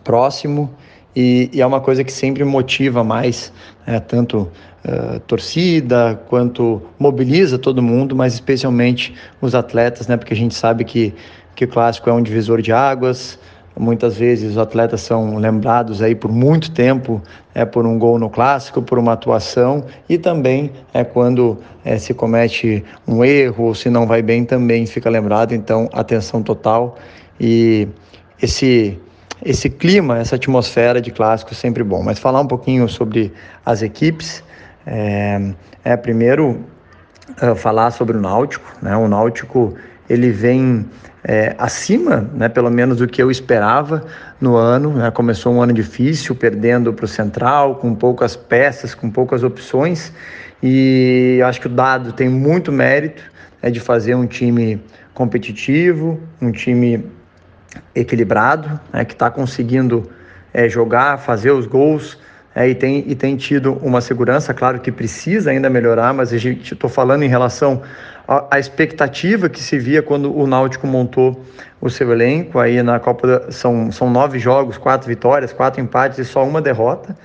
próximo. 0.04 0.70
E, 1.14 1.50
e, 1.52 1.60
é 1.60 1.66
uma 1.66 1.80
coisa 1.80 2.04
que 2.04 2.12
sempre 2.12 2.44
motiva 2.44 3.02
mais, 3.02 3.52
né, 3.86 3.98
tanto 3.98 4.48
uh, 4.84 5.20
torcida 5.20 6.20
quanto 6.28 6.82
mobiliza 6.98 7.58
todo 7.58 7.82
mundo, 7.82 8.14
mas 8.14 8.34
especialmente 8.34 9.14
os 9.40 9.54
atletas, 9.54 10.06
né, 10.06 10.16
porque 10.16 10.34
a 10.34 10.36
gente 10.36 10.54
sabe 10.54 10.84
que, 10.84 11.14
que 11.54 11.64
o 11.64 11.68
clássico 11.68 12.08
é 12.08 12.12
um 12.12 12.22
divisor 12.22 12.60
de 12.60 12.72
águas. 12.72 13.38
Muitas 13.78 14.16
vezes 14.16 14.50
os 14.50 14.58
atletas 14.58 15.00
são 15.00 15.38
lembrados 15.38 16.02
aí 16.02 16.14
por 16.14 16.30
muito 16.30 16.70
tempo 16.72 17.22
é 17.54 17.64
por 17.64 17.86
um 17.86 17.98
gol 17.98 18.18
no 18.18 18.28
clássico, 18.28 18.82
por 18.82 18.98
uma 18.98 19.12
atuação 19.12 19.84
e 20.08 20.18
também 20.18 20.70
é 20.92 21.04
quando 21.04 21.56
é, 21.84 21.96
se 21.96 22.12
comete 22.12 22.84
um 23.06 23.24
erro 23.24 23.66
ou 23.66 23.74
se 23.74 23.88
não 23.88 24.06
vai 24.06 24.22
bem 24.22 24.44
também 24.44 24.84
fica 24.86 25.08
lembrado. 25.08 25.54
Então 25.54 25.88
atenção 25.92 26.42
total 26.42 26.98
e 27.40 27.88
esse 28.42 28.98
esse 29.42 29.70
clima, 29.70 30.18
essa 30.18 30.36
atmosfera 30.36 31.00
de 31.00 31.10
clássico 31.10 31.54
sempre 31.54 31.82
bom. 31.82 32.02
Mas 32.02 32.18
falar 32.18 32.40
um 32.40 32.46
pouquinho 32.46 32.88
sobre 32.88 33.32
as 33.64 33.80
equipes, 33.82 34.44
é, 34.90 35.52
é 35.84 35.96
primeiro 35.96 36.64
é, 37.40 37.54
falar 37.54 37.92
sobre 37.92 38.16
o 38.16 38.20
Náutico. 38.20 38.66
Né? 38.82 38.96
O 38.96 39.06
Náutico 39.06 39.74
ele 40.08 40.30
vem 40.30 40.84
é, 41.22 41.54
acima, 41.56 42.28
né, 42.34 42.48
pelo 42.48 42.68
menos 42.68 42.98
do 42.98 43.06
que 43.06 43.22
eu 43.22 43.30
esperava 43.30 44.04
no 44.40 44.56
ano. 44.56 44.92
Né? 44.92 45.10
Começou 45.12 45.54
um 45.54 45.62
ano 45.62 45.72
difícil, 45.72 46.34
perdendo 46.34 46.92
para 46.92 47.04
o 47.04 47.08
Central, 47.08 47.76
com 47.76 47.94
poucas 47.94 48.34
peças, 48.34 48.92
com 48.92 49.08
poucas 49.08 49.44
opções. 49.44 50.12
E 50.60 51.40
acho 51.46 51.60
que 51.60 51.68
o 51.68 51.70
Dado 51.70 52.12
tem 52.12 52.28
muito 52.28 52.72
mérito 52.72 53.22
né, 53.62 53.70
de 53.70 53.78
fazer 53.78 54.16
um 54.16 54.26
time 54.26 54.82
competitivo, 55.14 56.18
um 56.42 56.50
time 56.50 57.06
equilibrado, 57.94 58.80
né, 58.92 59.04
que 59.04 59.12
está 59.12 59.30
conseguindo 59.30 60.10
é, 60.52 60.68
jogar, 60.68 61.18
fazer 61.18 61.52
os 61.52 61.66
gols 61.66 62.18
é, 62.54 62.68
e, 62.68 62.74
tem, 62.74 63.04
e 63.06 63.14
tem 63.14 63.36
tido 63.36 63.74
uma 63.74 64.00
segurança, 64.00 64.52
claro 64.52 64.80
que 64.80 64.90
precisa 64.90 65.50
ainda 65.50 65.70
melhorar, 65.70 66.12
mas 66.12 66.32
estou 66.32 66.90
falando 66.90 67.22
em 67.22 67.28
relação 67.28 67.82
à, 68.26 68.56
à, 68.56 68.58
expectativa 68.58 69.48
que 69.48 69.60
se 69.60 69.78
via 69.78 70.02
quando 70.02 70.36
o 70.36 70.46
Náutico 70.48 70.84
montou 70.86 71.44
o 71.80 71.88
seu 71.88 72.10
elenco. 72.10 72.58
Aí 72.58 72.82
na 72.82 72.98
Copa 72.98 73.26
da, 73.26 73.52
são, 73.52 73.92
são 73.92 74.10
nove 74.10 74.40
jogos, 74.40 74.76
quatro 74.76 75.06
vitórias, 75.06 75.52
quatro 75.52 75.80
empates 75.80 76.18
e 76.18 76.24
só 76.24 76.44
uma 76.44 76.60
derrota. 76.60 77.16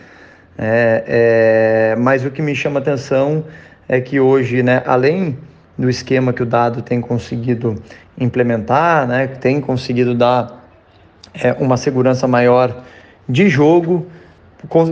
É, 0.57 1.93
é, 1.93 1.95
mas 1.97 2.23
o 2.23 2.29
que 2.29 2.41
me 2.41 2.55
chama 2.55 2.79
atenção 2.79 3.43
é 3.89 3.99
que 3.99 4.19
hoje, 4.19 4.61
né, 4.61 4.83
além 4.85 5.37
do 5.77 5.89
esquema 5.89 6.33
que 6.33 6.43
o 6.43 6.45
Dado 6.45 6.83
tem 6.83 7.01
conseguido 7.01 7.81
implementar, 8.17 9.07
né, 9.07 9.27
tem 9.27 9.59
conseguido 9.59 10.13
dar 10.13 10.63
é, 11.33 11.51
uma 11.53 11.77
segurança 11.77 12.27
maior 12.27 12.83
de 13.27 13.49
jogo, 13.49 14.07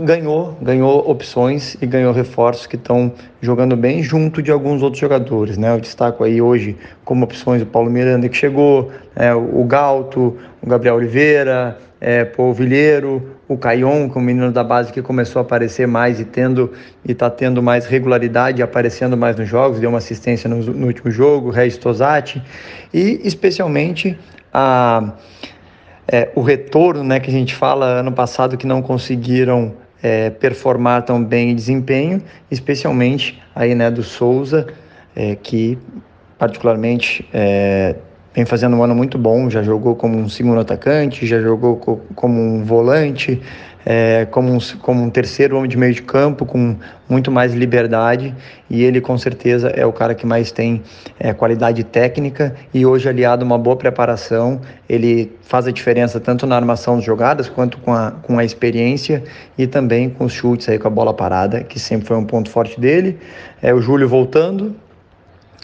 ganhou, 0.04 0.56
ganhou 0.60 1.10
opções 1.10 1.76
e 1.80 1.86
ganhou 1.86 2.12
reforços 2.12 2.66
que 2.66 2.76
estão 2.76 3.12
jogando 3.40 3.76
bem 3.76 4.02
junto 4.02 4.42
de 4.42 4.50
alguns 4.50 4.82
outros 4.82 5.00
jogadores, 5.00 5.56
né? 5.56 5.74
Eu 5.74 5.80
destaco 5.80 6.24
aí 6.24 6.40
hoje 6.40 6.76
como 7.04 7.24
opções 7.24 7.62
o 7.62 7.66
Paulo 7.66 7.90
Miranda 7.90 8.28
que 8.28 8.36
chegou, 8.36 8.90
é, 9.16 9.34
o 9.34 9.64
Galto, 9.64 10.36
o 10.62 10.66
Gabriel 10.66 10.96
Oliveira, 10.96 11.78
é, 12.00 12.30
o 12.36 12.52
Vilheiro, 12.52 13.30
o 13.48 13.56
Caion, 13.56 14.10
que 14.10 14.18
é 14.18 14.20
um 14.20 14.24
menino 14.24 14.52
da 14.52 14.62
base 14.62 14.92
que 14.92 15.00
começou 15.00 15.40
a 15.40 15.42
aparecer 15.42 15.86
mais 15.86 16.20
e 16.20 16.24
tendo 16.24 16.72
e 17.04 17.12
está 17.12 17.30
tendo 17.30 17.62
mais 17.62 17.86
regularidade, 17.86 18.62
aparecendo 18.62 19.16
mais 19.16 19.36
nos 19.36 19.48
jogos, 19.48 19.80
deu 19.80 19.88
uma 19.88 19.98
assistência 19.98 20.48
no, 20.48 20.56
no 20.56 20.86
último 20.86 21.10
jogo, 21.10 21.48
o 21.48 21.50
Regis 21.50 21.78
Tosati, 21.78 22.42
e 22.92 23.20
especialmente 23.24 24.18
a 24.52 25.14
é, 26.06 26.30
o 26.34 26.40
retorno, 26.40 27.02
né, 27.02 27.20
que 27.20 27.30
a 27.30 27.32
gente 27.32 27.54
fala 27.54 27.86
ano 27.86 28.12
passado 28.12 28.56
que 28.56 28.66
não 28.66 28.82
conseguiram 28.82 29.72
é, 30.02 30.30
performar 30.30 31.02
tão 31.02 31.22
bem 31.22 31.50
em 31.50 31.54
desempenho, 31.54 32.22
especialmente 32.50 33.40
aí, 33.54 33.74
né, 33.74 33.90
do 33.90 34.02
Souza, 34.02 34.66
é, 35.16 35.34
que 35.34 35.78
particularmente 36.38 37.26
é, 37.32 37.94
vem 38.34 38.44
fazendo 38.44 38.76
um 38.76 38.82
ano 38.82 38.94
muito 38.94 39.16
bom, 39.16 39.48
já 39.48 39.62
jogou 39.62 39.94
como 39.94 40.18
um 40.18 40.28
segundo 40.28 40.60
atacante, 40.60 41.26
já 41.26 41.40
jogou 41.40 41.76
co 41.76 42.00
como 42.14 42.40
um 42.40 42.64
volante, 42.64 43.40
é, 43.84 44.26
como, 44.30 44.52
um, 44.52 44.58
como 44.80 45.02
um 45.02 45.10
terceiro 45.10 45.56
homem 45.56 45.68
de 45.68 45.76
meio 45.76 45.92
de 45.92 46.02
campo, 46.02 46.46
com 46.46 46.76
muito 47.08 47.30
mais 47.30 47.52
liberdade, 47.52 48.34
e 48.70 48.82
ele 48.82 49.00
com 49.00 49.16
certeza 49.18 49.68
é 49.68 49.84
o 49.84 49.92
cara 49.92 50.14
que 50.14 50.26
mais 50.26 50.50
tem 50.50 50.82
é, 51.20 51.32
qualidade 51.34 51.84
técnica 51.84 52.54
e 52.72 52.86
hoje 52.86 53.08
aliado 53.08 53.44
a 53.44 53.46
uma 53.46 53.58
boa 53.58 53.76
preparação, 53.76 54.60
ele 54.88 55.32
faz 55.42 55.66
a 55.66 55.70
diferença 55.70 56.18
tanto 56.18 56.46
na 56.46 56.56
armação 56.56 56.96
das 56.96 57.04
jogadas 57.04 57.48
quanto 57.48 57.78
com 57.78 57.92
a, 57.92 58.10
com 58.10 58.38
a 58.38 58.44
experiência 58.44 59.22
e 59.58 59.66
também 59.66 60.08
com 60.08 60.24
os 60.24 60.32
chutes 60.32 60.68
aí 60.68 60.78
com 60.78 60.88
a 60.88 60.90
bola 60.90 61.12
parada, 61.12 61.62
que 61.62 61.78
sempre 61.78 62.06
foi 62.06 62.16
um 62.16 62.24
ponto 62.24 62.48
forte 62.50 62.80
dele. 62.80 63.18
É 63.60 63.72
o 63.74 63.80
Júlio 63.80 64.08
voltando, 64.08 64.74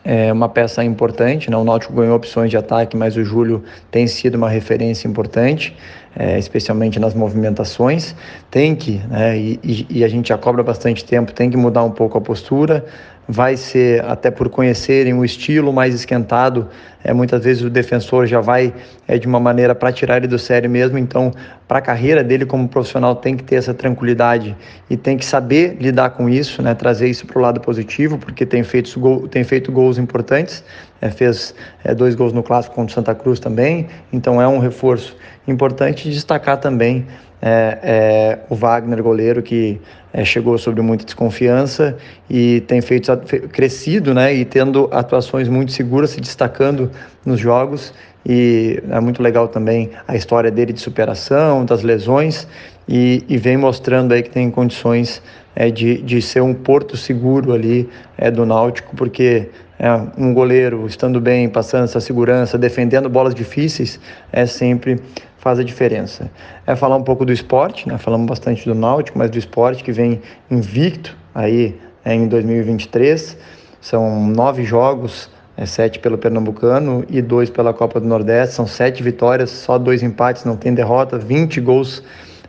é 0.04 0.32
uma 0.32 0.48
peça 0.48 0.82
importante. 0.84 1.50
Né? 1.50 1.56
O 1.56 1.64
Náutico 1.64 1.92
ganhou 1.92 2.16
opções 2.16 2.50
de 2.50 2.56
ataque, 2.56 2.96
mas 2.96 3.16
o 3.16 3.24
Júlio 3.24 3.62
tem 3.90 4.06
sido 4.06 4.36
uma 4.36 4.48
referência 4.48 5.06
importante, 5.06 5.76
é, 6.16 6.38
especialmente 6.38 6.98
nas 6.98 7.14
movimentações. 7.14 8.14
Tem 8.50 8.74
que, 8.74 9.00
né? 9.08 9.38
e, 9.38 9.86
e, 9.88 10.04
a 10.04 10.08
gente 10.08 10.28
já 10.28 10.38
cobra 10.38 10.62
bastante 10.62 11.04
tempo, 11.04 11.32
tem 11.32 11.50
que 11.50 11.56
mudar 11.56 11.84
um 11.84 11.90
pouco 11.90 12.18
a 12.18 12.20
postura. 12.20 12.84
Vai 13.28 13.56
ser, 13.56 14.04
até 14.06 14.28
por 14.30 14.48
conhecerem 14.48 15.14
o 15.14 15.24
estilo 15.24 15.72
mais 15.72 15.94
esquentado, 15.94 16.68
é, 17.02 17.12
muitas 17.12 17.42
vezes 17.42 17.62
o 17.62 17.70
defensor 17.70 18.26
já 18.26 18.40
vai 18.40 18.72
é, 19.08 19.18
de 19.18 19.26
uma 19.26 19.40
maneira 19.40 19.74
para 19.74 19.92
tirar 19.92 20.18
ele 20.18 20.26
do 20.26 20.38
sério 20.38 20.68
mesmo. 20.68 20.98
Então, 20.98 21.32
para 21.66 21.78
a 21.78 21.82
carreira 21.82 22.22
dele 22.22 22.44
como 22.44 22.68
profissional, 22.68 23.16
tem 23.16 23.36
que 23.36 23.42
ter 23.42 23.56
essa 23.56 23.72
tranquilidade 23.72 24.56
e 24.88 24.96
tem 24.96 25.16
que 25.16 25.24
saber 25.24 25.76
lidar 25.80 26.10
com 26.10 26.28
isso, 26.28 26.62
né? 26.62 26.74
trazer 26.74 27.08
isso 27.08 27.26
para 27.26 27.38
o 27.38 27.42
lado 27.42 27.60
positivo, 27.60 28.18
porque 28.18 28.44
tem 28.44 28.62
feito, 28.62 28.98
gol, 28.98 29.28
tem 29.28 29.44
feito 29.44 29.72
gols 29.72 29.98
importantes. 29.98 30.62
É, 31.00 31.08
fez 31.08 31.54
é, 31.82 31.94
dois 31.94 32.14
gols 32.14 32.32
no 32.32 32.42
clássico 32.42 32.74
contra 32.74 32.92
o 32.92 32.94
Santa 32.94 33.14
Cruz 33.14 33.40
também, 33.40 33.88
então 34.12 34.40
é 34.40 34.46
um 34.46 34.58
reforço 34.58 35.16
importante 35.48 36.10
destacar 36.10 36.58
também 36.58 37.06
é, 37.42 37.78
é, 37.82 38.38
o 38.50 38.54
Wagner, 38.54 39.02
goleiro, 39.02 39.42
que 39.42 39.80
é, 40.12 40.24
chegou 40.24 40.58
sobre 40.58 40.82
muita 40.82 41.04
desconfiança 41.04 41.96
e 42.28 42.60
tem 42.62 42.80
feito 42.80 43.10
crescido, 43.48 44.12
né, 44.12 44.34
e 44.34 44.44
tendo 44.44 44.88
atuações 44.92 45.48
muito 45.48 45.72
seguras, 45.72 46.10
se 46.10 46.20
destacando 46.20 46.89
nos 47.24 47.40
jogos. 47.40 47.92
E 48.24 48.82
é 48.90 49.00
muito 49.00 49.22
legal 49.22 49.48
também 49.48 49.90
a 50.06 50.14
história 50.14 50.50
dele 50.50 50.72
de 50.72 50.80
superação, 50.80 51.64
das 51.64 51.82
lesões, 51.82 52.46
e, 52.88 53.24
e 53.28 53.36
vem 53.38 53.56
mostrando 53.56 54.12
aí 54.12 54.22
que 54.22 54.30
tem 54.30 54.50
condições 54.50 55.22
é, 55.54 55.70
de, 55.70 56.02
de 56.02 56.20
ser 56.20 56.42
um 56.42 56.52
porto 56.52 56.96
seguro 56.96 57.52
ali 57.52 57.88
é, 58.18 58.30
do 58.30 58.44
Náutico, 58.44 58.94
porque 58.94 59.48
é, 59.78 59.88
um 60.18 60.34
goleiro 60.34 60.86
estando 60.86 61.20
bem, 61.20 61.48
passando 61.48 61.84
essa 61.84 62.00
segurança, 62.00 62.58
defendendo 62.58 63.08
bolas 63.08 63.34
difíceis, 63.34 63.98
é 64.30 64.44
sempre 64.44 65.00
faz 65.38 65.58
a 65.58 65.64
diferença. 65.64 66.30
É 66.66 66.76
falar 66.76 66.96
um 66.96 67.02
pouco 67.02 67.24
do 67.24 67.32
esporte, 67.32 67.88
né? 67.88 67.96
falamos 67.96 68.26
bastante 68.26 68.66
do 68.66 68.74
Náutico, 68.74 69.18
mas 69.18 69.30
do 69.30 69.38
esporte 69.38 69.82
que 69.82 69.90
vem 69.90 70.20
invicto 70.50 71.16
aí 71.34 71.74
é, 72.04 72.14
em 72.14 72.28
2023. 72.28 73.38
São 73.80 74.26
nove 74.26 74.64
jogos, 74.64 75.30
é, 75.60 75.66
sete 75.66 75.98
pelo 75.98 76.16
Pernambucano 76.16 77.04
e 77.10 77.20
dois 77.20 77.50
pela 77.50 77.74
Copa 77.74 78.00
do 78.00 78.06
Nordeste. 78.08 78.54
São 78.54 78.66
sete 78.66 79.02
vitórias, 79.02 79.50
só 79.50 79.76
dois 79.76 80.02
empates, 80.02 80.46
não 80.46 80.56
tem 80.56 80.72
derrota, 80.72 81.18
20 81.18 81.60
gols 81.60 82.02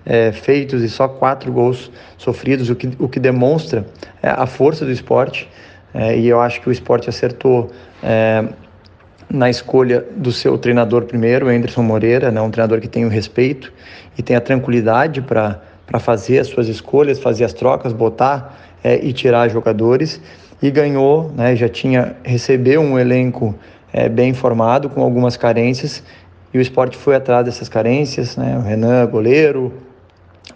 é, 0.05 0.31
feitos 0.31 0.81
e 0.81 0.87
só 0.87 1.09
quatro 1.09 1.51
gols 1.51 1.91
sofridos, 2.17 2.69
o 2.69 2.75
que, 2.75 2.89
o 2.97 3.09
que 3.09 3.19
demonstra 3.19 3.85
é, 4.23 4.29
a 4.29 4.45
força 4.45 4.85
do 4.85 4.91
esporte. 4.91 5.49
É, 5.93 6.17
e 6.17 6.25
eu 6.25 6.39
acho 6.39 6.61
que 6.61 6.69
o 6.69 6.71
esporte 6.71 7.09
acertou 7.09 7.69
é, 8.01 8.45
na 9.29 9.49
escolha 9.49 10.05
do 10.15 10.31
seu 10.31 10.57
treinador 10.57 11.03
primeiro, 11.03 11.49
Anderson 11.49 11.83
Moreira, 11.83 12.31
né, 12.31 12.39
um 12.39 12.49
treinador 12.49 12.79
que 12.79 12.87
tem 12.87 13.03
o 13.03 13.09
respeito 13.09 13.73
e 14.17 14.23
tem 14.23 14.37
a 14.37 14.41
tranquilidade 14.41 15.21
para 15.21 15.59
fazer 15.99 16.39
as 16.39 16.47
suas 16.47 16.69
escolhas, 16.69 17.19
fazer 17.19 17.43
as 17.43 17.51
trocas, 17.51 17.91
botar 17.91 18.57
é, 18.81 19.03
e 19.03 19.11
tirar 19.11 19.49
jogadores. 19.49 20.21
E 20.61 20.69
ganhou, 20.69 21.31
né, 21.35 21.55
já 21.55 21.67
tinha 21.67 22.15
recebeu 22.23 22.81
um 22.81 22.99
elenco 22.99 23.55
é, 23.91 24.07
bem 24.07 24.33
formado, 24.33 24.89
com 24.89 25.01
algumas 25.01 25.35
carências, 25.35 26.03
e 26.53 26.57
o 26.57 26.61
esporte 26.61 26.97
foi 26.97 27.15
atrás 27.15 27.45
dessas 27.45 27.67
carências. 27.67 28.37
Né, 28.37 28.57
o 28.57 28.61
Renan, 28.61 29.05
goleiro, 29.07 29.73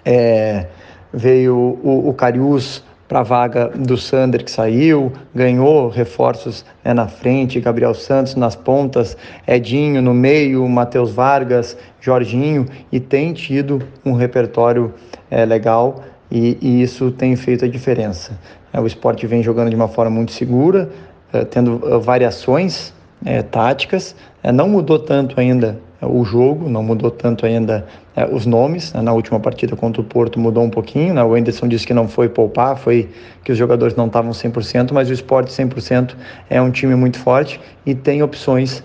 é, 0.03 0.67
veio 1.11 1.55
o, 1.55 2.09
o 2.09 2.13
Carius 2.13 2.83
para 3.07 3.19
a 3.19 3.23
vaga 3.23 3.69
do 3.69 3.97
Sander 3.97 4.43
que 4.43 4.49
saiu, 4.49 5.11
ganhou 5.33 5.89
reforços 5.89 6.65
né, 6.83 6.93
na 6.93 7.07
frente, 7.07 7.59
Gabriel 7.59 7.93
Santos 7.93 8.35
nas 8.35 8.55
pontas, 8.55 9.15
Edinho 9.47 10.01
no 10.01 10.13
meio, 10.13 10.67
Matheus 10.67 11.11
Vargas, 11.11 11.77
Jorginho, 12.01 12.65
e 12.91 12.99
tem 12.99 13.31
tido 13.33 13.81
um 14.03 14.13
repertório 14.13 14.93
é, 15.29 15.45
legal 15.45 16.03
e, 16.31 16.57
e, 16.61 16.81
isso 16.81 17.11
tem 17.11 17.35
feito 17.35 17.65
a 17.65 17.67
diferença. 17.67 18.37
É, 18.73 18.79
o 18.79 18.87
esporte 18.87 19.25
vem 19.27 19.43
jogando 19.43 19.69
de 19.69 19.75
uma 19.75 19.87
forma 19.87 20.11
muito 20.11 20.31
segura, 20.31 20.89
é, 21.31 21.45
tendo 21.45 21.81
é, 21.85 21.97
variações 21.97 22.93
é, 23.23 23.41
táticas, 23.41 24.15
não 24.53 24.69
mudou 24.69 24.99
tanto 24.99 25.39
ainda 25.39 25.79
o 26.01 26.23
jogo, 26.23 26.69
não 26.69 26.83
mudou 26.83 27.09
tanto 27.09 27.45
ainda 27.45 27.85
é, 28.15 28.25
os 28.25 28.45
nomes. 28.45 28.93
Né? 28.93 29.01
Na 29.01 29.13
última 29.13 29.39
partida 29.39 29.75
contra 29.75 30.01
o 30.01 30.05
Porto 30.05 30.39
mudou 30.39 30.63
um 30.63 30.69
pouquinho. 30.69 31.13
Né? 31.13 31.23
O 31.23 31.33
Anderson 31.33 31.67
disse 31.67 31.85
que 31.85 31.93
não 31.93 32.07
foi 32.07 32.29
poupar, 32.29 32.77
foi 32.77 33.09
que 33.43 33.51
os 33.51 33.57
jogadores 33.57 33.95
não 33.95 34.07
estavam 34.07 34.31
100%, 34.31 34.91
mas 34.91 35.09
o 35.09 35.13
esporte 35.13 35.51
100% 35.51 36.15
é 36.49 36.61
um 36.61 36.71
time 36.71 36.95
muito 36.95 37.19
forte 37.19 37.59
e 37.85 37.95
tem 37.95 38.21
opções 38.21 38.83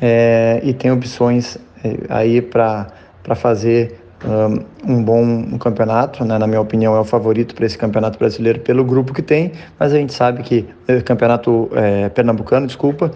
é, 0.00 0.60
e 0.62 0.72
tem 0.72 0.90
opções 0.90 1.58
é, 1.82 1.96
aí 2.08 2.40
para 2.40 2.92
fazer 3.34 3.97
um, 4.86 5.02
bom 5.02 5.58
campeonato, 5.58 6.24
né? 6.24 6.38
na 6.38 6.46
minha 6.46 6.60
opinião 6.60 6.96
é 6.96 7.00
o 7.00 7.04
favorito 7.04 7.54
para 7.54 7.66
esse 7.66 7.78
campeonato 7.78 8.18
brasileiro 8.18 8.60
pelo 8.60 8.84
grupo 8.84 9.14
que 9.14 9.22
tem, 9.22 9.52
mas 9.78 9.92
a 9.92 9.96
gente 9.96 10.12
sabe 10.12 10.42
que 10.42 10.66
é, 10.86 11.00
campeonato 11.00 11.70
é, 11.72 12.08
pernambucano, 12.08 12.66
desculpa, 12.66 13.12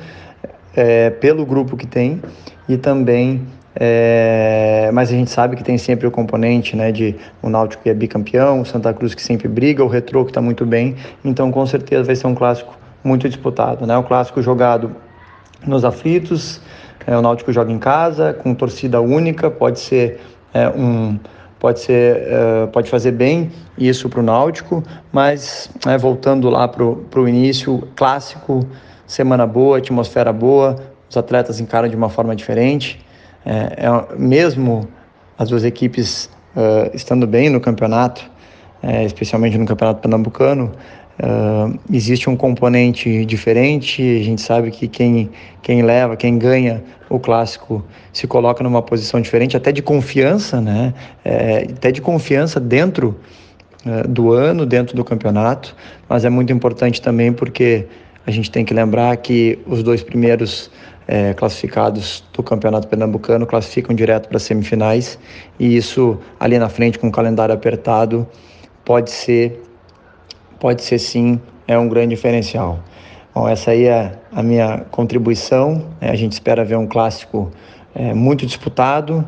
é, 0.76 1.10
pelo 1.10 1.44
grupo 1.44 1.76
que 1.76 1.86
tem 1.86 2.22
e 2.68 2.76
também 2.76 3.42
é, 3.74 4.90
mas 4.92 5.08
a 5.08 5.12
gente 5.12 5.30
sabe 5.30 5.56
que 5.56 5.64
tem 5.64 5.78
sempre 5.78 6.06
o 6.06 6.10
componente 6.10 6.76
né, 6.76 6.92
de 6.92 7.16
o 7.40 7.48
Náutico 7.48 7.82
que 7.82 7.90
é 7.90 7.94
bicampeão, 7.94 8.60
o 8.60 8.66
Santa 8.66 8.92
Cruz 8.92 9.14
que 9.14 9.22
sempre 9.22 9.48
briga, 9.48 9.82
o 9.82 9.88
Retrô 9.88 10.24
que 10.24 10.30
está 10.30 10.42
muito 10.42 10.66
bem, 10.66 10.94
então 11.24 11.50
com 11.50 11.64
certeza 11.66 12.04
vai 12.04 12.14
ser 12.14 12.26
um 12.26 12.34
clássico 12.34 12.76
muito 13.02 13.28
disputado. 13.28 13.86
Né? 13.86 13.96
O 13.96 14.02
clássico 14.02 14.42
jogado 14.42 14.94
nos 15.66 15.84
aflitos, 15.84 16.60
é, 17.06 17.16
o 17.16 17.22
Náutico 17.22 17.50
joga 17.52 17.72
em 17.72 17.78
casa, 17.78 18.34
com 18.34 18.54
torcida 18.54 19.00
única, 19.00 19.50
pode 19.50 19.80
ser 19.80 20.20
é, 20.52 20.68
um. 20.68 21.18
Pode, 21.58 21.78
ser, 21.78 22.16
é, 22.26 22.66
pode 22.72 22.90
fazer 22.90 23.12
bem 23.12 23.52
isso 23.78 24.08
para 24.08 24.18
o 24.18 24.22
Náutico, 24.22 24.82
mas 25.12 25.70
é, 25.86 25.96
voltando 25.96 26.50
lá 26.50 26.66
para 26.66 26.82
o 26.84 27.28
início, 27.28 27.86
clássico, 27.94 28.66
semana 29.06 29.46
boa, 29.46 29.78
atmosfera 29.78 30.32
boa, 30.32 30.74
os 31.08 31.16
atletas 31.16 31.60
encaram 31.60 31.88
de 31.88 31.94
uma 31.94 32.08
forma 32.08 32.34
diferente. 32.34 33.00
É, 33.46 33.86
é 33.86 34.16
mesmo 34.18 34.88
as 35.38 35.50
duas 35.50 35.62
equipes 35.62 36.28
uh, 36.56 36.90
estando 36.94 37.26
bem 37.26 37.50
no 37.50 37.60
campeonato, 37.60 38.28
é, 38.82 39.04
especialmente 39.04 39.56
no 39.56 39.66
campeonato 39.66 40.00
pernambucano, 40.00 40.72
uh, 41.22 41.78
existe 41.92 42.28
um 42.28 42.36
componente 42.36 43.24
diferente. 43.24 44.02
A 44.02 44.24
gente 44.24 44.42
sabe 44.42 44.70
que 44.70 44.88
quem, 44.88 45.30
quem 45.62 45.82
leva, 45.82 46.16
quem 46.16 46.36
ganha 46.36 46.82
o 47.08 47.18
clássico 47.18 47.84
se 48.12 48.26
coloca 48.26 48.62
numa 48.64 48.82
posição 48.82 49.20
diferente, 49.20 49.56
até 49.56 49.70
de 49.70 49.82
confiança, 49.82 50.60
né? 50.60 50.92
É, 51.24 51.66
até 51.70 51.92
de 51.92 52.00
confiança 52.00 52.58
dentro 52.58 53.16
uh, 53.86 54.08
do 54.08 54.32
ano, 54.32 54.66
dentro 54.66 54.96
do 54.96 55.04
campeonato. 55.04 55.74
Mas 56.08 56.24
é 56.24 56.30
muito 56.30 56.52
importante 56.52 57.00
também 57.00 57.32
porque 57.32 57.86
a 58.26 58.30
gente 58.30 58.50
tem 58.50 58.64
que 58.64 58.74
lembrar 58.74 59.16
que 59.16 59.58
os 59.66 59.82
dois 59.82 60.02
primeiros 60.02 60.70
é, 61.06 61.34
classificados 61.34 62.24
do 62.32 62.42
Campeonato 62.42 62.86
Pernambucano 62.86 63.46
classificam 63.46 63.94
direto 63.94 64.28
para 64.28 64.36
as 64.36 64.44
semifinais 64.44 65.18
e 65.58 65.76
isso 65.76 66.18
ali 66.38 66.58
na 66.58 66.68
frente 66.68 66.98
com 66.98 67.08
o 67.08 67.12
calendário 67.12 67.54
apertado 67.54 68.26
pode 68.84 69.10
ser 69.10 69.61
pode 70.62 70.84
ser 70.84 71.00
sim 71.00 71.40
é 71.66 71.76
um 71.76 71.88
grande 71.88 72.14
diferencial. 72.14 72.78
Bom, 73.34 73.48
essa 73.48 73.72
aí 73.72 73.86
é 73.86 74.12
a 74.30 74.44
minha 74.44 74.84
contribuição. 74.92 75.86
É, 76.00 76.08
a 76.08 76.14
gente 76.14 76.32
espera 76.32 76.64
ver 76.64 76.76
um 76.76 76.86
clássico 76.86 77.50
é, 77.92 78.14
muito 78.14 78.46
disputado 78.46 79.26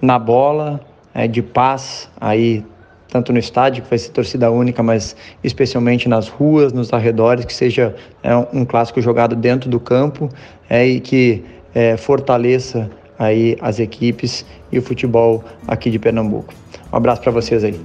na 0.00 0.20
bola, 0.20 0.80
é, 1.12 1.26
de 1.26 1.42
paz 1.42 2.08
aí 2.20 2.64
tanto 3.08 3.32
no 3.32 3.38
estádio, 3.40 3.82
que 3.82 3.90
vai 3.90 3.98
ser 3.98 4.10
torcida 4.10 4.50
única, 4.50 4.82
mas 4.82 5.16
especialmente 5.42 6.08
nas 6.08 6.28
ruas, 6.28 6.72
nos 6.72 6.92
arredores, 6.92 7.44
que 7.44 7.54
seja 7.54 7.96
é, 8.22 8.36
um 8.52 8.64
clássico 8.64 9.00
jogado 9.00 9.34
dentro 9.34 9.68
do 9.68 9.80
campo 9.80 10.28
é, 10.70 10.86
e 10.86 11.00
que 11.00 11.44
é, 11.74 11.96
fortaleça 11.96 12.88
aí 13.18 13.56
as 13.60 13.80
equipes 13.80 14.46
e 14.70 14.78
o 14.78 14.82
futebol 14.82 15.42
aqui 15.66 15.90
de 15.90 15.98
Pernambuco. 15.98 16.54
Um 16.92 16.96
abraço 16.96 17.20
para 17.20 17.32
vocês 17.32 17.64
aí. 17.64 17.80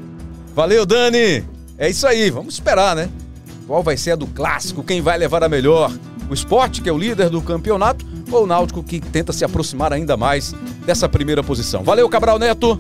Valeu, 0.54 0.86
Dani! 0.86 1.63
É 1.84 1.90
isso 1.90 2.08
aí, 2.08 2.30
vamos 2.30 2.54
esperar, 2.54 2.96
né? 2.96 3.10
Qual 3.68 3.84
vai 3.84 3.98
ser 3.98 4.12
a 4.12 4.16
do 4.16 4.26
clássico? 4.26 4.82
Quem 4.82 5.02
vai 5.02 5.18
levar 5.18 5.44
a 5.44 5.50
melhor? 5.50 5.92
O 6.30 6.34
esporte, 6.34 6.82
que 6.82 6.88
é 6.88 6.94
o 6.94 6.98
líder 6.98 7.30
do 7.30 7.42
campeonato, 7.42 8.06
ou 8.32 8.46
o 8.46 8.48
Náutico 8.48 8.82
que 8.82 9.02
tenta 9.02 9.34
se 9.34 9.44
aproximar 9.44 9.92
ainda 9.92 10.16
mais 10.16 10.56
dessa 10.86 11.10
primeira 11.10 11.44
posição? 11.44 11.84
Valeu, 11.84 12.08
Cabral 12.08 12.40
Neto! 12.40 12.78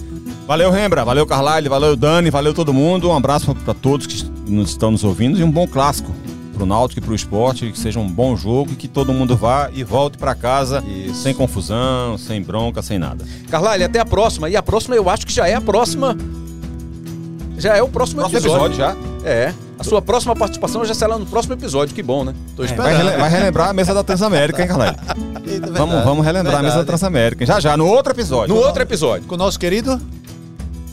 Valeu, 0.47 0.72
Rembra, 0.72 1.04
valeu, 1.04 1.26
Carlyle, 1.26 1.68
valeu, 1.68 1.97
Dani, 1.97 2.30
valeu 2.30 2.54
todo 2.54 2.74
mundo. 2.74 3.10
Um 3.10 3.18
abraço 3.18 3.54
para 3.54 3.74
todos 3.74 4.08
que 4.08 4.24
nos 4.47 4.70
estão 4.70 4.89
nos 4.89 5.04
ouvindo 5.04 5.38
e 5.38 5.43
um 5.43 5.51
bom 5.51 5.68
clássico 5.68 6.10
pro 6.54 6.66
Náutico 6.66 7.01
e 7.01 7.04
pro 7.04 7.14
esporte, 7.14 7.70
que 7.74 7.78
seja 7.78 7.99
um 7.99 8.08
bom 8.08 8.38
jogo 8.38 8.72
e 8.72 8.76
que 8.78 8.88
todo 8.88 9.12
mundo 9.12 9.36
vá 9.36 9.70
e 9.74 9.84
volte 9.84 10.18
para 10.18 10.34
casa 10.34 10.82
Isso. 10.88 11.24
sem 11.24 11.34
confusão, 11.34 12.18
sem 12.18 12.41
bronca, 12.41 12.82
sem 12.82 12.97
nada. 12.97 13.26
Carlyle, 13.49 13.84
até 13.84 13.99
a 13.99 14.06
próxima. 14.06 14.49
E 14.49 14.56
a 14.56 14.64
próxima 14.64 14.95
eu 14.95 15.10
acho 15.10 15.28
que 15.28 15.34
já 15.34 15.45
é 15.45 15.56
a 15.56 15.62
próxima. 15.62 16.16
Já 17.58 17.76
é 17.76 17.84
o 17.84 17.88
próximo, 17.88 18.22
próximo 18.22 18.39
episódio. 18.39 18.66
episódio. 18.68 18.78
já? 19.24 19.30
É. 19.30 19.54
A 19.78 19.84
sua 19.84 20.01
próxima 20.01 20.36
participação 20.36 20.86
já 20.86 20.93
será 20.93 21.18
no 21.18 21.26
próximo 21.26 21.54
episódio. 21.54 21.93
Que 21.93 22.04
bom, 22.04 22.24
né? 22.24 22.34
Tô 22.56 22.64
esperando. 22.64 22.89
É, 22.89 22.93
vai, 22.93 23.04
rele 23.04 23.18
vai, 23.18 23.30
relembrar 23.30 23.70
a 23.70 23.74
mesa 23.74 23.93
da 23.93 24.04
Transamérica, 24.04 24.62
hein, 24.62 24.68
Carlyle? 24.68 24.95
vamos, 25.72 26.04
vamos 26.04 26.26
relembrar 26.26 26.56
verdade. 26.56 26.58
a 26.58 26.62
mesa 26.62 26.78
da 26.78 26.86
Transamérica. 26.86 27.45
Já, 27.45 27.60
já, 27.60 27.76
no 27.76 27.88
outro 27.88 28.14
episódio. 28.14 28.54
No 28.54 28.62
outro 28.62 28.82
episódio. 28.82 29.28
Com 29.28 29.36
o 29.36 29.38
nosso 29.38 29.60
querido 29.60 29.99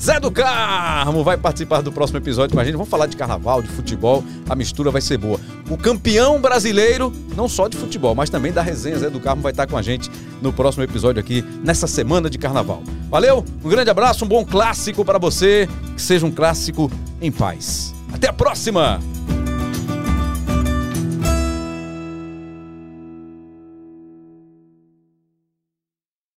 Zé 0.00 0.18
do 0.18 0.30
Carmo 0.30 1.22
vai 1.22 1.36
participar 1.36 1.82
do 1.82 1.92
próximo 1.92 2.18
episódio 2.18 2.54
com 2.54 2.60
a 2.60 2.64
gente. 2.64 2.72
Vamos 2.72 2.88
falar 2.88 3.06
de 3.06 3.16
carnaval, 3.18 3.60
de 3.60 3.68
futebol. 3.68 4.24
A 4.48 4.56
mistura 4.56 4.90
vai 4.90 5.02
ser 5.02 5.18
boa. 5.18 5.38
O 5.68 5.76
campeão 5.76 6.40
brasileiro, 6.40 7.12
não 7.36 7.46
só 7.46 7.68
de 7.68 7.76
futebol, 7.76 8.14
mas 8.14 8.30
também 8.30 8.50
da 8.50 8.62
resenha 8.62 8.98
Zé 8.98 9.10
do 9.10 9.20
Carmo 9.20 9.42
vai 9.42 9.52
estar 9.52 9.66
com 9.66 9.76
a 9.76 9.82
gente 9.82 10.10
no 10.40 10.54
próximo 10.54 10.82
episódio 10.84 11.20
aqui, 11.20 11.44
nessa 11.62 11.86
semana 11.86 12.30
de 12.30 12.38
carnaval. 12.38 12.82
Valeu, 13.10 13.44
um 13.62 13.68
grande 13.68 13.90
abraço, 13.90 14.24
um 14.24 14.28
bom 14.28 14.42
clássico 14.42 15.04
para 15.04 15.18
você. 15.18 15.68
Que 15.94 16.00
seja 16.00 16.24
um 16.24 16.30
clássico 16.30 16.90
em 17.20 17.30
paz. 17.30 17.94
Até 18.10 18.28
a 18.28 18.32
próxima! 18.32 18.98